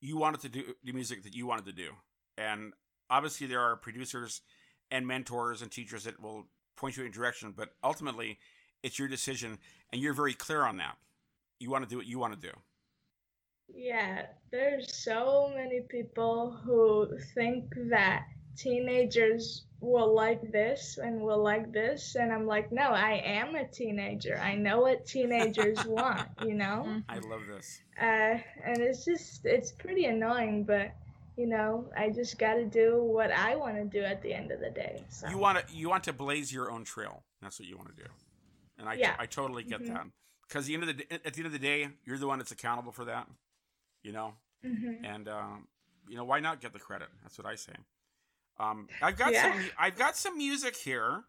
you 0.01 0.17
wanted 0.17 0.41
to 0.43 0.49
do 0.49 0.75
the 0.83 0.93
music 0.93 1.25
that 1.25 1.35
you 1.35 1.47
wanted 1.47 1.67
to 1.67 1.73
do, 1.73 1.91
and 2.39 2.73
obviously 3.11 3.47
there 3.47 3.61
are 3.61 3.77
producers 3.77 4.41
and 4.91 5.07
mentors 5.07 5.63
and 5.63 5.71
teachers 5.71 6.05
that 6.05 6.21
will 6.21 6.47
point 6.77 6.97
you 6.97 7.03
in 7.03 7.11
a 7.11 7.13
direction, 7.13 7.53
but 7.57 7.75
ultimately 7.85 8.39
it's 8.83 8.99
your 8.99 9.09
decision, 9.09 9.59
and 9.93 10.01
you're 10.01 10.15
very 10.15 10.35
clear 10.35 10.63
on 10.63 10.79
that. 10.79 10.97
You 11.61 11.71
want 11.71 11.85
to 11.85 11.91
do 11.91 11.97
what 11.97 12.07
you 12.07 12.19
want 12.19 12.41
to 12.41 12.49
do. 12.49 12.55
Yeah, 13.75 14.27
there's 14.51 14.95
so 14.95 15.53
many 15.55 15.81
people 15.89 16.59
who 16.65 17.17
think 17.35 17.73
that 17.91 18.25
teenagers 18.57 19.65
will 19.83 20.15
like 20.15 20.53
this 20.53 20.99
and 21.03 21.21
will 21.21 21.43
like 21.43 21.73
this 21.73 22.15
and 22.15 22.33
i'm 22.33 22.47
like 22.47 22.71
no 22.71 22.83
i 22.83 23.21
am 23.25 23.57
a 23.57 23.67
teenager 23.67 24.39
i 24.39 24.55
know 24.55 24.81
what 24.81 25.05
teenagers 25.05 25.85
want 25.87 26.29
you 26.45 26.55
know 26.55 26.85
mm-hmm. 26.87 26.99
i 27.09 27.19
love 27.29 27.41
this 27.49 27.81
uh, 28.01 28.39
and 28.65 28.79
it's 28.79 29.05
just 29.05 29.45
it's 29.45 29.73
pretty 29.73 30.05
annoying 30.05 30.63
but 30.63 30.93
you 31.37 31.47
know 31.47 31.85
i 31.97 32.09
just 32.09 32.39
got 32.39 32.55
to 32.55 32.65
do 32.65 33.03
what 33.03 33.33
i 33.33 33.57
want 33.57 33.75
to 33.75 33.85
do 33.85 34.05
at 34.05 34.23
the 34.23 34.33
end 34.33 34.53
of 34.53 34.61
the 34.61 34.71
day 34.71 35.03
so. 35.09 35.29
you 35.29 35.39
want 35.39 35.59
to 35.59 35.75
you 35.75 35.89
want 35.89 36.05
to 36.05 36.13
blaze 36.13 36.53
your 36.53 36.71
own 36.71 36.85
trail 36.85 37.25
that's 37.41 37.59
what 37.59 37.69
you 37.69 37.77
want 37.77 37.89
to 37.89 38.03
do 38.03 38.09
and 38.79 38.89
i, 38.89 38.95
yeah. 38.95 39.15
I 39.19 39.27
totally 39.27 39.65
get 39.65 39.83
mm-hmm. 39.83 39.95
that 39.95 40.07
because 40.47 40.67
the 40.67 40.75
end 40.75 40.85
of 40.85 40.97
the 40.97 41.13
at 41.13 41.35
the 41.35 41.39
end 41.39 41.47
of 41.47 41.53
the 41.53 41.59
day 41.59 41.89
you're 42.05 42.19
the 42.19 42.29
one 42.29 42.39
that's 42.39 42.53
accountable 42.53 42.93
for 42.93 43.07
that 43.07 43.27
you 44.05 44.13
know 44.13 44.35
mm-hmm. 44.65 45.05
and 45.05 45.29
um, 45.29 45.67
you 46.09 46.17
know 46.17 46.25
why 46.25 46.39
not 46.39 46.61
get 46.61 46.73
the 46.73 46.79
credit 46.79 47.09
that's 47.23 47.37
what 47.37 47.47
i 47.47 47.57
say 47.57 47.73
um, 48.59 48.89
I've 49.01 49.17
got 49.17 49.33
yeah. 49.33 49.53
some. 49.53 49.65
I've 49.79 49.97
got 49.97 50.17
some 50.17 50.37
music 50.37 50.77
here. 50.77 51.25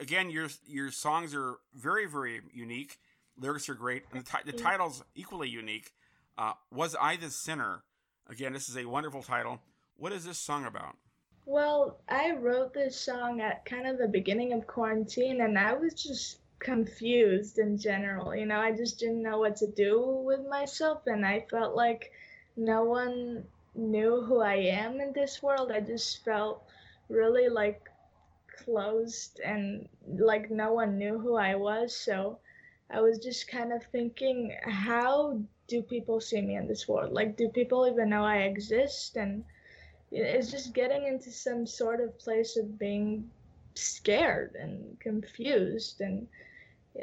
Again, 0.00 0.30
your 0.30 0.48
your 0.66 0.90
songs 0.90 1.34
are 1.34 1.56
very 1.74 2.06
very 2.06 2.40
unique. 2.52 2.98
Lyrics 3.40 3.68
are 3.68 3.74
great, 3.74 4.04
and 4.12 4.24
the, 4.24 4.30
t- 4.30 4.50
the 4.50 4.52
title's 4.52 5.04
equally 5.14 5.48
unique. 5.48 5.92
Uh, 6.36 6.52
Was 6.72 6.96
I 7.00 7.16
the 7.16 7.30
sinner? 7.30 7.82
Again, 8.28 8.52
this 8.52 8.68
is 8.68 8.76
a 8.76 8.84
wonderful 8.84 9.22
title. 9.22 9.60
What 9.96 10.12
is 10.12 10.24
this 10.24 10.38
song 10.38 10.66
about? 10.66 10.96
Well, 11.46 11.98
I 12.08 12.32
wrote 12.32 12.74
this 12.74 13.00
song 13.00 13.40
at 13.40 13.64
kind 13.64 13.86
of 13.86 13.96
the 13.96 14.08
beginning 14.08 14.52
of 14.52 14.66
quarantine, 14.66 15.40
and 15.40 15.58
I 15.58 15.72
was 15.72 15.94
just 15.94 16.40
confused 16.58 17.58
in 17.58 17.78
general. 17.78 18.34
You 18.34 18.46
know, 18.46 18.60
I 18.60 18.72
just 18.72 18.98
didn't 18.98 19.22
know 19.22 19.38
what 19.38 19.56
to 19.56 19.66
do 19.66 20.00
with 20.24 20.46
myself, 20.46 21.06
and 21.06 21.24
I 21.24 21.46
felt 21.50 21.74
like 21.74 22.12
no 22.56 22.84
one 22.84 23.44
knew 23.78 24.22
who 24.22 24.40
I 24.40 24.56
am 24.56 25.00
in 25.00 25.12
this 25.12 25.42
world. 25.42 25.70
I 25.72 25.80
just 25.80 26.24
felt 26.24 26.64
really 27.08 27.48
like 27.48 27.88
closed 28.64 29.40
and 29.44 29.88
like 30.06 30.50
no 30.50 30.72
one 30.72 30.98
knew 30.98 31.18
who 31.18 31.36
I 31.36 31.54
was. 31.54 31.96
So 31.96 32.38
I 32.90 33.00
was 33.00 33.18
just 33.18 33.48
kind 33.48 33.72
of 33.72 33.82
thinking, 33.84 34.54
how 34.64 35.40
do 35.68 35.82
people 35.82 36.20
see 36.20 36.40
me 36.40 36.56
in 36.56 36.66
this 36.66 36.88
world? 36.88 37.12
Like, 37.12 37.36
do 37.36 37.48
people 37.48 37.86
even 37.86 38.10
know 38.10 38.24
I 38.24 38.38
exist? 38.38 39.16
And 39.16 39.44
it's 40.10 40.50
just 40.50 40.74
getting 40.74 41.06
into 41.06 41.30
some 41.30 41.66
sort 41.66 42.00
of 42.00 42.18
place 42.18 42.56
of 42.56 42.78
being 42.78 43.30
scared 43.74 44.56
and 44.58 44.98
confused 45.00 46.00
and 46.00 46.26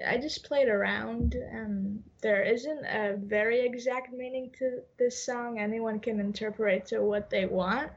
I 0.08 0.17
just 0.17 0.43
played 0.43 0.67
around. 0.67 1.36
Um, 1.53 1.99
there 2.21 2.43
isn't 2.43 2.86
a 2.86 3.15
very 3.17 3.65
exact 3.65 4.13
meaning 4.13 4.51
to 4.60 4.79
this 4.97 5.25
song. 5.25 5.60
Anyone 5.60 5.99
can 5.99 6.19
interpret 6.19 6.86
to 6.88 6.99
what 6.99 7.29
they 7.29 7.45
want. 7.45 7.91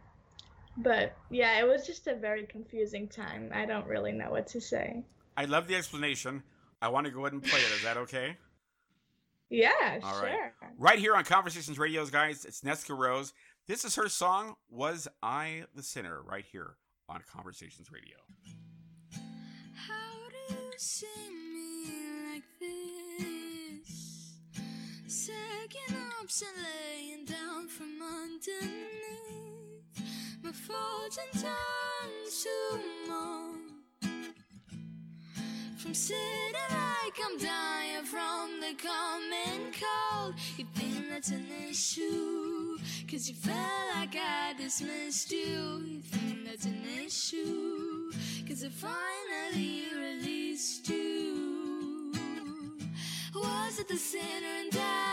But 0.76 1.16
yeah, 1.30 1.58
it 1.58 1.66
was 1.66 1.86
just 1.86 2.06
a 2.06 2.14
very 2.14 2.46
confusing 2.46 3.08
time. 3.08 3.50
I 3.52 3.66
don't 3.66 3.86
really 3.86 4.12
know 4.12 4.30
what 4.30 4.46
to 4.48 4.60
say. 4.60 5.02
I 5.36 5.44
love 5.46 5.66
the 5.66 5.74
explanation. 5.74 6.42
I 6.80 6.88
want 6.88 7.06
to 7.06 7.12
go 7.12 7.20
ahead 7.20 7.32
and 7.32 7.42
play 7.42 7.58
it. 7.58 7.72
Is 7.76 7.82
that 7.82 7.96
okay? 7.96 8.36
Yeah, 9.50 9.98
All 10.02 10.20
sure. 10.20 10.24
Right. 10.28 10.52
right 10.78 10.98
here 10.98 11.14
on 11.16 11.24
Conversations 11.24 11.78
Radios, 11.78 12.10
guys, 12.10 12.44
it's 12.44 12.60
Nesca 12.60 12.96
Rose. 12.96 13.32
This 13.66 13.84
is 13.84 13.94
her 13.96 14.08
song, 14.08 14.56
Was 14.68 15.08
I 15.22 15.64
the 15.74 15.82
Sinner, 15.82 16.22
right 16.22 16.44
here 16.52 16.76
on 17.08 17.22
Conversations 17.32 17.90
Radio. 17.90 18.16
How 19.74 20.28
do 20.48 20.54
you 20.54 20.70
sing? 20.76 21.08
And 26.42 26.62
laying 26.62 27.24
down 27.24 27.66
from 27.66 28.00
underneath. 28.00 28.62
My 30.42 30.52
fortune 30.52 31.32
turns 31.32 32.44
to 32.44 32.78
mold. 33.08 33.56
From 35.78 35.94
sitting 35.94 36.52
like 36.70 37.18
I'm 37.24 37.38
dying 37.38 38.04
from 38.04 38.60
the 38.60 38.74
common 38.76 39.72
cold. 39.72 40.34
You 40.56 40.66
think 40.74 41.08
that's 41.10 41.30
an 41.30 41.46
issue? 41.68 42.78
Cause 43.10 43.28
you 43.28 43.34
felt 43.34 43.96
like 43.96 44.14
I 44.14 44.54
dismissed 44.56 45.32
you. 45.32 45.82
You 45.86 46.00
think 46.02 46.44
that's 46.46 46.66
an 46.66 46.82
issue? 47.04 48.12
Cause 48.46 48.62
I 48.62 48.68
finally 48.68 49.84
released 49.96 50.88
you. 50.88 52.12
Was 53.34 53.80
it 53.80 53.88
the 53.88 53.96
sinner 53.96 54.54
and 54.60 54.70
doubt? 54.70 55.07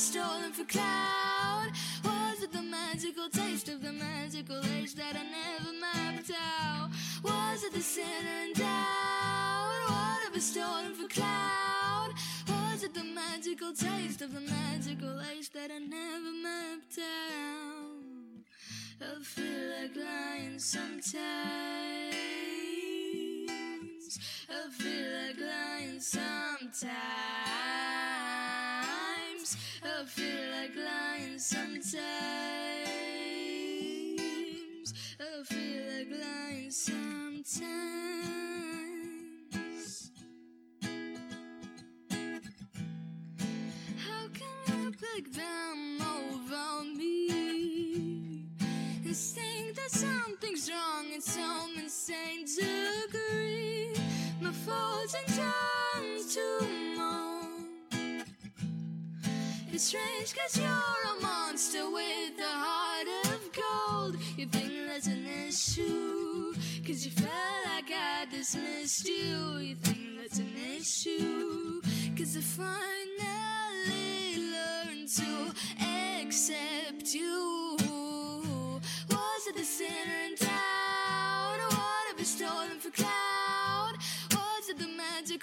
I 0.00 0.02
was 0.02 0.08
stolen 0.08 0.52
for 0.52 0.64
cloud? 0.64 1.68
Was 2.04 2.42
it 2.42 2.52
the 2.52 2.62
magical 2.62 3.28
taste 3.28 3.68
of 3.68 3.82
the 3.82 3.92
magical 3.92 4.64
age 4.78 4.94
that 4.94 5.14
I 5.14 5.24
never 5.24 5.72
mapped 5.78 6.30
out? 6.30 6.88
Was 7.22 7.64
it 7.64 7.74
the 7.74 7.82
sinner 7.82 8.06
and 8.44 8.54
doubt? 8.54 9.82
What 9.88 10.26
I 10.26 10.30
was 10.32 10.44
stolen 10.44 10.94
for 10.94 11.06
cloud? 11.06 12.14
Was 12.48 12.82
it 12.82 12.94
the 12.94 13.04
magical 13.04 13.74
taste 13.74 14.22
of 14.22 14.32
the 14.32 14.40
magical 14.40 15.20
age 15.30 15.50
that 15.50 15.70
I 15.70 15.78
never 15.78 16.32
mapped 16.44 16.98
out? 16.98 18.46
I 19.02 19.22
feel 19.22 19.68
like 19.82 19.96
lying 19.96 20.58
sometimes. 20.58 21.12
I 24.48 24.70
feel 24.70 25.10
like 25.26 25.38
lying 25.38 26.00
sometimes. 26.00 27.50
Sometimes. 31.40 31.94
I 35.18 35.42
feel 35.44 35.82
like 35.88 36.10
lying 36.20 36.70
sometimes. 36.70 37.50
How 43.96 44.28
can 44.34 44.84
you 44.84 44.92
pick 44.92 45.32
them 45.32 46.02
over 46.02 46.84
me? 46.94 48.44
And 49.04 49.16
think 49.16 49.76
that 49.76 49.90
something's 49.90 50.70
wrong 50.70 51.06
in 51.14 51.22
some 51.22 51.70
insane 51.78 52.44
degree 52.44 53.94
my 54.42 54.52
faults 54.52 55.14
and 55.14 55.26
turns 55.26 56.34
to 56.34 56.69
It's 59.72 59.84
strange 59.84 60.34
cause 60.34 60.58
you're 60.58 60.66
a 60.66 61.22
monster 61.22 61.88
with 61.90 62.38
a 62.40 62.42
heart 62.42 63.06
of 63.26 63.40
gold. 63.52 64.16
You 64.36 64.46
think 64.46 64.72
that's 64.88 65.06
an 65.06 65.24
issue, 65.46 66.52
cause 66.84 67.04
you 67.04 67.12
felt 67.12 67.30
like 67.66 67.90
I 67.92 68.26
dismissed 68.30 69.06
you. 69.08 69.58
You 69.58 69.76
think 69.76 70.18
that's 70.20 70.38
an 70.40 70.52
issue, 70.76 71.80
cause 72.18 72.36
I 72.36 72.40
finally 72.40 72.80
learned 74.52 75.08
to 75.08 75.54
accept 75.80 77.14
you. 77.14 77.49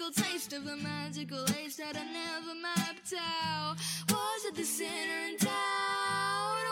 Magical 0.08 0.24
taste 0.24 0.54
of 0.54 0.64
the 0.64 0.76
magical 0.78 1.44
ace 1.60 1.76
that 1.78 1.98
I 1.98 2.04
never 2.06 2.56
mapped 2.62 3.14
out? 3.14 3.76
Was 4.10 4.46
it 4.46 4.56
the 4.56 4.64
sinner 4.64 5.28
in 5.30 5.38
town? 5.38 5.52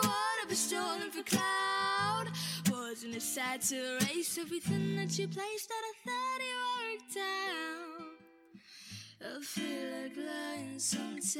What 0.00 0.40
have 0.40 0.50
you 0.50 0.56
stolen 0.56 1.10
for 1.10 1.22
cloud? 1.22 2.30
Wasn't 2.70 3.14
it 3.14 3.22
sad 3.22 3.60
to 3.62 3.96
erase 3.96 4.38
everything 4.38 4.96
that 4.96 5.18
you 5.18 5.28
placed 5.28 5.68
that 5.68 5.82
I 5.84 5.92
thought 6.06 6.40
you 6.48 6.56
worked 6.92 7.16
out? 7.18 8.16
I 9.20 9.40
feel 9.42 9.90
like 10.02 10.16
lying 10.16 10.78
sometimes. 10.78 11.36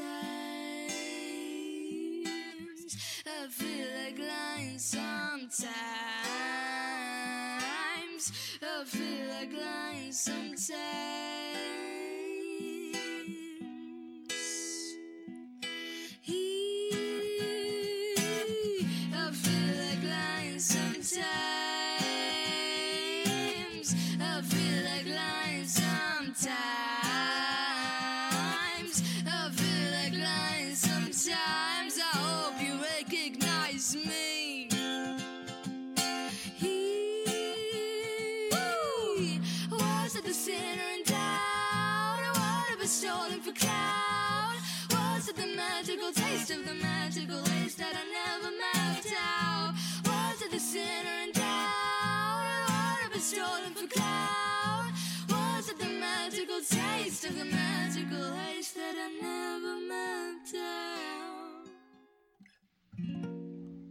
I 3.25 3.47
feel 3.49 3.87
like 4.03 4.19
lying 4.19 4.79
sometimes. 4.79 5.63
I 8.61 8.83
feel 8.85 9.27
like 9.29 9.53
lying 9.53 10.11
sometimes. 10.11 11.86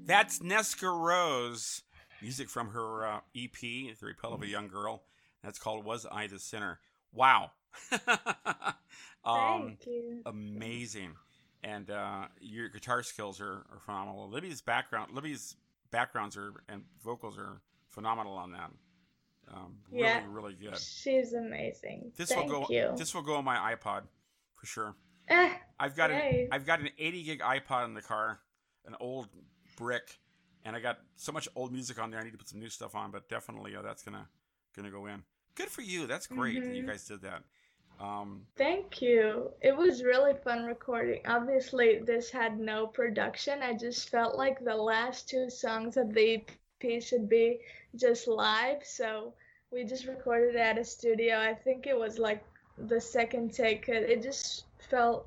That's 0.07 0.39
Nesca 0.39 0.89
Rose. 0.89 1.83
Music 2.23 2.49
from 2.49 2.69
her 2.69 3.07
uh, 3.07 3.21
EP, 3.37 3.61
The 3.61 3.95
Repel 4.01 4.33
of 4.33 4.43
a 4.43 4.47
Young 4.47 4.69
Girl. 4.69 5.03
That's 5.43 5.59
called 5.59 5.85
Was 5.85 6.07
I 6.11 6.29
the 6.29 6.39
Sinner? 6.39 6.79
Wow. 7.13 7.51
um, 9.25 9.67
Thank 9.67 9.87
you. 9.87 10.23
amazing. 10.25 11.13
And 11.63 11.91
uh, 11.91 12.27
your 12.41 12.69
guitar 12.69 13.03
skills 13.03 13.41
are, 13.41 13.67
are 13.71 13.81
phenomenal. 13.85 14.31
Libby's 14.31 14.61
background, 14.61 15.13
Libby's 15.13 15.57
backgrounds 15.91 16.37
are 16.37 16.53
and 16.69 16.83
vocals 17.05 17.37
are 17.37 17.61
phenomenal 17.89 18.35
on 18.35 18.53
that. 18.53 18.71
Um, 19.53 19.77
really, 19.91 20.05
Yeah. 20.05 20.23
really 20.29 20.55
good. 20.55 20.79
She's 20.79 21.33
amazing. 21.33 22.13
This 22.17 22.31
Thank 22.31 22.51
will 22.51 22.61
go. 22.63 22.67
you. 22.71 22.93
This 22.97 23.15
will 23.15 23.23
go 23.23 23.37
on 23.37 23.45
my 23.45 23.75
iPod 23.75 24.03
for 24.55 24.67
sure. 24.67 24.95
Eh, 25.29 25.51
I've 25.79 25.97
got 25.97 26.11
an 26.11 26.49
I've 26.53 26.67
got 26.67 26.81
an 26.81 26.89
80 26.99 27.23
gig 27.25 27.41
iPod 27.41 27.85
in 27.87 27.95
the 27.95 28.03
car, 28.03 28.41
an 28.87 28.95
old 29.01 29.29
brick, 29.77 30.19
and 30.65 30.75
I 30.75 30.81
got 30.81 30.99
so 31.17 31.33
much 31.33 31.49
old 31.55 31.73
music 31.73 32.01
on 32.03 32.11
there. 32.11 32.21
I 32.21 32.25
need 32.25 32.33
to 32.33 32.39
put 32.39 32.49
some 32.49 32.61
new 32.61 32.69
stuff 32.69 32.95
on, 32.95 33.11
but 33.11 33.29
definitely 33.29 33.77
uh, 33.77 33.83
that's 33.83 34.03
gonna 34.03 34.29
gonna 34.75 34.91
go 34.91 35.07
in. 35.07 35.23
Good 35.55 35.69
for 35.69 35.83
you. 35.83 36.07
That's 36.07 36.27
great 36.27 36.63
that 36.63 36.75
you 36.75 36.83
Mhm. 36.83 36.89
guys 36.89 37.07
did 37.07 37.23
that. 37.23 37.43
Um, 37.99 38.47
Thank 38.57 39.01
you. 39.01 39.53
It 39.63 39.75
was 39.75 40.03
really 40.03 40.35
fun 40.35 40.67
recording. 40.67 41.23
Obviously, 41.27 41.99
this 42.01 42.31
had 42.31 42.59
no 42.59 42.87
production. 42.87 43.63
I 43.63 43.73
just 43.73 44.11
felt 44.11 44.37
like 44.37 44.63
the 44.63 44.77
last 44.77 45.31
two 45.31 45.49
songs 45.49 45.97
of 45.97 46.13
the 46.13 46.45
EP 46.83 47.01
should 47.01 47.27
be 47.27 47.61
just 47.95 48.29
live. 48.29 48.85
So 48.85 49.33
we 49.71 49.85
just 49.85 50.05
recorded 50.07 50.57
it 50.57 50.61
at 50.61 50.77
a 50.79 50.85
studio. 50.85 51.39
I 51.39 51.55
think 51.55 51.87
it 51.87 51.99
was 51.99 52.19
like 52.19 52.45
the 52.77 53.01
second 53.01 53.55
take. 53.55 53.89
It 53.89 54.23
just 54.23 54.67
felt 54.91 55.27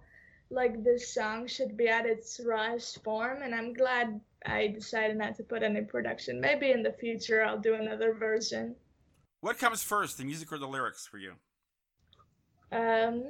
like 0.51 0.83
this 0.83 1.11
song 1.11 1.47
should 1.47 1.75
be 1.75 1.87
at 1.87 2.05
its 2.05 2.39
rawest 2.39 3.03
form. 3.03 3.41
And 3.41 3.55
I'm 3.55 3.73
glad 3.73 4.21
I 4.45 4.67
decided 4.67 5.17
not 5.17 5.35
to 5.35 5.43
put 5.43 5.63
any 5.63 5.81
production. 5.81 6.39
Maybe 6.39 6.71
in 6.71 6.83
the 6.83 6.93
future 6.93 7.43
I'll 7.43 7.59
do 7.59 7.75
another 7.75 8.13
version. 8.13 8.75
what 9.41 9.57
comes 9.57 9.83
first, 9.83 10.17
the 10.17 10.25
music 10.25 10.51
or 10.51 10.57
the 10.57 10.67
lyrics 10.67 11.07
for 11.07 11.17
you? 11.17 11.33
Um, 12.71 13.23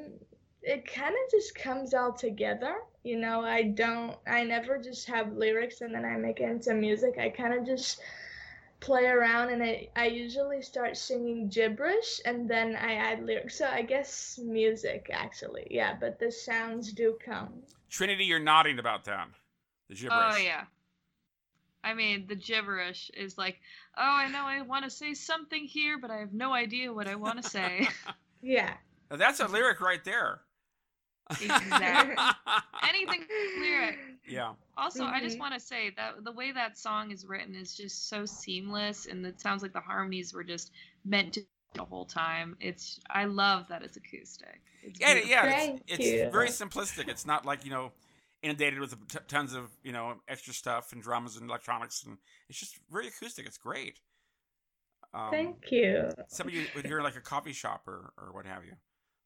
it 0.61 0.85
kind 0.91 1.15
of 1.15 1.31
just 1.31 1.55
comes 1.55 1.93
all 1.93 2.13
together. 2.13 2.75
You 3.03 3.17
know, 3.17 3.41
I 3.41 3.63
don't, 3.63 4.17
I 4.27 4.43
never 4.43 4.77
just 4.77 5.07
have 5.07 5.33
lyrics 5.33 5.81
and 5.81 5.93
then 5.93 6.05
I 6.05 6.17
make 6.17 6.41
it 6.41 6.49
into 6.49 6.73
music. 6.73 7.17
I 7.17 7.29
kind 7.29 7.53
of 7.53 7.65
just 7.65 8.01
play 8.79 9.05
around 9.05 9.49
and 9.49 9.63
I, 9.63 9.89
I 9.95 10.07
usually 10.07 10.61
start 10.61 10.97
singing 10.97 11.49
gibberish 11.49 12.21
and 12.25 12.49
then 12.49 12.75
I 12.75 12.95
add 12.95 13.23
lyrics. 13.23 13.57
So 13.57 13.67
I 13.67 13.81
guess 13.81 14.39
music 14.43 15.09
actually, 15.13 15.67
yeah, 15.69 15.95
but 15.99 16.19
the 16.19 16.31
sounds 16.31 16.93
do 16.93 17.17
come. 17.23 17.53
Trinity, 17.89 18.25
you're 18.25 18.39
nodding 18.39 18.79
about 18.79 19.05
that. 19.05 19.27
The 19.89 19.95
gibberish. 19.95 20.35
Oh 20.35 20.37
yeah. 20.37 20.65
I 21.83 21.93
mean, 21.93 22.27
the 22.27 22.35
gibberish 22.35 23.09
is 23.15 23.37
like, 23.37 23.57
oh, 23.97 24.01
I 24.03 24.27
know 24.29 24.43
I 24.45 24.61
want 24.61 24.83
to 24.85 24.89
say 24.91 25.13
something 25.13 25.63
here, 25.65 25.97
but 25.99 26.11
I 26.11 26.17
have 26.17 26.33
no 26.33 26.53
idea 26.53 26.91
what 26.93 27.07
I 27.07 27.15
want 27.15 27.41
to 27.41 27.49
say. 27.49 27.87
Yeah. 28.41 28.73
Now, 29.11 29.17
that's 29.17 29.41
a 29.41 29.47
lyric 29.47 29.81
right 29.81 30.01
there. 30.05 30.39
Exactly. 31.41 32.15
Anything 32.87 33.23
lyric. 33.59 33.97
yeah. 34.27 34.53
Also, 34.77 35.03
I 35.03 35.19
just 35.21 35.35
Mhm. 35.35 35.41
want 35.41 35.53
to 35.55 35.59
say 35.59 35.89
that 35.97 36.23
the 36.23 36.31
way 36.31 36.51
that 36.53 36.77
song 36.77 37.11
is 37.11 37.25
written 37.25 37.53
is 37.53 37.75
just 37.75 38.07
so 38.07 38.25
seamless, 38.25 39.05
and 39.07 39.25
it 39.25 39.41
sounds 39.41 39.61
like 39.61 39.73
the 39.73 39.79
harmonies 39.81 40.33
were 40.33 40.43
just 40.43 40.71
meant 41.05 41.33
to 41.33 41.41
the 41.73 41.83
whole 41.85 42.05
time. 42.05 42.55
It's 42.59 42.99
I 43.09 43.25
love 43.25 43.67
that 43.67 43.83
it's 43.83 43.97
acoustic. 43.97 44.61
It's 44.81 44.99
Yeah, 44.99 45.13
beautiful. 45.15 45.29
yeah. 45.29 45.45
It's, 45.73 45.81
it's 45.87 46.05
you. 46.05 46.29
very 46.31 46.47
simplistic. 46.49 47.09
It's 47.09 47.25
not 47.25 47.45
like 47.45 47.63
you 47.65 47.71
know 47.71 47.91
inundated 48.41 48.79
with 48.79 48.95
t- 49.09 49.19
tons 49.27 49.53
of 49.53 49.69
you 49.83 49.91
know 49.91 50.15
extra 50.27 50.53
stuff 50.53 50.91
and 50.93 51.01
drums 51.01 51.37
and 51.37 51.49
electronics, 51.49 52.03
and 52.03 52.17
it's 52.49 52.59
just 52.59 52.77
very 52.91 53.07
acoustic. 53.07 53.45
It's 53.45 53.57
great. 53.57 53.99
Um, 55.13 55.31
Thank 55.31 55.71
you. 55.71 56.09
Somebody 56.27 56.59
would 56.59 56.65
you 56.67 56.71
would 56.75 56.85
hear 56.85 57.01
like 57.01 57.15
a 57.15 57.21
coffee 57.21 57.53
shop 57.53 57.87
or, 57.87 58.13
or 58.17 58.31
what 58.31 58.45
have 58.45 58.63
you. 58.63 58.73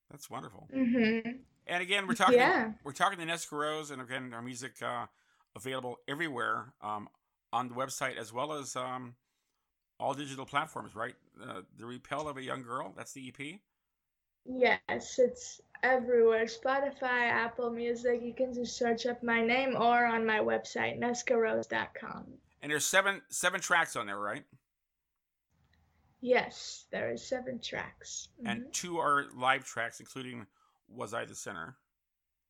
That's 0.09 0.29
wonderful. 0.29 0.69
Mhm. 0.73 1.39
And 1.67 1.81
again, 1.81 2.07
we're 2.07 2.13
talking 2.13 2.35
Yeah. 2.39 2.71
we're 2.83 2.91
talking 2.93 3.19
to 3.19 3.25
Nesca 3.25 3.51
Rose, 3.53 3.91
and 3.91 4.01
again, 4.01 4.33
our 4.33 4.41
music 4.41 4.81
uh, 4.81 5.07
available 5.55 5.97
everywhere 6.07 6.73
um, 6.81 7.07
on 7.51 7.67
the 7.69 7.75
website 7.75 8.17
as 8.17 8.31
well 8.33 8.53
as 8.53 8.75
um, 8.75 9.15
all 9.99 10.13
digital 10.13 10.45
platforms. 10.45 10.95
Right, 10.95 11.15
uh, 11.41 11.61
the 11.77 11.85
Repel 11.85 12.27
of 12.27 12.37
a 12.37 12.41
Young 12.43 12.63
Girl. 12.63 12.93
That's 12.95 13.13
the 13.13 13.27
EP. 13.27 13.59
Yes, 14.45 15.19
it's 15.19 15.61
everywhere. 15.83 16.45
Spotify, 16.45 17.29
Apple 17.29 17.69
Music. 17.71 18.21
You 18.21 18.33
can 18.33 18.53
just 18.53 18.77
search 18.77 19.05
up 19.05 19.23
my 19.23 19.41
name 19.45 19.75
or 19.75 20.05
on 20.05 20.25
my 20.25 20.39
website, 20.39 20.99
nescarose.com. 20.99 22.25
And 22.61 22.71
there's 22.71 22.85
seven 22.85 23.21
seven 23.29 23.59
tracks 23.59 23.95
on 23.95 24.05
there, 24.05 24.19
right? 24.19 24.43
Yes, 26.21 26.85
there 26.91 27.11
are 27.11 27.17
seven 27.17 27.59
tracks. 27.59 28.29
And 28.45 28.71
two 28.71 28.97
are 28.97 29.25
live 29.35 29.65
tracks, 29.65 29.99
including 29.99 30.45
"Was 30.87 31.13
I 31.13 31.25
the 31.25 31.35
Sinner." 31.35 31.75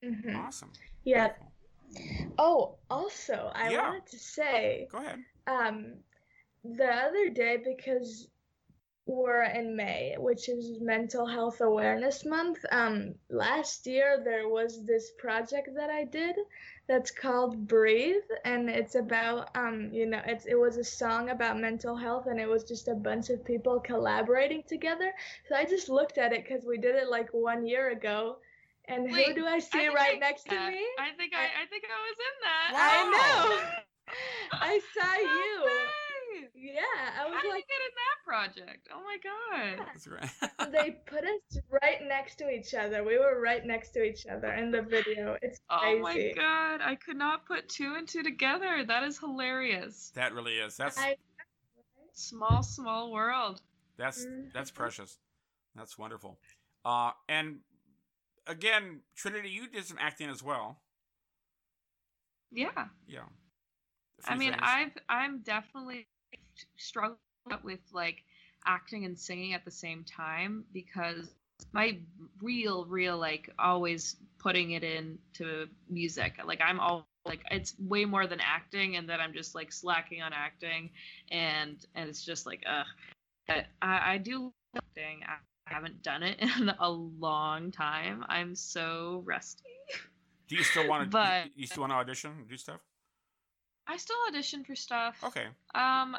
Mhm. 0.04 0.36
Awesome. 0.38 0.72
Yeah. 1.04 1.34
Oh, 2.38 2.78
also, 2.90 3.52
I 3.56 3.72
Yeah. 3.72 3.90
wanted 3.90 4.06
to 4.08 4.20
say, 4.20 4.88
Go 4.92 4.98
ahead. 5.00 5.24
um, 5.48 6.04
the 6.64 6.86
other 6.92 7.30
day 7.30 7.58
because 7.58 8.28
we're 9.06 9.44
in 9.44 9.76
May, 9.76 10.16
which 10.18 10.48
is 10.48 10.80
Mental 10.80 11.26
Health 11.26 11.60
Awareness 11.62 12.26
Month. 12.26 12.60
Um, 12.72 13.16
last 13.30 13.86
year 13.86 14.22
there 14.24 14.48
was 14.48 14.86
this 14.86 15.12
project 15.18 15.70
that 15.76 15.90
I 15.90 16.06
did 16.06 16.36
that's 16.88 17.12
called 17.12 17.68
Breathe, 17.68 18.24
and 18.46 18.70
it's 18.70 18.96
about 18.96 19.50
um, 19.56 19.90
you 19.92 20.06
know, 20.06 20.22
it's 20.26 20.46
it 20.46 20.56
was 20.56 20.78
a 20.78 20.84
song 20.84 21.30
about 21.30 21.60
mental 21.60 21.96
health, 21.98 22.28
and 22.28 22.40
it 22.40 22.48
was 22.48 22.64
just 22.64 22.88
a 22.88 22.96
bunch 22.96 23.30
of 23.30 23.44
people 23.44 23.80
collaborating 23.80 24.64
together. 24.68 25.12
So 25.50 25.56
I 25.56 25.66
just 25.66 25.90
looked 25.90 26.18
at 26.18 26.32
it 26.34 26.44
because 26.48 26.66
we 26.66 26.78
did 26.78 26.96
it 26.96 27.10
like 27.10 27.30
one 27.34 27.66
year 27.68 27.90
ago, 27.92 28.38
And 28.88 29.10
who 29.10 29.34
do 29.34 29.46
I 29.46 29.60
see 29.60 29.80
think 29.80 29.96
right 29.96 30.16
I- 30.16 30.20
next 30.20 30.44
to 30.50 30.56
uh, 30.56 30.68
me? 30.70 30.84
I 31.00 31.12
think 31.18 31.34
I, 31.36 31.46
I 31.64 31.66
think 31.70 31.84
I 31.88 32.00
was 32.08 32.18
in 32.30 32.36
that. 32.44 32.72
I 32.76 32.98
know. 33.12 34.16
I 34.54 34.80
saw 34.94 35.14
you. 35.20 36.03
Way. 36.42 36.50
Yeah, 36.56 36.82
I 37.20 37.26
was 37.26 37.34
How 37.34 37.36
was 37.36 37.44
did 37.44 37.50
like, 37.50 37.66
you 37.70 37.76
get 37.76 37.84
in 37.88 37.96
that 38.04 38.18
project? 38.26 38.88
Oh 38.94 39.02
my 39.04 39.18
god. 39.24 39.86
That's 39.94 40.08
right. 40.08 40.72
they 40.72 40.92
put 41.06 41.24
us 41.24 41.62
right 41.84 42.00
next 42.08 42.36
to 42.38 42.50
each 42.50 42.74
other. 42.74 43.04
We 43.04 43.18
were 43.18 43.40
right 43.42 43.66
next 43.66 43.92
to 43.92 44.04
each 44.04 44.26
other 44.28 44.52
in 44.54 44.72
the 44.72 44.82
video. 44.82 45.38
It's 45.42 45.60
Oh 45.70 46.00
my 46.00 46.32
god. 46.36 46.82
I 46.82 46.96
could 46.96 47.18
not 47.18 47.46
put 47.46 47.70
two 47.70 47.96
and 47.98 48.08
two 48.08 48.24
together. 48.24 48.84
That 48.86 49.04
is 49.04 49.20
hilarious. 49.20 50.12
that 50.16 50.34
really 50.34 50.54
is. 50.54 50.78
That's 50.78 50.98
I, 50.98 51.16
Small, 52.16 52.62
small 52.62 53.12
world. 53.12 53.62
that's 53.98 54.26
Mhm. 54.26 54.52
that's 54.54 54.72
precious. 54.72 55.18
That's 55.76 55.98
wonderful. 55.98 56.38
Uh, 56.86 57.12
and 57.28 57.62
again, 58.46 59.02
Trinity, 59.16 59.50
you 59.50 59.68
did 59.68 59.86
some 59.86 59.98
acting 60.00 60.30
as 60.30 60.44
well. 60.44 60.80
Yeah. 62.52 62.88
Yeah. 63.08 63.26
I 64.26 64.36
mean, 64.36 64.52
things. 64.52 64.64
I've 64.64 64.92
I'm 65.10 65.40
definitely 65.40 66.08
struggling 66.78 67.18
with 67.64 67.80
like 67.94 68.24
acting 68.66 69.06
and 69.06 69.18
singing 69.18 69.54
at 69.54 69.66
the 69.66 69.72
same 69.72 70.04
time 70.04 70.64
because 70.74 71.30
my 71.72 71.98
real, 72.42 72.86
real 72.86 73.18
like 73.18 73.50
always 73.60 74.16
putting 74.40 74.72
it 74.72 74.84
into 74.84 75.68
music. 75.90 76.34
Like 76.46 76.62
I'm 76.62 76.80
all 76.80 77.08
like 77.26 77.42
it's 77.52 77.74
way 77.80 78.06
more 78.06 78.28
than 78.28 78.40
acting, 78.42 78.98
and 78.98 79.08
then 79.08 79.20
I'm 79.22 79.34
just 79.34 79.56
like 79.56 79.72
slacking 79.72 80.22
on 80.22 80.34
acting, 80.34 80.90
and 81.32 81.78
and 81.96 82.10
it's 82.10 82.24
just 82.24 82.46
like 82.46 82.64
ugh. 82.68 82.86
But 83.48 83.66
I, 83.82 84.14
I 84.14 84.18
do 84.18 84.52
acting. 84.76 85.22
I 85.28 85.38
haven't 85.74 86.04
done 86.04 86.24
it 86.24 86.40
in 86.60 86.70
a 86.80 86.90
long 86.90 87.72
time. 87.72 88.26
I'm 88.28 88.56
so 88.56 89.22
rusty. 89.26 89.64
Do 90.48 90.56
you 90.56 90.64
still 90.64 90.88
want 90.88 91.04
to? 91.04 91.10
but- 91.12 91.48
you 91.56 91.68
still 91.68 91.82
want 91.82 91.92
to 91.92 91.98
audition, 91.98 92.46
do 92.50 92.58
stuff? 92.58 92.82
I 93.86 93.98
still 93.98 94.16
audition 94.30 94.64
for 94.64 94.76
stuff. 94.76 95.18
Okay. 95.26 95.46
Um, 95.76 96.16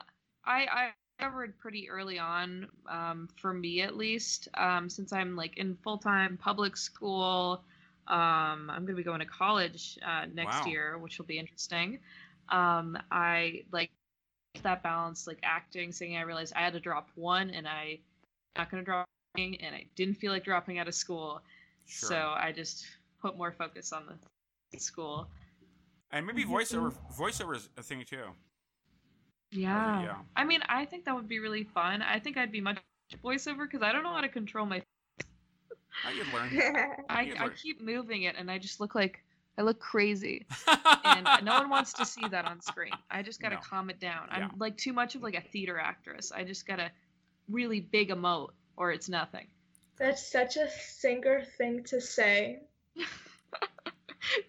I 0.46 0.66
I 0.70 0.90
discovered 1.18 1.58
pretty 1.58 1.88
early 1.88 2.18
on, 2.18 2.68
um, 2.88 3.28
for 3.40 3.52
me 3.54 3.82
at 3.82 3.96
least, 3.96 4.48
um, 4.54 4.88
since 4.88 5.12
I'm 5.12 5.36
like 5.36 5.56
in 5.58 5.76
full 5.76 5.98
time 5.98 6.36
public 6.36 6.76
school. 6.76 7.62
Um, 8.08 8.70
I'm 8.70 8.84
gonna 8.84 8.96
be 8.96 9.02
going 9.02 9.20
to 9.20 9.26
college 9.26 9.98
uh, 10.06 10.26
next 10.34 10.66
Wow. 10.66 10.66
year, 10.66 10.98
which 10.98 11.18
will 11.18 11.24
be 11.26 11.38
interesting. 11.38 11.98
Um, 12.50 12.98
I 13.10 13.64
like 13.72 13.90
that 14.62 14.82
balance, 14.82 15.26
like 15.26 15.38
acting, 15.42 15.92
singing. 15.92 16.18
I 16.18 16.22
realized 16.22 16.52
I 16.54 16.60
had 16.60 16.72
to 16.74 16.80
drop 16.80 17.10
one, 17.14 17.50
and 17.50 17.66
I 17.68 18.00
not 18.56 18.70
gonna 18.70 18.82
drop, 18.82 19.06
singing, 19.36 19.60
and 19.62 19.74
I 19.74 19.86
didn't 19.96 20.14
feel 20.14 20.32
like 20.32 20.44
dropping 20.44 20.78
out 20.78 20.88
of 20.88 20.94
school, 20.94 21.42
Sure. 21.86 22.10
so 22.10 22.34
I 22.36 22.52
just 22.52 22.86
put 23.20 23.36
more 23.38 23.52
focus 23.52 23.92
on 23.92 24.06
the 24.72 24.78
school. 24.78 25.28
and 26.10 26.26
maybe 26.26 26.44
Mhm. 26.44 26.50
voiceover. 26.50 26.92
Voiceover 27.16 27.56
is 27.56 27.68
a 27.76 27.82
thing 27.82 28.04
too. 28.04 28.34
Yeah. 29.54 30.02
yeah. 30.02 30.14
I 30.36 30.44
mean, 30.44 30.60
I 30.68 30.84
think 30.84 31.04
that 31.04 31.14
would 31.14 31.28
be 31.28 31.38
really 31.38 31.64
fun. 31.64 32.02
I 32.02 32.18
think 32.18 32.36
I'd 32.36 32.52
be 32.52 32.60
much 32.60 32.78
voiceover 33.22 33.62
because 33.70 33.82
I 33.82 33.92
don't 33.92 34.02
know 34.02 34.12
how 34.12 34.20
to 34.20 34.28
control 34.28 34.66
my. 34.66 34.82
I 36.04 36.12
could 36.18 36.32
learn. 36.34 36.86
I, 37.08 37.22
You'd 37.22 37.38
I 37.38 37.48
keep 37.50 37.80
moving 37.80 38.22
it, 38.24 38.34
and 38.36 38.50
I 38.50 38.58
just 38.58 38.80
look 38.80 38.94
like 38.94 39.22
I 39.56 39.62
look 39.62 39.78
crazy, 39.78 40.44
and 41.04 41.26
no 41.44 41.54
one 41.54 41.70
wants 41.70 41.92
to 41.94 42.04
see 42.04 42.26
that 42.28 42.44
on 42.44 42.60
screen. 42.60 42.92
I 43.10 43.22
just 43.22 43.40
gotta 43.40 43.54
No. 43.54 43.60
calm 43.60 43.88
it 43.90 44.00
down. 44.00 44.26
Yeah. 44.28 44.48
I'm 44.52 44.58
like 44.58 44.76
too 44.76 44.92
much 44.92 45.14
of 45.14 45.22
like 45.22 45.36
a 45.36 45.40
theater 45.40 45.78
actress. 45.78 46.32
I 46.32 46.42
just 46.42 46.66
gotta 46.66 46.90
really 47.48 47.80
big 47.80 48.08
emote, 48.10 48.50
or 48.76 48.90
it's 48.90 49.08
nothing. 49.08 49.46
that's 49.96 50.26
such 50.32 50.56
a 50.56 50.68
singer 50.70 51.44
thing 51.58 51.84
to 51.84 52.00
say. 52.00 52.60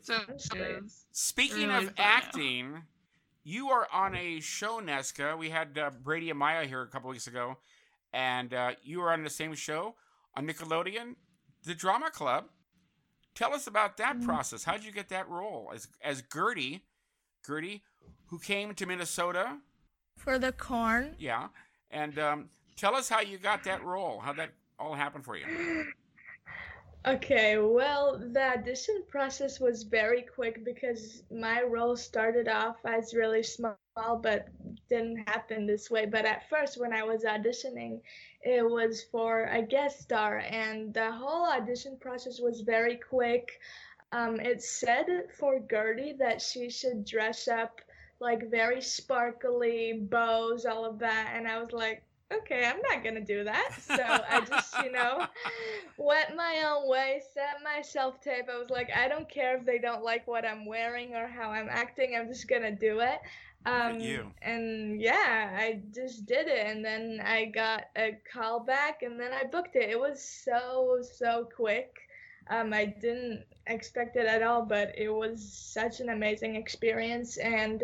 So 0.02 0.18
That's 0.28 0.46
it 0.46 0.52
great. 0.52 0.84
is. 0.86 1.04
Speaking 1.12 1.68
Really 1.68 1.88
of 1.88 1.94
acting. 1.98 2.72
now. 2.74 2.82
You 3.46 3.70
are 3.70 3.88
on 3.94 4.16
a 4.16 4.40
show, 4.42 4.82
Nesca. 4.82 5.38
We 5.38 5.50
had 5.52 5.78
uh, 5.78 5.92
Brady 6.04 6.34
Maya 6.34 6.66
here 6.66 6.82
a 6.82 6.88
couple 6.88 7.10
weeks 7.10 7.28
ago, 7.28 7.58
and 8.12 8.54
uh, 8.54 8.72
you 8.84 9.00
were 9.00 9.12
on 9.14 9.24
the 9.24 9.30
same 9.30 9.54
show 9.54 9.96
on 10.36 10.46
Nickelodeon, 10.48 11.16
The 11.64 11.76
Drama 11.76 12.10
Club. 12.12 12.46
Tell 13.36 13.54
us 13.54 13.68
about 13.68 13.98
that 13.98 14.18
Mm. 14.18 14.26
process. 14.26 14.64
How 14.64 14.74
did 14.74 14.84
you 14.86 14.92
get 14.92 15.10
that 15.10 15.30
role 15.30 15.72
as 15.74 15.88
as 16.02 16.24
Gertie, 16.34 16.84
Gertie, 17.46 17.84
who 18.28 18.40
came 18.40 18.74
to 18.74 18.86
Minnesota? 18.86 19.60
For 20.18 20.40
the 20.40 20.52
corn, 20.52 21.16
Yeah, 21.20 21.50
and 21.92 22.18
um, 22.18 22.50
tell 22.78 22.96
us 22.96 23.10
how 23.10 23.20
you 23.22 23.38
got 23.38 23.64
that 23.66 23.84
role. 23.84 24.20
How 24.22 24.34
that 24.34 24.52
all 24.80 24.94
happened 24.96 25.24
for 25.26 25.36
you. 25.38 25.46
Okay, 27.08 27.60
well, 27.60 28.18
the 28.18 28.42
audition 28.42 29.04
process 29.08 29.60
was 29.60 29.84
very 29.84 30.24
quick 30.24 30.66
because 30.66 31.22
my 31.30 31.62
role 31.62 31.96
started 31.96 32.48
off 32.48 32.78
as 32.84 33.14
really 33.14 33.44
small, 33.44 33.78
but 34.24 34.48
didn't 34.90 35.30
happen 35.30 35.68
this 35.68 35.92
way. 35.92 36.08
But 36.08 36.26
at 36.26 36.50
first, 36.50 36.80
when 36.80 36.94
I 36.94 37.04
was 37.04 37.24
auditioning, 37.24 38.02
it 38.42 38.68
was 38.68 39.04
for 39.12 39.44
a 39.44 39.62
guest 39.62 40.02
star, 40.02 40.40
and 40.40 40.94
the 40.96 41.12
whole 41.12 41.46
audition 41.46 41.98
process 42.02 42.40
was 42.40 42.62
very 42.62 42.98
quick. 42.98 43.60
Um, 44.12 44.40
it 44.40 44.64
said 44.64 45.06
for 45.38 45.60
Gertie 45.60 46.16
that 46.20 46.42
she 46.42 46.72
should 46.72 47.06
dress 47.06 47.48
up 47.48 47.82
like 48.20 48.50
very 48.50 48.82
sparkly 48.82 49.94
bows, 49.94 50.66
all 50.66 50.86
of 50.86 51.00
that, 51.00 51.34
and 51.36 51.48
I 51.48 51.62
was 51.62 51.72
like, 51.72 52.05
okay, 52.34 52.66
I'm 52.66 52.82
not 52.82 53.04
gonna 53.04 53.22
do 53.22 53.44
that. 53.44 53.72
So 53.82 53.96
I 54.04 54.42
just, 54.42 54.76
you 54.84 54.92
know, 54.94 55.26
went 55.98 56.36
my 56.36 56.64
own 56.66 56.90
way, 56.90 57.22
set 57.34 57.58
my 57.64 57.82
self 57.82 58.22
tape. 58.22 58.46
I 58.54 58.58
was 58.58 58.70
like, 58.70 58.90
I 58.96 59.08
don't 59.08 59.30
care 59.30 59.58
if 59.58 59.66
they 59.66 59.80
don't 59.80 60.04
like 60.04 60.28
what 60.28 60.46
I'm 60.46 60.66
wearing 60.66 61.14
or 61.14 61.28
how 61.28 61.50
I'm 61.50 61.68
acting. 61.70 62.16
I'm 62.16 62.28
just 62.28 62.48
gonna 62.48 62.76
do 62.76 63.00
it. 63.00 63.20
Um, 63.68 64.00
you. 64.00 64.32
and 64.44 65.02
yeah, 65.02 65.58
I 65.58 65.82
just 65.94 66.28
did 66.28 66.48
it, 66.48 66.68
and 66.68 66.86
then 66.86 67.20
I 67.24 67.46
got 67.46 67.86
a 67.98 68.16
call 68.32 68.60
back, 68.60 69.02
and 69.02 69.20
then 69.20 69.32
I 69.34 69.44
booked 69.44 69.76
it. 69.76 69.90
It 69.90 70.00
was 70.00 70.24
so 70.24 71.00
so 71.02 71.50
quick. 71.56 71.96
Um, 72.48 72.74
I 72.74 72.86
didn't 72.86 73.44
expect 73.66 74.18
it 74.18 74.28
at 74.28 74.44
all, 74.44 74.64
but 74.64 74.94
it 74.96 75.10
was 75.10 75.52
such 75.52 76.00
an 76.00 76.10
amazing 76.10 76.56
experience, 76.56 77.38
and 77.38 77.84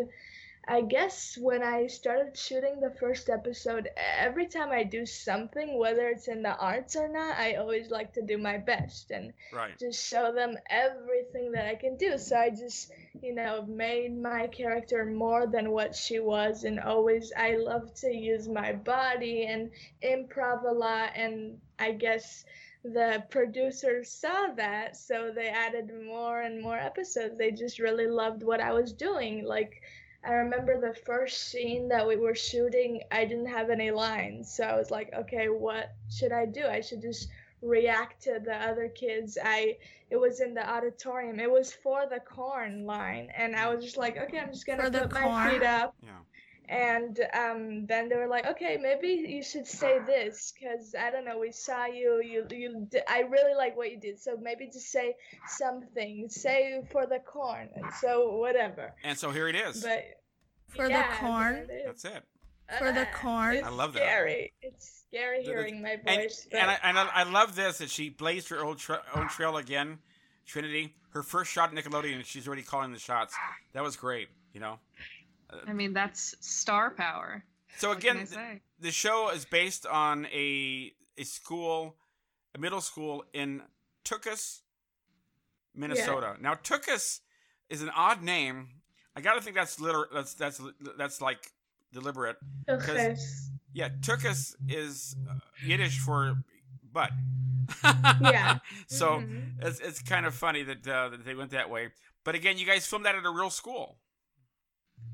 I 0.68 0.82
guess 0.82 1.36
when 1.40 1.62
I 1.62 1.86
started 1.86 2.36
shooting 2.36 2.80
the 2.80 2.90
first 3.00 3.28
episode, 3.28 3.88
every 3.96 4.46
time 4.46 4.70
I 4.70 4.82
do 4.84 5.04
something, 5.06 5.78
whether 5.78 6.08
it's 6.08 6.28
in 6.28 6.42
the 6.42 6.56
arts 6.56 6.96
or 6.96 7.08
not, 7.08 7.36
I 7.38 7.54
always 7.54 7.90
like 7.90 8.12
to 8.14 8.22
do 8.22 8.38
my 8.38 8.58
best 8.58 9.10
and 9.10 9.32
Right. 9.52 9.78
just 9.78 10.04
show 10.06 10.32
them 10.32 10.56
everything 10.70 11.52
that 11.52 11.66
I 11.66 11.74
can 11.74 11.96
do. 11.96 12.18
So 12.18 12.36
I 12.36 12.50
just, 12.50 12.92
you 13.20 13.34
know, 13.34 13.64
made 13.66 14.16
my 14.20 14.46
character 14.48 15.04
more 15.04 15.46
than 15.46 15.70
what 15.72 15.94
she 15.94 16.18
was, 16.20 16.64
and 16.64 16.78
always 16.80 17.32
I 17.36 17.56
love 17.56 17.92
to 18.00 18.12
use 18.14 18.48
my 18.48 18.72
body 18.72 19.46
and 19.46 19.70
improv 20.02 20.64
a 20.64 20.72
lot. 20.72 21.12
And 21.16 21.58
I 21.78 21.92
guess 21.92 22.44
the 22.84 23.24
producers 23.30 24.10
saw 24.10 24.48
that, 24.56 24.96
so 24.96 25.30
they 25.34 25.48
added 25.48 25.90
more 26.06 26.40
and 26.40 26.60
more 26.62 26.78
episodes. 26.78 27.36
They 27.38 27.50
just 27.52 27.78
really 27.78 28.06
loved 28.06 28.42
what 28.42 28.60
I 28.60 28.72
was 28.72 28.92
doing. 28.92 29.44
Like, 29.44 29.80
I 30.24 30.32
remember 30.34 30.80
the 30.80 30.94
first 30.94 31.48
scene 31.48 31.88
that 31.88 32.06
we 32.06 32.16
were 32.16 32.34
shooting, 32.34 33.02
I 33.10 33.24
didn't 33.24 33.46
have 33.46 33.70
any 33.70 33.90
lines. 33.90 34.54
So 34.54 34.64
I 34.64 34.76
was 34.76 34.90
like, 34.90 35.12
okay, 35.14 35.48
what 35.48 35.92
should 36.10 36.32
I 36.32 36.46
do? 36.46 36.64
I 36.64 36.80
should 36.80 37.02
just 37.02 37.28
react 37.60 38.22
to 38.22 38.40
the 38.44 38.54
other 38.54 38.88
kids. 38.88 39.38
I 39.42 39.78
it 40.10 40.16
was 40.16 40.40
in 40.40 40.54
the 40.54 40.68
auditorium. 40.68 41.40
It 41.40 41.50
was 41.50 41.72
for 41.72 42.06
the 42.08 42.20
corn 42.20 42.86
line 42.86 43.30
and 43.36 43.56
I 43.56 43.64
mm. 43.64 43.76
was 43.76 43.84
just 43.84 43.96
like, 43.96 44.16
okay, 44.16 44.38
I'm 44.38 44.52
just 44.52 44.66
going 44.66 44.78
to 44.78 44.84
For 44.84 44.90
the 44.90 45.00
put 45.08 45.12
my 45.12 45.50
feet 45.50 45.62
up 45.62 45.94
Yeah. 46.02 46.10
And 46.68 47.18
um, 47.34 47.86
then 47.86 48.08
they 48.08 48.16
were 48.16 48.28
like, 48.28 48.46
okay, 48.46 48.78
maybe 48.80 49.24
you 49.28 49.42
should 49.42 49.66
say 49.66 49.98
this 50.06 50.52
because 50.58 50.94
I 50.98 51.10
don't 51.10 51.24
know. 51.24 51.38
We 51.38 51.52
saw 51.52 51.86
you. 51.86 52.22
You 52.24 52.46
you. 52.50 52.86
d- 52.90 53.00
I 53.08 53.20
really 53.20 53.54
like 53.54 53.76
what 53.76 53.90
you 53.90 53.98
did. 53.98 54.20
So 54.20 54.36
maybe 54.40 54.66
just 54.72 54.90
say 54.90 55.14
something. 55.48 56.28
Say 56.28 56.82
for 56.90 57.06
the 57.06 57.18
corn. 57.18 57.68
So 58.00 58.36
whatever. 58.36 58.94
And 59.04 59.18
so 59.18 59.30
here 59.30 59.48
it 59.48 59.56
is. 59.56 59.82
But 59.82 60.04
For 60.68 60.88
the 60.88 61.04
corn? 61.18 61.66
there. 61.68 61.82
That's 61.86 62.04
it. 62.04 62.22
For 62.78 62.90
the 62.92 63.02
Ah, 63.06 63.18
corn? 63.18 63.56
It's 63.56 63.66
I 63.66 63.70
love 63.70 63.92
that. 63.94 64.00
Scary. 64.02 64.52
It's 64.62 65.04
scary 65.08 65.40
The- 65.40 65.44
the- 65.44 65.50
hearing 65.50 65.82
my 65.82 65.98
And, 66.06 66.20
voice. 66.22 66.46
and, 66.52 66.70
I, 66.70 66.78
and 66.82 66.98
I, 66.98 67.06
I 67.12 67.22
love 67.24 67.54
this 67.54 67.78
that 67.78 67.90
she 67.90 68.08
blazed 68.08 68.48
her 68.48 68.64
own, 68.64 68.76
tra- 68.76 69.02
own 69.14 69.28
trail 69.28 69.58
again. 69.58 69.98
Trinity, 70.46 70.94
her 71.10 71.22
first 71.22 71.50
shot 71.52 71.76
at 71.76 71.84
Nickelodeon, 71.84 72.24
she's 72.24 72.46
already 72.46 72.62
calling 72.62 72.92
the 72.92 72.98
shots. 72.98 73.34
That 73.74 73.82
was 73.82 73.96
great, 73.96 74.28
you 74.54 74.60
know. 74.60 74.78
I 75.66 75.72
mean, 75.72 75.92
that's 75.92 76.34
star 76.40 76.90
power. 76.90 77.44
So 77.78 77.90
again, 77.92 78.18
I 78.18 78.24
say? 78.24 78.60
the 78.78 78.90
show 78.90 79.30
is 79.30 79.44
based 79.44 79.86
on 79.86 80.26
a 80.26 80.92
a 81.18 81.24
school, 81.24 81.96
a 82.54 82.58
middle 82.58 82.80
school 82.80 83.24
in 83.32 83.62
Tookus, 84.04 84.60
Minnesota. 85.74 86.36
Now 86.40 86.54
Tookus 86.54 87.20
is 87.70 87.82
an 87.82 87.90
odd 87.96 88.22
name. 88.22 88.68
I 89.16 89.20
got 89.20 89.34
to 89.34 89.40
think 89.40 89.56
that's 89.56 89.80
liter- 89.80 90.08
that's 90.12 90.34
that's 90.34 90.60
that's 90.96 91.20
like 91.20 91.52
deliberate. 91.92 92.36
Okay. 92.68 93.16
Yeah, 93.74 93.88
Tookus 94.00 94.54
is 94.68 95.16
uh, 95.30 95.34
Yiddish 95.64 95.98
for 95.98 96.34
butt. 96.92 97.10
Yeah. 98.20 98.58
so 98.86 99.20
Mhm. 99.20 99.54
it's 99.62 99.80
it's 99.80 100.02
kind 100.02 100.26
of 100.26 100.34
funny 100.34 100.62
that 100.62 100.86
uh, 100.86 101.08
that 101.10 101.24
they 101.24 101.34
went 101.34 101.50
that 101.52 101.70
way. 101.70 101.88
But 102.24 102.34
again, 102.34 102.58
you 102.58 102.66
guys 102.66 102.86
filmed 102.86 103.06
that 103.06 103.14
at 103.14 103.24
a 103.24 103.30
real 103.30 103.50
school. 103.50 103.96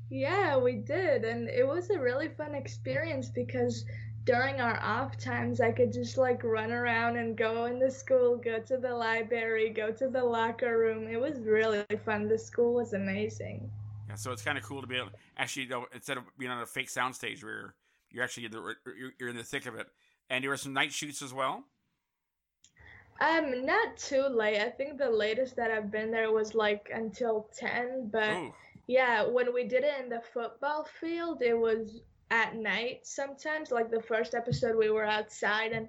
Yeah, 0.09 0.57
we 0.57 0.73
did, 0.73 1.23
and 1.23 1.47
it 1.47 1.67
was 1.67 1.89
a 1.91 1.99
really 1.99 2.29
fun 2.29 2.55
experience 2.55 3.29
because 3.29 3.85
during 4.25 4.59
our 4.59 4.79
off 4.81 5.17
times, 5.17 5.61
I 5.61 5.71
could 5.71 5.93
just 5.93 6.17
like 6.17 6.43
run 6.43 6.71
around 6.71 7.17
and 7.17 7.37
go 7.37 7.65
in 7.65 7.79
the 7.79 7.91
school, 7.91 8.37
go 8.37 8.59
to 8.59 8.77
the 8.77 8.93
library, 8.93 9.69
go 9.69 9.91
to 9.91 10.07
the 10.07 10.23
locker 10.23 10.77
room. 10.77 11.07
It 11.07 11.19
was 11.19 11.39
really 11.39 11.83
fun. 12.05 12.27
The 12.27 12.37
school 12.37 12.73
was 12.73 12.93
amazing. 12.93 13.69
Yeah, 14.07 14.15
so 14.15 14.31
it's 14.31 14.41
kind 14.41 14.57
of 14.57 14.63
cool 14.63 14.81
to 14.81 14.87
be 14.87 14.97
able 14.97 15.09
actually 15.37 15.63
you 15.63 15.69
know, 15.69 15.85
instead 15.93 16.17
of 16.17 16.23
being 16.37 16.51
on 16.51 16.61
a 16.61 16.65
fake 16.65 16.89
soundstage 16.89 17.43
where 17.43 17.53
you're, 17.53 17.75
you're 18.11 18.23
actually 18.23 18.45
in 18.45 18.51
the 18.51 18.75
you're, 18.85 19.11
you're 19.19 19.29
in 19.29 19.37
the 19.37 19.43
thick 19.43 19.65
of 19.65 19.75
it. 19.75 19.87
And 20.29 20.43
there 20.43 20.49
were 20.49 20.57
some 20.57 20.73
night 20.73 20.91
shoots 20.91 21.21
as 21.21 21.33
well. 21.33 21.63
Um, 23.21 23.65
not 23.65 23.97
too 23.97 24.27
late. 24.29 24.61
I 24.61 24.69
think 24.69 24.97
the 24.97 25.09
latest 25.09 25.55
that 25.57 25.71
I've 25.71 25.91
been 25.91 26.09
there 26.09 26.31
was 26.31 26.55
like 26.55 26.89
until 26.93 27.49
10, 27.57 28.09
but 28.11 28.37
Ooh, 28.37 28.53
yeah, 28.89 29.21
when 29.23 29.53
we 29.53 29.65
did 29.65 29.83
it 29.83 29.93
in 30.01 30.09
the 30.09 30.21
football 30.33 30.87
field, 30.99 31.43
it 31.43 31.53
was 31.53 32.01
at 32.31 32.55
night 32.55 33.01
sometimes. 33.03 33.69
Like 33.69 33.91
the 33.91 34.01
first 34.01 34.33
episode, 34.33 34.75
we 34.75 34.89
were 34.89 35.05
outside 35.05 35.73
and 35.73 35.87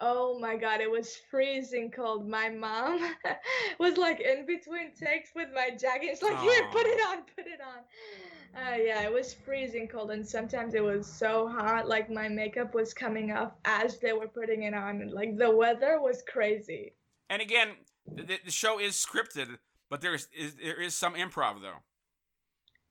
oh 0.00 0.38
my 0.38 0.56
god, 0.56 0.80
it 0.80 0.90
was 0.90 1.14
freezing 1.30 1.90
cold. 1.90 2.26
My 2.26 2.48
mom 2.48 3.14
was 3.78 3.98
like 3.98 4.20
in 4.20 4.46
between 4.46 4.94
takes 4.94 5.28
with 5.36 5.48
my 5.54 5.76
jacket. 5.78 6.06
It's 6.06 6.22
like, 6.22 6.38
here, 6.40 6.66
put 6.72 6.86
it 6.86 6.98
on, 7.08 7.18
put 7.36 7.46
it 7.46 7.60
on. 7.60 8.62
Uh, 8.62 8.76
yeah, 8.76 9.02
it 9.02 9.12
was 9.12 9.34
freezing 9.34 9.86
cold, 9.86 10.10
and 10.10 10.26
sometimes 10.26 10.72
it 10.72 10.82
was 10.82 11.06
so 11.06 11.48
hot, 11.48 11.86
like 11.86 12.08
my 12.08 12.28
makeup 12.28 12.74
was 12.74 12.94
coming 12.94 13.30
off 13.30 13.52
as 13.66 13.98
they 13.98 14.14
were 14.14 14.26
putting 14.26 14.62
it 14.62 14.72
on, 14.72 15.02
and 15.02 15.10
like 15.10 15.36
the 15.36 15.54
weather 15.54 16.00
was 16.00 16.22
crazy. 16.26 16.94
and 17.28 17.42
again, 17.42 17.72
the, 18.10 18.38
the 18.42 18.50
show 18.50 18.80
is 18.80 18.94
scripted, 18.94 19.58
but 19.90 20.00
there's 20.00 20.28
is, 20.34 20.54
there 20.54 20.80
is 20.80 20.94
some 20.94 21.12
improv 21.12 21.60
though. 21.60 21.82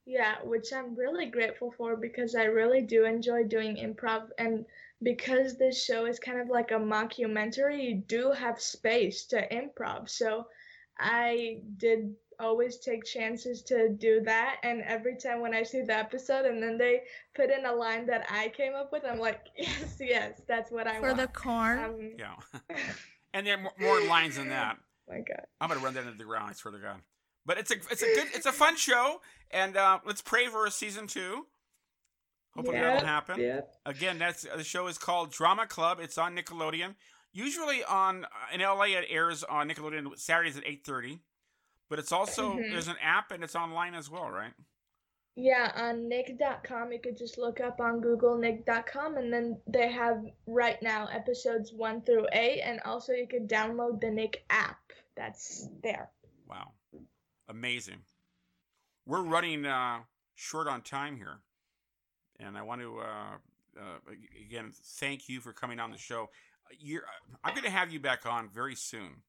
Yeah, 0.07 0.35
which 0.45 0.71
I'm 0.71 0.95
really 0.95 1.25
grateful 1.25 1.73
for 1.77 1.97
because 1.97 2.33
I 2.33 2.45
really 2.45 2.81
do 2.81 3.03
enjoy 3.03 3.43
doing 3.43 3.75
improv. 3.75 4.29
And 4.37 4.65
because 5.03 5.57
this 5.57 5.83
show 5.83 6.05
is 6.05 6.17
kind 6.17 6.39
of 6.39 6.47
like 6.47 6.71
a 6.71 6.75
mockumentary, 6.75 7.83
you 7.83 7.95
do 7.95 8.31
have 8.31 8.61
space 8.61 9.25
to 9.25 9.45
improv. 9.49 10.09
So 10.09 10.47
I 10.97 11.59
did 11.75 12.15
always 12.39 12.77
take 12.77 13.03
chances 13.03 13.61
to 13.63 13.89
do 13.89 14.21
that. 14.21 14.59
And 14.63 14.81
every 14.83 15.17
time 15.17 15.41
when 15.41 15.53
I 15.53 15.63
see 15.63 15.81
the 15.81 15.97
episode 15.97 16.45
and 16.45 16.63
then 16.63 16.77
they 16.77 17.01
put 17.35 17.49
in 17.49 17.65
a 17.65 17.73
line 17.73 18.05
that 18.07 18.27
I 18.29 18.47
came 18.55 18.75
up 18.75 18.93
with, 18.93 19.03
I'm 19.03 19.19
like, 19.19 19.41
yes, 19.57 19.97
yes, 19.99 20.41
that's 20.47 20.71
what 20.71 20.87
I 20.87 21.01
For 21.01 21.07
want. 21.13 21.17
the 21.17 21.27
corn. 21.27 21.79
Um, 21.79 22.11
Yeah, 22.17 22.35
and 23.33 23.45
there 23.45 23.57
are 23.57 23.61
more, 23.61 23.73
more 23.77 24.01
lines 24.07 24.37
than 24.37 24.47
that. 24.49 24.77
my 25.09 25.17
God. 25.17 25.45
I'm 25.59 25.67
gonna 25.69 25.81
run 25.81 25.93
that 25.95 26.05
into 26.05 26.17
the 26.17 26.23
ground. 26.23 26.49
I 26.49 26.53
swear 26.53 26.71
to 26.71 26.79
God. 26.79 27.01
But 27.47 27.57
it's 27.57 27.71
a 27.71 27.75
it's 27.89 28.03
a 28.03 28.13
good 28.13 28.27
it's 28.35 28.45
a 28.45 28.51
fun 28.51 28.75
show, 28.75 29.21
and 29.49 29.75
uh, 29.75 29.99
let's 30.05 30.21
pray 30.21 30.45
for 30.47 30.65
a 30.67 30.71
season 30.71 31.07
two. 31.07 31.47
Hopefully 32.55 32.77
that'll 32.77 33.05
happen. 33.07 33.39
Yep. 33.39 33.73
Again, 33.85 34.19
that's 34.19 34.43
the 34.43 34.63
show 34.63 34.87
is 34.87 34.97
called 34.97 35.31
Drama 35.31 35.65
Club. 35.65 35.99
It's 36.01 36.17
on 36.17 36.35
Nickelodeon. 36.35 36.95
Usually 37.31 37.83
on 37.83 38.25
uh, 38.25 38.27
in 38.53 38.61
LA 38.61 38.85
it 38.97 39.05
airs 39.09 39.43
on 39.43 39.69
Nickelodeon 39.69 40.17
Saturdays 40.19 40.57
at 40.57 40.63
eight 40.67 40.83
thirty. 40.85 41.19
But 41.89 41.99
it's 41.99 42.11
also 42.11 42.53
Mhm. 42.55 42.69
there's 42.71 42.89
an 42.89 42.97
app 43.01 43.31
and 43.31 43.43
it's 43.43 43.55
online 43.55 43.95
as 43.95 44.09
well, 44.09 44.29
right? 44.29 44.51
Yeah, 45.39 45.71
on 45.75 46.09
nick.com, 46.09 46.91
you 46.91 46.99
could 46.99 47.15
just 47.15 47.37
look 47.37 47.61
up 47.61 47.79
on 47.79 48.01
Google 48.01 48.37
nick.com, 48.37 49.17
and 49.17 49.31
then 49.31 49.61
they 49.67 49.89
have 49.91 50.25
right 50.47 50.81
now 50.81 51.07
episodes 51.07 51.71
one 51.71 52.01
through 52.01 52.25
eight, 52.33 52.59
and 52.61 52.81
also 52.81 53.13
you 53.13 53.27
could 53.27 53.47
download 53.47 54.01
the 54.01 54.09
Nick 54.09 54.43
app. 54.49 54.79
That's 55.15 55.67
there. 55.83 56.09
Wow, 56.49 56.71
amazing. 57.49 57.99
We're 59.05 59.21
running 59.23 59.65
uh, 59.65 59.99
short 60.35 60.67
on 60.67 60.81
time 60.81 61.15
here, 61.17 61.39
and 62.39 62.57
I 62.57 62.61
want 62.61 62.81
to 62.81 62.99
uh, 62.99 63.79
uh, 63.79 64.13
again 64.47 64.71
thank 64.99 65.29
you 65.29 65.39
for 65.39 65.53
coming 65.53 65.79
on 65.79 65.91
the 65.91 65.97
show. 65.97 66.29
You're, 66.79 67.03
I'm 67.43 67.53
going 67.53 67.63
to 67.63 67.69
have 67.69 67.91
you 67.93 67.99
back 67.99 68.25
on 68.25 68.49
very 68.49 68.75
soon. 68.75 69.21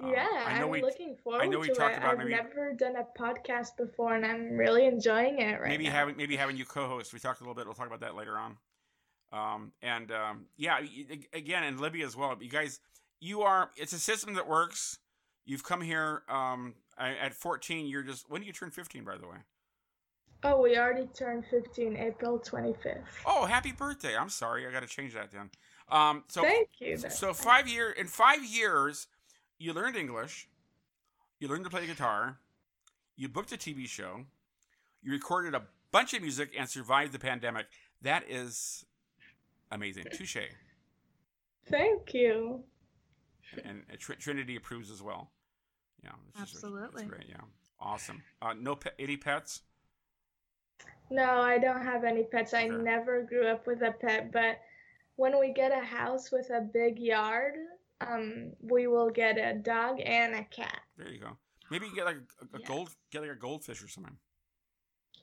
Um, 0.00 0.12
yeah, 0.12 0.28
I 0.46 0.64
we- 0.64 0.80
looking 0.82 1.16
forward 1.24 1.50
know 1.50 1.58
we 1.58 1.66
to 1.68 1.74
talked 1.74 1.94
it. 1.94 1.98
about 1.98 2.12
I've 2.12 2.18
maybe- 2.18 2.30
never 2.30 2.72
done 2.74 2.94
a 2.96 3.04
podcast 3.20 3.76
before, 3.76 4.14
and 4.14 4.24
I'm 4.24 4.56
really 4.56 4.86
enjoying 4.86 5.40
it 5.40 5.60
right 5.60 5.68
maybe 5.68 5.84
now. 5.84 5.90
having 5.90 6.16
maybe 6.16 6.36
having 6.36 6.56
you 6.56 6.64
co-host. 6.64 7.12
We 7.12 7.18
talked 7.18 7.40
a 7.40 7.42
little 7.44 7.54
bit. 7.54 7.66
We'll 7.66 7.74
talk 7.74 7.88
about 7.88 8.00
that 8.00 8.14
later 8.14 8.38
on. 8.38 8.56
Um, 9.32 9.72
and 9.82 10.12
um, 10.12 10.46
yeah, 10.56 10.78
again, 11.32 11.64
in 11.64 11.78
Libya 11.78 12.06
as 12.06 12.16
well. 12.16 12.36
You 12.40 12.48
guys, 12.48 12.78
you 13.20 13.42
are. 13.42 13.70
It's 13.76 13.92
a 13.92 13.98
system 13.98 14.34
that 14.34 14.46
works. 14.48 14.98
You've 15.44 15.64
come 15.64 15.80
here 15.80 16.22
um, 16.28 16.74
I- 17.00 17.16
at 17.16 17.34
14. 17.34 17.86
You're 17.86 18.02
just. 18.02 18.28
When 18.30 18.40
do 18.42 18.46
you 18.46 18.52
turn 18.52 18.70
15, 18.70 19.04
by 19.04 19.16
the 19.16 19.26
way? 19.26 19.36
Oh, 20.42 20.62
we 20.62 20.78
already 20.78 21.06
turned 21.08 21.44
15, 21.50 21.96
April 21.96 22.38
25th. 22.38 23.02
Oh, 23.26 23.44
happy 23.44 23.72
birthday! 23.72 24.16
I'm 24.16 24.30
sorry, 24.30 24.66
I 24.66 24.70
got 24.72 24.80
to 24.80 24.88
change 24.88 25.12
that 25.12 25.30
then. 25.30 25.50
Um, 25.90 26.24
so 26.28 26.40
Thank 26.42 26.68
you. 26.78 26.96
so, 26.96 27.08
so 27.08 27.34
five 27.34 27.68
year 27.68 27.90
in 27.90 28.06
five 28.06 28.42
years, 28.44 29.06
you 29.58 29.72
learned 29.74 29.96
English, 29.96 30.48
you 31.40 31.48
learned 31.48 31.64
to 31.64 31.70
play 31.70 31.86
guitar, 31.86 32.38
you 33.16 33.28
booked 33.28 33.52
a 33.52 33.56
TV 33.58 33.86
show, 33.86 34.24
you 35.02 35.12
recorded 35.12 35.54
a 35.54 35.62
bunch 35.92 36.14
of 36.14 36.22
music 36.22 36.52
and 36.56 36.68
survived 36.68 37.12
the 37.12 37.18
pandemic. 37.18 37.66
That 38.00 38.24
is 38.28 38.86
amazing. 39.70 40.06
Touche. 40.12 40.36
Thank 41.68 42.14
you. 42.14 42.64
And 43.64 43.82
Tr- 43.98 44.12
Trinity 44.14 44.56
approves 44.56 44.90
as 44.90 45.02
well. 45.02 45.32
Yeah, 46.02 46.10
it's 46.28 46.38
just- 46.40 46.54
Absolutely. 46.56 47.02
it's 47.04 47.10
great. 47.10 47.28
Yeah, 47.28 47.40
awesome. 47.78 48.22
Uh, 48.40 48.54
no 48.54 48.76
pe- 48.76 48.90
any 48.98 49.16
pets. 49.16 49.62
No, 51.10 51.40
I 51.40 51.58
don't 51.58 51.82
have 51.82 52.04
any 52.04 52.24
pets. 52.24 52.54
I 52.54 52.68
Okay. 52.68 52.76
never 52.82 53.22
grew 53.22 53.46
up 53.46 53.66
with 53.66 53.82
a 53.82 53.92
pet, 53.92 54.30
but 54.32 54.60
when 55.16 55.38
we 55.38 55.52
get 55.52 55.72
a 55.72 55.84
house 55.84 56.30
with 56.30 56.48
a 56.50 56.60
big 56.60 56.98
yard, 56.98 57.54
um, 58.00 58.52
we 58.60 58.86
will 58.86 59.10
get 59.10 59.36
a 59.36 59.58
dog 59.58 60.00
and 60.00 60.34
a 60.34 60.44
cat. 60.44 60.80
There 60.96 61.08
you 61.08 61.18
go. 61.18 61.36
Maybe 61.70 61.86
you 61.86 61.94
get 61.94 62.06
like 62.06 62.16
a, 62.16 62.56
a 62.56 62.58
Yes. 62.60 62.68
gold, 62.68 62.96
get 63.10 63.20
like 63.22 63.30
a 63.30 63.34
goldfish 63.34 63.82
or 63.82 63.88
something. 63.88 64.16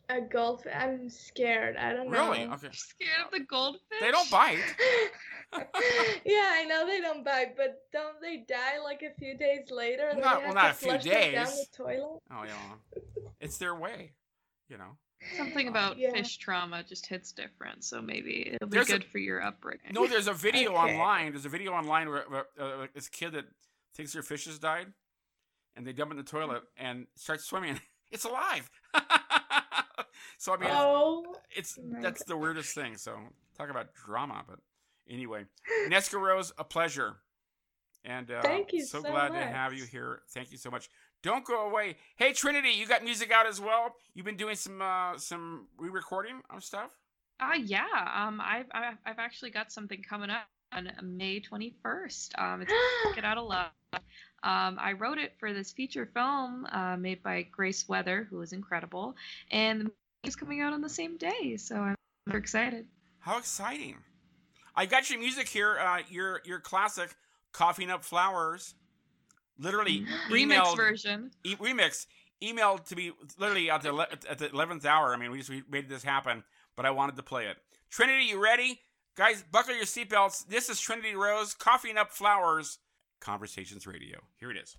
A 0.09 0.21
goldfish. 0.21 0.71
I'm 0.73 1.09
scared. 1.09 1.75
I 1.75 1.91
don't 1.93 2.09
know. 2.09 2.31
Really? 2.31 2.45
Okay. 2.45 2.57
You're 2.63 2.71
scared 2.73 3.25
of 3.25 3.31
the 3.31 3.41
goldfish? 3.41 3.81
They 3.99 4.09
don't 4.11 4.29
bite. 4.31 4.59
yeah, 6.25 6.49
I 6.53 6.65
know 6.67 6.85
they 6.85 7.01
don't 7.01 7.23
bite, 7.25 7.55
but 7.57 7.81
don't 7.91 8.19
they 8.21 8.45
die 8.47 8.79
like 8.83 9.01
a 9.01 9.13
few 9.19 9.37
days 9.37 9.69
later? 9.71 10.07
and 10.09 10.19
Not- 10.21 10.43
well, 10.43 10.53
not 10.53 10.61
to 10.63 10.69
a 10.69 10.73
few 10.73 10.89
flush 10.91 11.03
them 11.03 11.33
down 11.33 11.45
days. 11.45 11.67
the 11.71 11.83
toilet? 11.83 12.19
Oh 12.31 12.43
yeah, 12.45 13.01
it's 13.41 13.57
their 13.57 13.75
way. 13.75 14.13
You 14.69 14.77
know. 14.77 14.97
Something 15.35 15.67
about 15.67 15.97
Yeah. 15.97 16.11
fish 16.11 16.37
trauma 16.37 16.83
just 16.87 17.07
hits 17.07 17.31
different, 17.31 17.83
so 17.83 18.01
maybe 18.01 18.51
it'll 18.53 18.67
be 18.69 18.75
There's 18.77 18.89
a- 18.89 18.93
good 18.93 19.05
for 19.05 19.17
your 19.17 19.41
upbringing. 19.41 19.91
No, 19.93 20.05
there's 20.07 20.27
a 20.27 20.33
video 20.33 20.71
Okay. 20.71 20.93
online. 20.93 21.31
There's 21.31 21.45
a 21.45 21.49
video 21.49 21.71
online 21.73 22.09
where, 22.09 22.23
where 22.29 22.45
uh, 22.59 22.87
this 22.93 23.09
kid 23.09 23.31
that 23.33 23.45
thinks 23.95 24.13
their 24.13 24.21
fish 24.21 24.45
has 24.45 24.59
died, 24.59 24.87
and 25.75 25.85
they 25.87 25.91
dump 25.93 26.11
it 26.11 26.13
in 26.13 26.17
the 26.17 26.23
toilet 26.29 26.63
and 26.77 27.07
starts 27.15 27.43
swimming. 27.45 27.79
It's 28.09 28.23
alive. 28.23 28.69
So 30.37 30.53
I 30.53 30.57
mean, 30.57 30.65
it's- 30.69 30.81
Oh, 30.83 31.35
it's 31.51 31.77
my 31.77 32.01
that's 32.01 32.23
the 32.23 32.37
weirdest 32.37 32.73
thing. 32.75 32.97
So 32.97 33.17
talk 33.57 33.69
about 33.69 33.93
drama, 33.93 34.43
but 34.47 34.59
anyway, 35.09 35.45
Nesca 35.87 36.19
Rose, 36.19 36.51
a 36.57 36.63
pleasure, 36.63 37.17
and 38.05 38.29
uh, 38.31 38.41
Thank 38.41 38.73
you 38.73 38.81
so 38.85 39.01
so 39.01 39.09
glad 39.09 39.29
to 39.29 39.39
have 39.39 39.73
you 39.73 39.85
here. 39.85 40.21
Thank 40.29 40.51
you 40.51 40.57
so 40.57 40.69
much. 40.69 40.89
Don't 41.23 41.43
go 41.45 41.67
away. 41.67 41.97
Hey 42.15 42.31
Trinity, 42.33 42.69
you 42.69 42.85
got 42.87 43.03
music 43.03 43.31
out 43.31 43.47
as 43.47 43.59
well. 43.59 43.95
You've 44.13 44.25
been 44.25 44.37
doing 44.37 44.55
some 44.55 44.81
uh, 44.81 45.17
some 45.17 45.67
re-recording 45.77 46.41
of 46.49 46.63
stuff. 46.63 46.91
Uh, 47.39 47.53
yeah. 47.63 47.85
Um, 48.15 48.41
I've, 48.43 48.65
I've 48.71 48.97
I've 49.05 49.19
actually 49.19 49.51
got 49.51 49.71
something 49.71 50.01
coming 50.01 50.29
up 50.29 50.47
on 50.73 50.91
May 51.03 51.39
21st. 51.39 52.37
Um, 52.39 52.61
it's 52.61 52.73
Get 53.15 53.23
Out 53.23 53.37
of 53.37 53.47
Love. 53.47 53.71
Um, 54.43 54.77
I 54.79 54.93
wrote 54.93 55.17
it 55.17 55.33
for 55.39 55.53
this 55.53 55.71
feature 55.71 56.05
film 56.13 56.67
uh, 56.71 56.97
made 56.97 57.23
by 57.23 57.43
Grace 57.43 57.87
Weather, 57.87 58.27
who 58.29 58.41
is 58.41 58.53
incredible, 58.53 59.15
and 59.51 59.79
the 59.79 59.83
movie 59.85 59.95
is 60.23 60.35
coming 60.35 60.61
out 60.61 60.73
on 60.73 60.81
the 60.81 60.89
same 60.89 61.17
day, 61.17 61.57
so 61.57 61.75
I'm 61.77 61.95
super 62.27 62.37
excited. 62.37 62.87
How 63.19 63.37
exciting! 63.37 63.97
I 64.75 64.85
got 64.85 65.09
your 65.09 65.19
music 65.19 65.47
here. 65.47 65.77
Uh, 65.79 65.99
your 66.09 66.41
your 66.45 66.59
classic, 66.59 67.15
"Coughing 67.51 67.89
Up 67.89 68.03
Flowers," 68.03 68.75
literally 69.57 70.05
Remix 70.29 70.53
emailed- 70.57 70.75
version. 70.77 71.31
e- 71.43 71.55
remix 71.55 72.05
emailed 72.41 72.85
to 72.87 72.95
be 72.95 73.11
literally 73.37 73.69
at 73.69 73.81
the 73.81 74.07
at 74.29 74.37
the 74.39 74.49
eleventh 74.49 74.85
hour. 74.85 75.13
I 75.13 75.17
mean, 75.17 75.31
we 75.31 75.39
just 75.39 75.49
we 75.49 75.63
made 75.69 75.89
this 75.89 76.03
happen, 76.03 76.43
but 76.75 76.85
I 76.85 76.91
wanted 76.91 77.15
to 77.17 77.23
play 77.23 77.47
it. 77.47 77.57
Trinity, 77.89 78.25
you 78.25 78.41
ready? 78.41 78.79
Guys, 79.15 79.43
buckle 79.51 79.73
your 79.75 79.85
seatbelts. 79.85 80.45
This 80.47 80.69
is 80.69 80.79
Trinity 80.79 81.15
Rose, 81.15 81.53
"Coughing 81.53 81.97
Up 81.97 82.11
Flowers," 82.11 82.79
Conversations 83.19 83.87
Radio. 83.87 84.19
Here 84.39 84.51
it 84.51 84.57
is. 84.57 84.77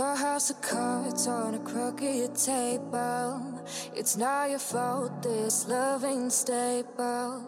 Your 0.00 0.16
house 0.16 0.48
of 0.48 0.62
cards 0.62 1.26
on 1.26 1.54
a 1.54 1.58
crooked 1.58 2.34
table. 2.34 3.60
It's 3.94 4.16
not 4.16 4.48
your 4.48 4.58
fault, 4.58 5.22
this 5.22 5.68
love 5.68 6.06
ain't 6.06 6.32
stable. 6.32 7.44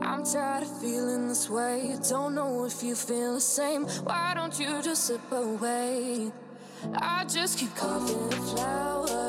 I'm 0.00 0.24
tired 0.24 0.62
of 0.62 0.80
feeling 0.80 1.28
this 1.28 1.50
way. 1.50 1.96
Don't 2.08 2.34
know 2.34 2.64
if 2.64 2.82
you 2.82 2.94
feel 2.94 3.34
the 3.34 3.42
same. 3.42 3.84
Why 4.08 4.32
don't 4.34 4.58
you 4.58 4.80
just 4.80 5.04
slip 5.04 5.30
away? 5.30 6.32
I 6.94 7.26
just 7.26 7.58
keep 7.58 7.76
coughing 7.76 8.30
flowers. 8.30 9.21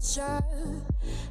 Nature. 0.00 0.42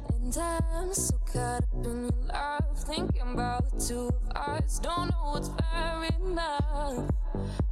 And 0.08 0.36
I'm 0.38 0.94
so 0.94 1.18
caught 1.32 1.62
up 1.62 1.84
in 1.84 2.02
your 2.02 2.12
love, 2.28 2.78
thinking 2.78 3.32
about 3.32 3.70
the 3.70 3.80
two 3.84 4.08
of 4.08 4.36
us. 4.36 4.78
Don't 4.78 5.10
know 5.10 5.32
what's 5.32 5.48
fair 5.48 6.08
enough. 6.20 7.10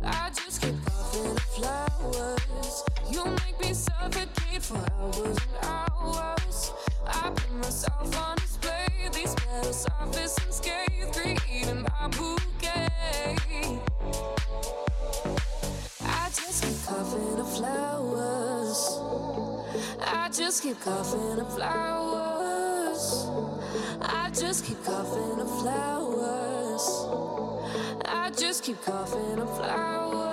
I 0.03 0.31
just 0.31 0.63
keep 0.63 0.75
coughing 0.85 1.35
the 1.35 1.41
flowers. 1.41 2.85
You 3.11 3.25
make 3.25 3.61
me 3.61 3.75
suffocate 3.75 4.63
for 4.63 4.79
hours 4.93 5.39
and 5.39 5.65
hours. 5.65 6.73
I 7.07 7.31
put 7.31 7.55
myself 7.55 8.17
on 8.17 8.37
display. 8.37 8.89
These 9.13 9.35
petals 9.35 9.87
are 10.01 10.07
and 10.07 10.55
scathed, 10.55 11.13
creating 11.15 11.83
my 11.83 12.09
bouquet. 12.09 12.38
Just 20.49 20.63
keep 20.63 20.81
coughing 20.81 21.37
the 21.37 21.45
flowers. 21.45 23.27
I 24.01 24.31
just 24.31 24.65
keep 24.65 24.83
coughing 24.83 25.37
the 25.37 25.45
flowers. 25.45 26.87
I 28.07 28.31
just 28.31 28.65
keep 28.65 28.81
coughing 28.81 29.37
the 29.37 29.47
flowers. 29.47 30.28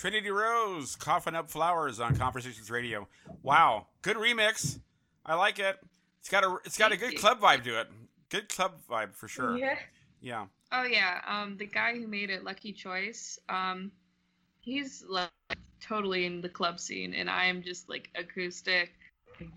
Trinity 0.00 0.30
Rose, 0.30 0.96
coughing 0.96 1.34
up 1.34 1.50
flowers 1.50 2.00
on 2.00 2.16
Conversations 2.16 2.70
Radio. 2.70 3.06
Wow, 3.42 3.88
good 4.00 4.16
remix. 4.16 4.78
I 5.26 5.34
like 5.34 5.58
it. 5.58 5.76
It's 6.20 6.30
got 6.30 6.42
a 6.42 6.56
it's 6.64 6.78
got 6.78 6.90
a 6.90 6.96
good 6.96 7.12
you. 7.12 7.18
club 7.18 7.38
vibe 7.38 7.64
to 7.64 7.78
it. 7.80 7.88
Good 8.30 8.48
club 8.48 8.78
vibe 8.90 9.14
for 9.14 9.28
sure. 9.28 9.58
Yeah. 9.58 9.76
Yeah. 10.22 10.46
Oh 10.72 10.84
yeah, 10.84 11.20
um, 11.26 11.58
the 11.58 11.66
guy 11.66 11.98
who 11.98 12.06
made 12.06 12.30
it, 12.30 12.44
Lucky 12.44 12.72
Choice, 12.72 13.38
um, 13.50 13.92
he's 14.60 15.04
like 15.06 15.28
totally 15.82 16.24
in 16.24 16.40
the 16.40 16.48
club 16.48 16.80
scene, 16.80 17.12
and 17.12 17.28
I 17.28 17.44
am 17.44 17.62
just 17.62 17.90
like 17.90 18.08
acoustic, 18.14 18.92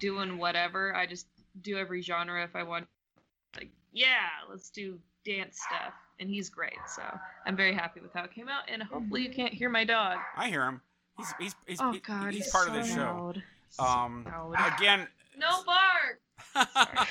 doing 0.02 0.38
whatever. 0.38 0.94
I 0.94 1.06
just 1.06 1.28
do 1.62 1.78
every 1.78 2.02
genre 2.02 2.44
if 2.44 2.54
I 2.54 2.64
want. 2.64 2.86
Like, 3.56 3.70
yeah, 3.94 4.28
let's 4.50 4.70
do 4.70 5.00
dance 5.24 5.62
stuff, 5.70 5.94
and 6.24 6.32
he's 6.32 6.50
great. 6.50 6.78
So 6.88 7.04
I'm 7.46 7.56
very 7.58 7.74
happy 7.74 8.00
with 8.00 8.14
how 8.14 8.24
it 8.24 8.34
came 8.34 8.48
out, 8.48 8.64
and 8.72 8.82
hopefully 8.82 9.22
you 9.24 9.30
can't 9.30 9.54
hear 9.54 9.70
my 9.70 9.84
dog. 9.84 10.18
I 10.38 10.48
hear 10.50 10.64
him. 10.66 10.82
He's 11.18 11.34
he's 11.40 11.56
he's, 11.68 11.82
Oh 11.82 11.92
he- 11.92 12.00
God, 12.00 12.34
he's 12.34 12.46
he's 12.46 12.52
part 12.52 12.68
so 12.68 12.74
of 12.74 12.82
the 12.82 12.88
show. 12.90 13.02
loud. 13.02 13.44
So 13.70 13.84
Um, 13.84 14.26
loud. 14.26 14.74
again. 14.80 15.08
no 15.38 15.64
bark. 15.66 16.20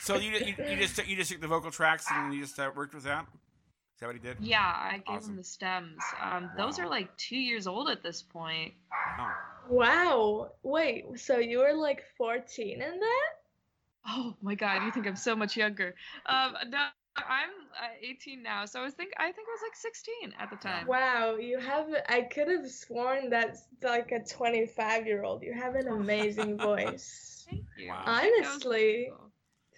so 0.00 0.16
you, 0.16 0.30
you 0.32 0.54
you 0.70 0.76
just 0.76 1.06
you 1.06 1.14
just 1.16 1.30
took 1.30 1.40
the 1.40 1.46
vocal 1.46 1.70
tracks 1.70 2.06
and 2.10 2.32
you 2.34 2.40
just 2.40 2.58
uh, 2.58 2.70
worked 2.74 2.94
with 2.94 3.04
that. 3.04 3.22
Is 3.94 4.00
that 4.00 4.06
what 4.06 4.14
he 4.16 4.20
did? 4.22 4.36
Yeah, 4.40 4.60
I 4.64 5.02
gave 5.06 5.16
Awesome. 5.18 5.30
him 5.32 5.36
the 5.38 5.44
stems. 5.44 6.02
Um, 6.22 6.50
those 6.56 6.78
are 6.78 6.88
like 6.88 7.14
two 7.16 7.36
years 7.36 7.66
old 7.66 7.88
at 7.90 8.02
this 8.02 8.22
point. 8.22 8.72
Wow. 9.18 9.32
Wow. 9.68 10.50
Wait, 10.62 11.04
so 11.16 11.38
you 11.38 11.58
were 11.58 11.74
like 11.74 12.04
14 12.16 12.80
in 12.80 13.00
that? 13.00 13.30
Oh 14.06 14.34
my 14.40 14.54
god, 14.54 14.84
you 14.84 14.92
think 14.92 15.06
I'm 15.06 15.16
so 15.16 15.34
much 15.36 15.56
younger. 15.56 15.94
Um, 16.26 16.54
no, 16.68 16.86
I'm 17.28 17.50
uh, 17.80 17.88
18 18.02 18.42
now, 18.42 18.64
so 18.64 18.80
I 18.80 18.84
was 18.84 18.94
think 18.94 19.12
I 19.18 19.32
think 19.32 19.48
I 19.48 19.52
was 19.52 19.62
like 19.62 19.76
16 19.76 20.34
at 20.38 20.50
the 20.50 20.56
time. 20.56 20.86
Wow, 20.86 21.36
you 21.36 21.58
have 21.58 21.86
I 22.08 22.22
could 22.22 22.48
have 22.48 22.68
sworn 22.70 23.30
that's 23.30 23.64
like 23.82 24.12
a 24.12 24.20
25 24.20 25.06
year 25.06 25.22
old. 25.24 25.42
You 25.42 25.52
have 25.52 25.74
an 25.74 25.88
amazing 25.88 26.58
voice. 26.60 27.44
Thank 27.48 27.64
you. 27.76 27.88
Wow. 27.88 28.02
I 28.06 28.20
think 28.20 28.38
that 28.38 28.54
was 28.54 28.62
Honestly. 28.62 29.08
cool. 29.10 29.30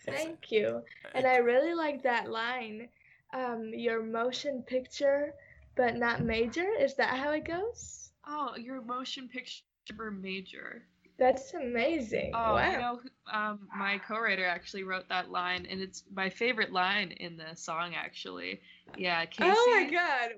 Thank 0.06 0.50
you. 0.52 0.82
And 1.14 1.26
I 1.26 1.36
really 1.36 1.74
like 1.74 2.02
that 2.02 2.30
line. 2.30 2.88
Um, 3.32 3.70
your 3.74 4.02
motion 4.02 4.62
picture, 4.62 5.34
but 5.76 5.96
not 5.96 6.22
major. 6.22 6.66
Is 6.80 6.94
that 6.96 7.16
how 7.16 7.30
it 7.32 7.44
goes? 7.44 8.10
Oh, 8.26 8.56
your 8.56 8.82
motion 8.82 9.28
picture 9.28 10.10
major. 10.10 10.82
That's 11.20 11.52
amazing. 11.52 12.32
Oh, 12.34 12.54
wow. 12.54 12.72
you 12.72 12.78
know, 12.78 13.00
um, 13.30 13.68
my 13.76 13.98
co-writer 13.98 14.44
actually 14.46 14.84
wrote 14.84 15.06
that 15.10 15.30
line, 15.30 15.66
and 15.70 15.80
it's 15.80 16.02
my 16.12 16.30
favorite 16.30 16.72
line 16.72 17.12
in 17.12 17.36
the 17.36 17.54
song. 17.54 17.92
Actually, 17.94 18.60
yeah, 18.96 19.24
Casey. 19.26 19.52
oh 19.54 19.70
my 19.84 19.90
god. 19.90 20.30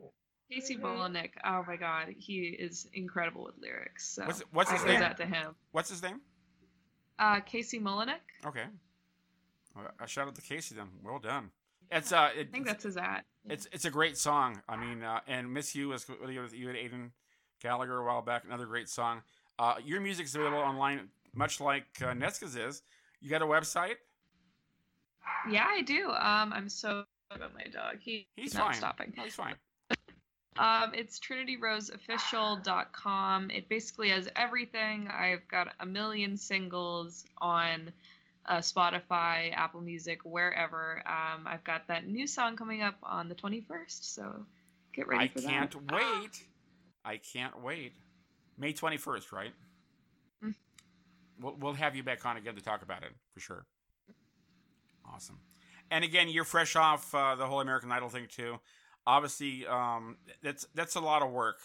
Casey 0.51 0.76
Mhm. 0.76 0.80
Bolanek. 0.83 1.30
Oh 1.45 1.64
my 1.66 1.76
God, 1.76 2.09
he 2.18 2.49
is 2.49 2.87
incredible 2.93 3.45
with 3.45 3.57
lyrics. 3.59 4.07
So 4.09 4.26
What's- 4.26 4.41
what's 4.51 4.70
I 4.70 4.74
his 4.74 4.83
owe 4.83 4.87
name? 4.89 5.01
that 5.01 5.16
to 5.18 5.24
him. 5.24 5.55
What's 5.70 5.89
his 5.89 6.03
name? 6.03 6.20
Uh, 7.18 7.41
Casey 7.41 7.78
Molinek. 7.80 8.18
Okay. 8.45 8.66
Well, 9.76 9.89
a 10.01 10.07
shout 10.09 10.26
out 10.28 10.35
to 10.35 10.43
Casey 10.43 10.74
then. 10.74 10.89
Well 11.03 11.20
done. 11.20 11.53
It's 11.93 12.11
uh, 12.12 12.30
it, 12.37 12.49
I 12.49 12.51
think 12.51 12.66
that's 12.66 12.83
his 12.85 12.97
at. 12.97 13.24
it's 13.49 13.66
it's 13.72 13.85
a 13.85 13.91
great 13.91 14.18
song. 14.18 14.61
I 14.68 14.76
mean, 14.76 15.03
uh, 15.05 15.20
and 15.28 15.53
Miss 15.55 15.74
You 15.76 15.91
was 15.91 16.09
with 16.09 16.28
you 16.28 16.41
with 16.43 16.53
you 16.55 16.68
and 16.68 16.76
Aidan 16.76 17.12
Gallagher 17.61 17.99
a 17.99 18.05
while 18.05 18.20
back. 18.22 18.45
Another 18.45 18.66
great 18.66 18.89
song. 18.89 19.22
Uh, 19.59 19.74
your 19.84 20.00
music's 20.00 20.34
available 20.34 20.59
online, 20.59 21.09
much 21.34 21.61
like 21.61 21.84
uh, 22.00 22.07
Nesca's 22.07 22.57
is. 22.57 22.82
You 23.20 23.28
got 23.30 23.42
a 23.42 23.46
website? 23.46 23.96
Yeah, 25.50 25.66
I 25.68 25.82
do. 25.82 26.09
Um, 26.11 26.53
I'm 26.53 26.68
so 26.68 27.05
about 27.34 27.55
my 27.55 27.64
dog. 27.72 27.96
He, 28.00 28.26
He's 28.36 28.55
not 28.55 28.66
fine. 28.68 28.74
stopping. 28.74 29.12
No, 29.16 29.24
he's 29.24 29.34
fine. 29.34 29.55
Um, 30.59 30.92
it's 30.92 31.18
trinityroseofficial.com. 31.18 33.50
It 33.50 33.70
basically 33.70 34.11
has 34.11 34.28
everything. 34.36 35.09
I've 35.09 35.48
got 35.48 35.68
a 35.80 35.86
million 35.86 36.36
singles 36.36 37.24
on 37.38 37.90
uh, 38.44 38.59
Spotify, 38.59 39.55
Apple 39.55 39.80
Music, 39.80 40.20
wherever. 40.24 41.03
Um, 41.07 41.46
I've 41.46 41.64
got 41.64 41.88
that 41.88 42.07
new 42.07 42.26
song 42.26 42.57
coming 42.57 42.82
up 42.82 42.96
on 43.03 43.30
the 43.30 43.34
21st, 43.34 44.05
so 44.05 44.44
get 44.92 45.09
ready 45.09 45.24
I 45.24 45.28
for 45.28 45.40
that. 45.40 45.48
I 45.48 45.53
can't 45.53 45.74
wait. 45.90 46.42
I 47.03 47.16
can't 47.16 47.62
wait. 47.62 47.94
May 48.62 48.72
twenty 48.72 48.96
first, 48.96 49.32
right? 49.32 49.52
Mm. 50.42 50.54
We'll 51.40 51.56
we'll 51.58 51.72
have 51.74 51.96
you 51.96 52.04
back 52.04 52.24
on 52.24 52.36
again 52.36 52.54
to 52.54 52.62
talk 52.62 52.82
about 52.82 53.02
it 53.02 53.10
for 53.34 53.40
sure. 53.40 53.66
Awesome. 55.12 55.40
And 55.90 56.04
again, 56.04 56.28
you're 56.28 56.44
fresh 56.44 56.76
off 56.76 57.12
uh, 57.12 57.34
the 57.34 57.44
whole 57.44 57.60
American 57.60 57.90
Idol 57.90 58.08
thing 58.08 58.28
too. 58.28 58.60
Obviously, 59.04 59.66
um, 59.66 60.16
that's 60.44 60.64
that's 60.76 60.94
a 60.94 61.00
lot 61.00 61.22
of 61.22 61.32
work, 61.32 61.58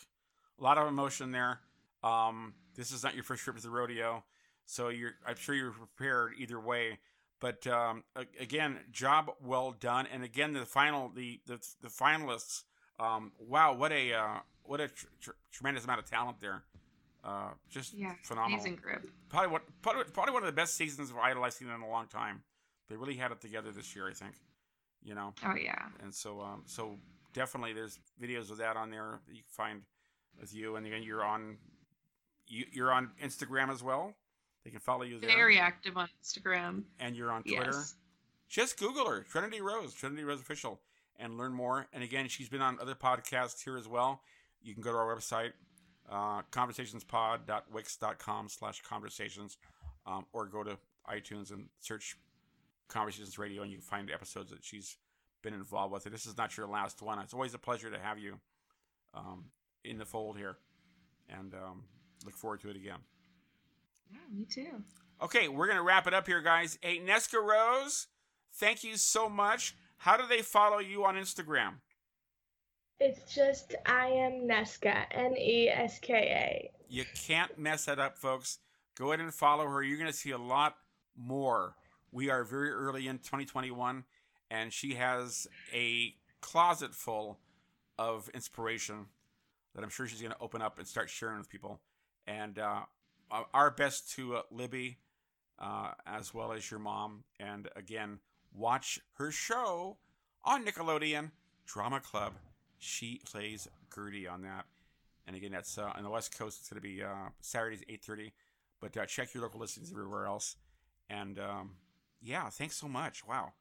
a 0.60 0.64
lot 0.64 0.80
of 0.80 0.88
emotion 0.88 1.32
there. 1.32 1.60
Um, 2.04 2.56
this 2.76 2.92
is 2.92 3.04
not 3.04 3.14
your 3.14 3.24
first 3.24 3.44
trip 3.44 3.56
to 3.58 3.62
the 3.62 3.70
rodeo, 3.70 4.24
so 4.66 4.90
you're 4.90 5.14
I'm 5.24 5.36
sure 5.36 5.54
you're 5.54 5.72
prepared 5.72 6.34
either 6.40 6.60
way. 6.60 6.98
But 7.40 7.68
um, 7.68 8.06
again, 8.40 8.80
job 8.92 9.30
well 9.40 9.76
done. 9.80 10.08
And 10.12 10.24
again, 10.24 10.54
the 10.54 10.66
final 10.66 11.10
the 11.10 11.42
the, 11.46 11.60
the 11.80 11.90
finalists. 11.90 12.64
Um, 13.00 13.34
wow, 13.38 13.76
what 13.76 13.92
a 13.92 14.14
uh, 14.14 14.40
what 14.64 14.82
a 14.82 14.88
tr- 14.88 15.06
tr- 15.22 15.32
tremendous 15.52 15.84
amount 15.84 16.00
of 16.00 16.10
talent 16.10 16.40
there. 16.42 16.64
Uh, 17.28 17.50
just 17.70 17.94
Yeah, 17.94 18.14
phenomenal. 18.24 18.56
amazing 18.60 18.78
grip. 18.82 19.06
Probably 19.30 19.50
what 19.50 19.64
probably, 19.82 20.06
probably 20.06 20.34
one 20.34 20.44
of 20.44 20.48
the 20.48 20.54
best 20.54 20.76
seasons 20.76 21.10
of 21.10 21.18
Idol 21.18 21.44
I've 21.44 21.54
seen 21.54 21.70
in 21.70 21.82
a 21.82 21.90
long 21.90 22.08
time. 22.08 22.42
They 22.90 22.96
really 22.96 23.16
had 23.16 23.32
it 23.32 23.42
together 23.42 23.72
this 23.72 23.96
year, 23.96 24.08
I 24.10 24.14
think. 24.14 24.34
You 25.04 25.14
know, 25.14 25.34
Oh 25.46 25.56
yeah. 25.56 25.88
and 26.02 26.14
so 26.14 26.40
um, 26.42 26.64
so 26.66 26.98
definitely 27.34 27.74
there's 27.74 28.00
videos 28.22 28.50
of 28.50 28.58
that 28.58 28.78
on 28.78 28.90
there 28.90 29.20
that 29.28 29.34
you 29.36 29.42
can 29.42 29.52
find 29.52 29.82
with 30.40 30.54
you. 30.56 30.76
And 30.78 30.86
again, 30.86 31.04
you're 31.04 31.24
on 31.24 31.58
you, 32.48 32.66
you're 32.72 32.92
on 32.94 33.12
Instagram 33.22 33.70
as 33.70 33.84
well. 33.84 34.14
They 34.64 34.72
can 34.72 34.80
follow 34.80 35.04
you 35.04 35.20
there, 35.20 35.30
Very 35.30 35.60
active 35.60 35.98
on 35.98 36.08
Instagram. 36.24 36.84
and 37.00 37.16
you're 37.16 37.32
on 37.32 37.44
Twitter. 37.44 37.72
Yes. 37.74 37.96
Just 38.50 38.80
Google 38.80 39.10
her, 39.10 39.22
Trinity 39.24 39.60
Rose, 39.62 39.94
Trinity 39.94 40.24
Rose 40.24 40.40
Official, 40.40 40.80
and 41.18 41.38
learn 41.38 41.54
more. 41.54 41.88
And 41.94 42.04
again, 42.04 42.28
she's 42.30 42.48
been 42.50 42.62
on 42.62 42.78
other 42.80 42.96
podcasts 42.96 43.62
here 43.64 43.78
as 43.78 43.88
well. 43.88 44.22
You 44.62 44.74
can 44.74 44.82
go 44.82 44.92
to 44.92 44.98
our 44.98 45.14
website, 45.16 45.52
uh, 46.10 46.42
conversationspod.wix.com 46.52 48.50
slash 48.50 48.82
conversations, 48.82 49.58
um, 50.06 50.26
or 50.34 50.46
go 50.46 50.64
to 50.64 50.78
iTunes 51.10 51.52
and 51.52 51.66
search 51.80 52.18
Conversations 52.88 53.38
Radio, 53.38 53.64
and 53.64 53.72
you 53.72 53.78
can 53.78 53.86
find 53.86 54.10
episodes 54.10 54.50
that 54.52 54.64
she's 54.64 54.98
been 55.42 55.54
involved 55.54 55.92
with. 55.94 56.06
And 56.06 56.14
this 56.16 56.26
is 56.26 56.38
not 56.38 56.56
your 56.56 56.68
last 56.68 57.02
one. 57.02 57.20
It's 57.20 57.34
always 57.34 57.54
a 57.54 57.60
pleasure 57.60 57.92
to 57.92 58.00
have 58.00 58.18
you 58.18 58.40
um, 59.14 59.46
in 59.84 59.98
the 59.98 60.06
fold 60.06 60.38
here, 60.38 60.58
and 61.30 61.54
um, 61.54 61.84
look 62.26 62.36
forward 62.36 62.62
to 62.62 62.70
it 62.70 62.78
again. 62.78 63.00
Yeah, 64.10 64.20
me 64.34 64.46
too. 64.46 64.84
Okay, 65.22 65.48
we're 65.48 65.66
going 65.66 65.78
to 65.78 65.84
wrap 65.84 66.08
it 66.08 66.14
up 66.14 66.28
here, 66.28 66.42
guys. 66.42 66.78
Hey, 66.82 67.00
Nesca 67.00 67.42
Rose, 67.44 68.08
thank 68.54 68.84
you 68.84 68.96
so 68.96 69.28
much. 69.28 69.76
How 69.98 70.16
do 70.16 70.24
they 70.28 70.42
follow 70.42 70.78
you 70.78 71.04
on 71.06 71.16
Instagram? 71.16 71.80
It's 73.00 73.34
just 73.34 73.76
I 73.86 74.08
am 74.08 74.48
Neska, 74.48 75.06
N 75.12 75.36
E 75.38 75.70
S 75.70 76.00
K 76.00 76.14
A. 76.14 76.72
You 76.90 77.04
can't 77.28 77.58
mess 77.58 77.86
that 77.86 78.00
up, 78.00 78.18
folks. 78.18 78.60
Go 78.96 79.12
ahead 79.12 79.20
and 79.20 79.34
follow 79.34 79.66
her. 79.68 79.84
You're 79.84 80.00
going 80.00 80.12
to 80.12 80.18
see 80.18 80.32
a 80.32 80.38
lot 80.38 80.76
more. 81.16 81.76
We 82.12 82.30
are 82.30 82.44
very 82.44 82.72
early 82.72 83.08
in 83.08 83.20
2021, 83.20 84.04
and 84.50 84.74
she 84.74 84.96
has 84.96 85.48
a 85.74 86.16
closet 86.42 86.96
full 86.96 87.38
of 88.00 88.30
inspiration 88.34 89.06
that 89.76 89.84
I'm 89.84 89.90
sure 89.90 90.08
she's 90.08 90.22
going 90.22 90.34
to 90.34 90.42
open 90.42 90.62
up 90.64 90.80
and 90.80 90.88
start 90.88 91.10
sharing 91.10 91.38
with 91.38 91.50
people. 91.50 91.80
And 92.26 92.58
uh, 92.58 92.82
our 93.54 93.70
best 93.70 94.12
to 94.16 94.38
uh, 94.38 94.42
Libby, 94.50 94.98
uh, 95.60 95.92
as 96.08 96.34
well 96.34 96.52
as 96.52 96.72
your 96.72 96.80
mom. 96.80 97.24
And 97.40 97.70
again, 97.76 98.20
watch 98.56 99.00
her 99.18 99.32
show 99.32 99.98
on 100.44 100.66
Nickelodeon 100.66 101.32
Drama 101.66 102.00
Club. 102.00 102.34
She 102.80 103.22
plays 103.26 103.68
Gertie 103.94 104.28
on 104.28 104.42
that. 104.44 104.66
And 105.26 105.36
again, 105.36 105.52
that's 105.52 105.78
uh, 105.78 105.92
on 105.96 106.04
the 106.04 106.10
West 106.10 106.38
Coast. 106.38 106.60
It's 106.62 106.70
going 106.70 106.82
to 106.82 106.88
be 106.88 107.04
uh, 107.04 107.30
Saturdays 107.42 107.84
eight 107.90 108.02
thirty. 108.04 108.34
But 108.80 108.96
uh, 108.96 109.06
check 109.06 109.34
your 109.34 109.44
local 109.44 109.60
listings 109.60 109.92
everywhere 109.92 110.26
else. 110.26 110.56
And 111.10 111.40
um, 111.40 111.72
yeah, 112.22 112.50
thanks 112.50 112.78
so 112.78 112.88
much. 112.88 113.26
Wow, 113.28 113.54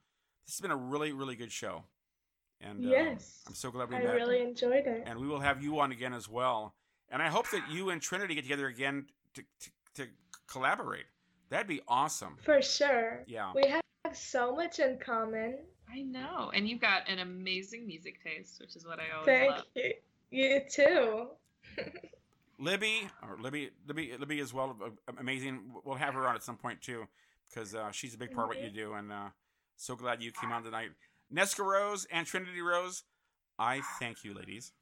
this 0.44 0.54
has 0.54 0.60
been 0.60 0.70
a 0.70 0.76
really 0.76 1.12
really 1.12 1.36
good 1.36 1.50
show. 1.50 1.84
And 2.60 2.84
uh, 2.86 2.88
Yes. 2.88 3.42
I'm 3.46 3.54
so 3.54 3.70
glad 3.70 3.88
we 3.90 3.96
I 3.96 4.02
met. 4.02 4.14
really 4.14 4.40
enjoyed 4.40 4.86
it. 4.86 5.02
And 5.06 5.18
we 5.18 5.26
will 5.26 5.40
have 5.40 5.62
you 5.62 5.78
on 5.80 5.92
again 5.92 6.12
as 6.14 6.28
well. 6.28 6.74
And 7.10 7.20
I 7.22 7.28
hope 7.28 7.50
that 7.50 7.62
you 7.70 7.90
and 7.90 8.00
Trinity 8.00 8.34
get 8.34 8.42
together 8.42 8.66
again 8.66 9.06
to 9.34 9.42
to, 9.42 9.70
to 9.94 10.06
collaborate. 10.46 11.06
That'd 11.48 11.66
be 11.66 11.80
awesome. 11.88 12.36
For 12.42 12.60
sure. 12.62 13.24
Yeah. 13.26 13.52
We 13.54 13.66
have 13.68 13.82
so 14.16 14.54
much 14.54 14.78
in 14.78 14.98
common. 14.98 15.58
I 15.92 16.02
know. 16.02 16.50
And 16.54 16.68
you've 16.68 16.80
got 16.80 17.08
an 17.08 17.20
amazing 17.20 17.86
music 17.86 18.22
taste, 18.22 18.60
which 18.60 18.76
is 18.76 18.86
what 18.86 18.98
I 18.98 19.04
always 19.14 19.26
Thank 19.26 19.50
love. 19.50 19.64
you. 19.74 19.92
You 20.30 20.60
too. 20.70 21.26
Libby 22.58 23.08
or 23.22 23.36
Libby 23.40 23.70
Libby 23.86 24.12
Libby 24.18 24.40
as 24.40 24.54
well 24.54 24.76
uh, 24.82 25.12
amazing 25.18 25.60
we'll 25.84 25.96
have 25.96 26.14
her 26.14 26.26
on 26.26 26.34
at 26.34 26.42
some 26.42 26.56
point 26.56 26.80
too 26.80 27.06
because 27.50 27.74
uh, 27.74 27.90
she's 27.90 28.14
a 28.14 28.18
big 28.18 28.32
part 28.32 28.44
of 28.44 28.56
what 28.56 28.64
you 28.64 28.70
do 28.70 28.94
and 28.94 29.12
uh, 29.12 29.28
so 29.76 29.94
glad 29.94 30.22
you 30.22 30.32
came 30.32 30.52
on 30.52 30.62
tonight 30.62 30.90
Nesca 31.32 31.64
Rose 31.64 32.06
and 32.10 32.26
Trinity 32.26 32.62
Rose 32.62 33.02
I 33.58 33.82
thank 33.98 34.24
you 34.24 34.32
ladies 34.32 34.72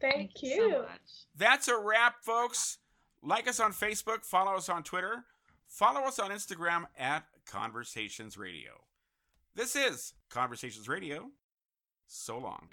Thank, 0.00 0.42
you. 0.42 0.50
you. 0.50 0.70
so 0.70 0.82
much. 0.82 1.00
that's 1.36 1.68
a 1.68 1.78
wrap 1.78 2.16
folks 2.22 2.78
like 3.22 3.48
us 3.48 3.58
on 3.58 3.72
Facebook 3.72 4.24
follow 4.24 4.54
us 4.54 4.68
on 4.68 4.82
Twitter 4.82 5.24
follow 5.66 6.02
us 6.02 6.18
on 6.18 6.30
Instagram 6.30 6.84
at 6.98 7.24
Conversations 7.46 8.36
Radio 8.36 8.72
this 9.54 9.76
is 9.76 10.14
Conversations 10.30 10.88
Radio. 10.88 11.30
So 12.06 12.38
long 12.38 12.68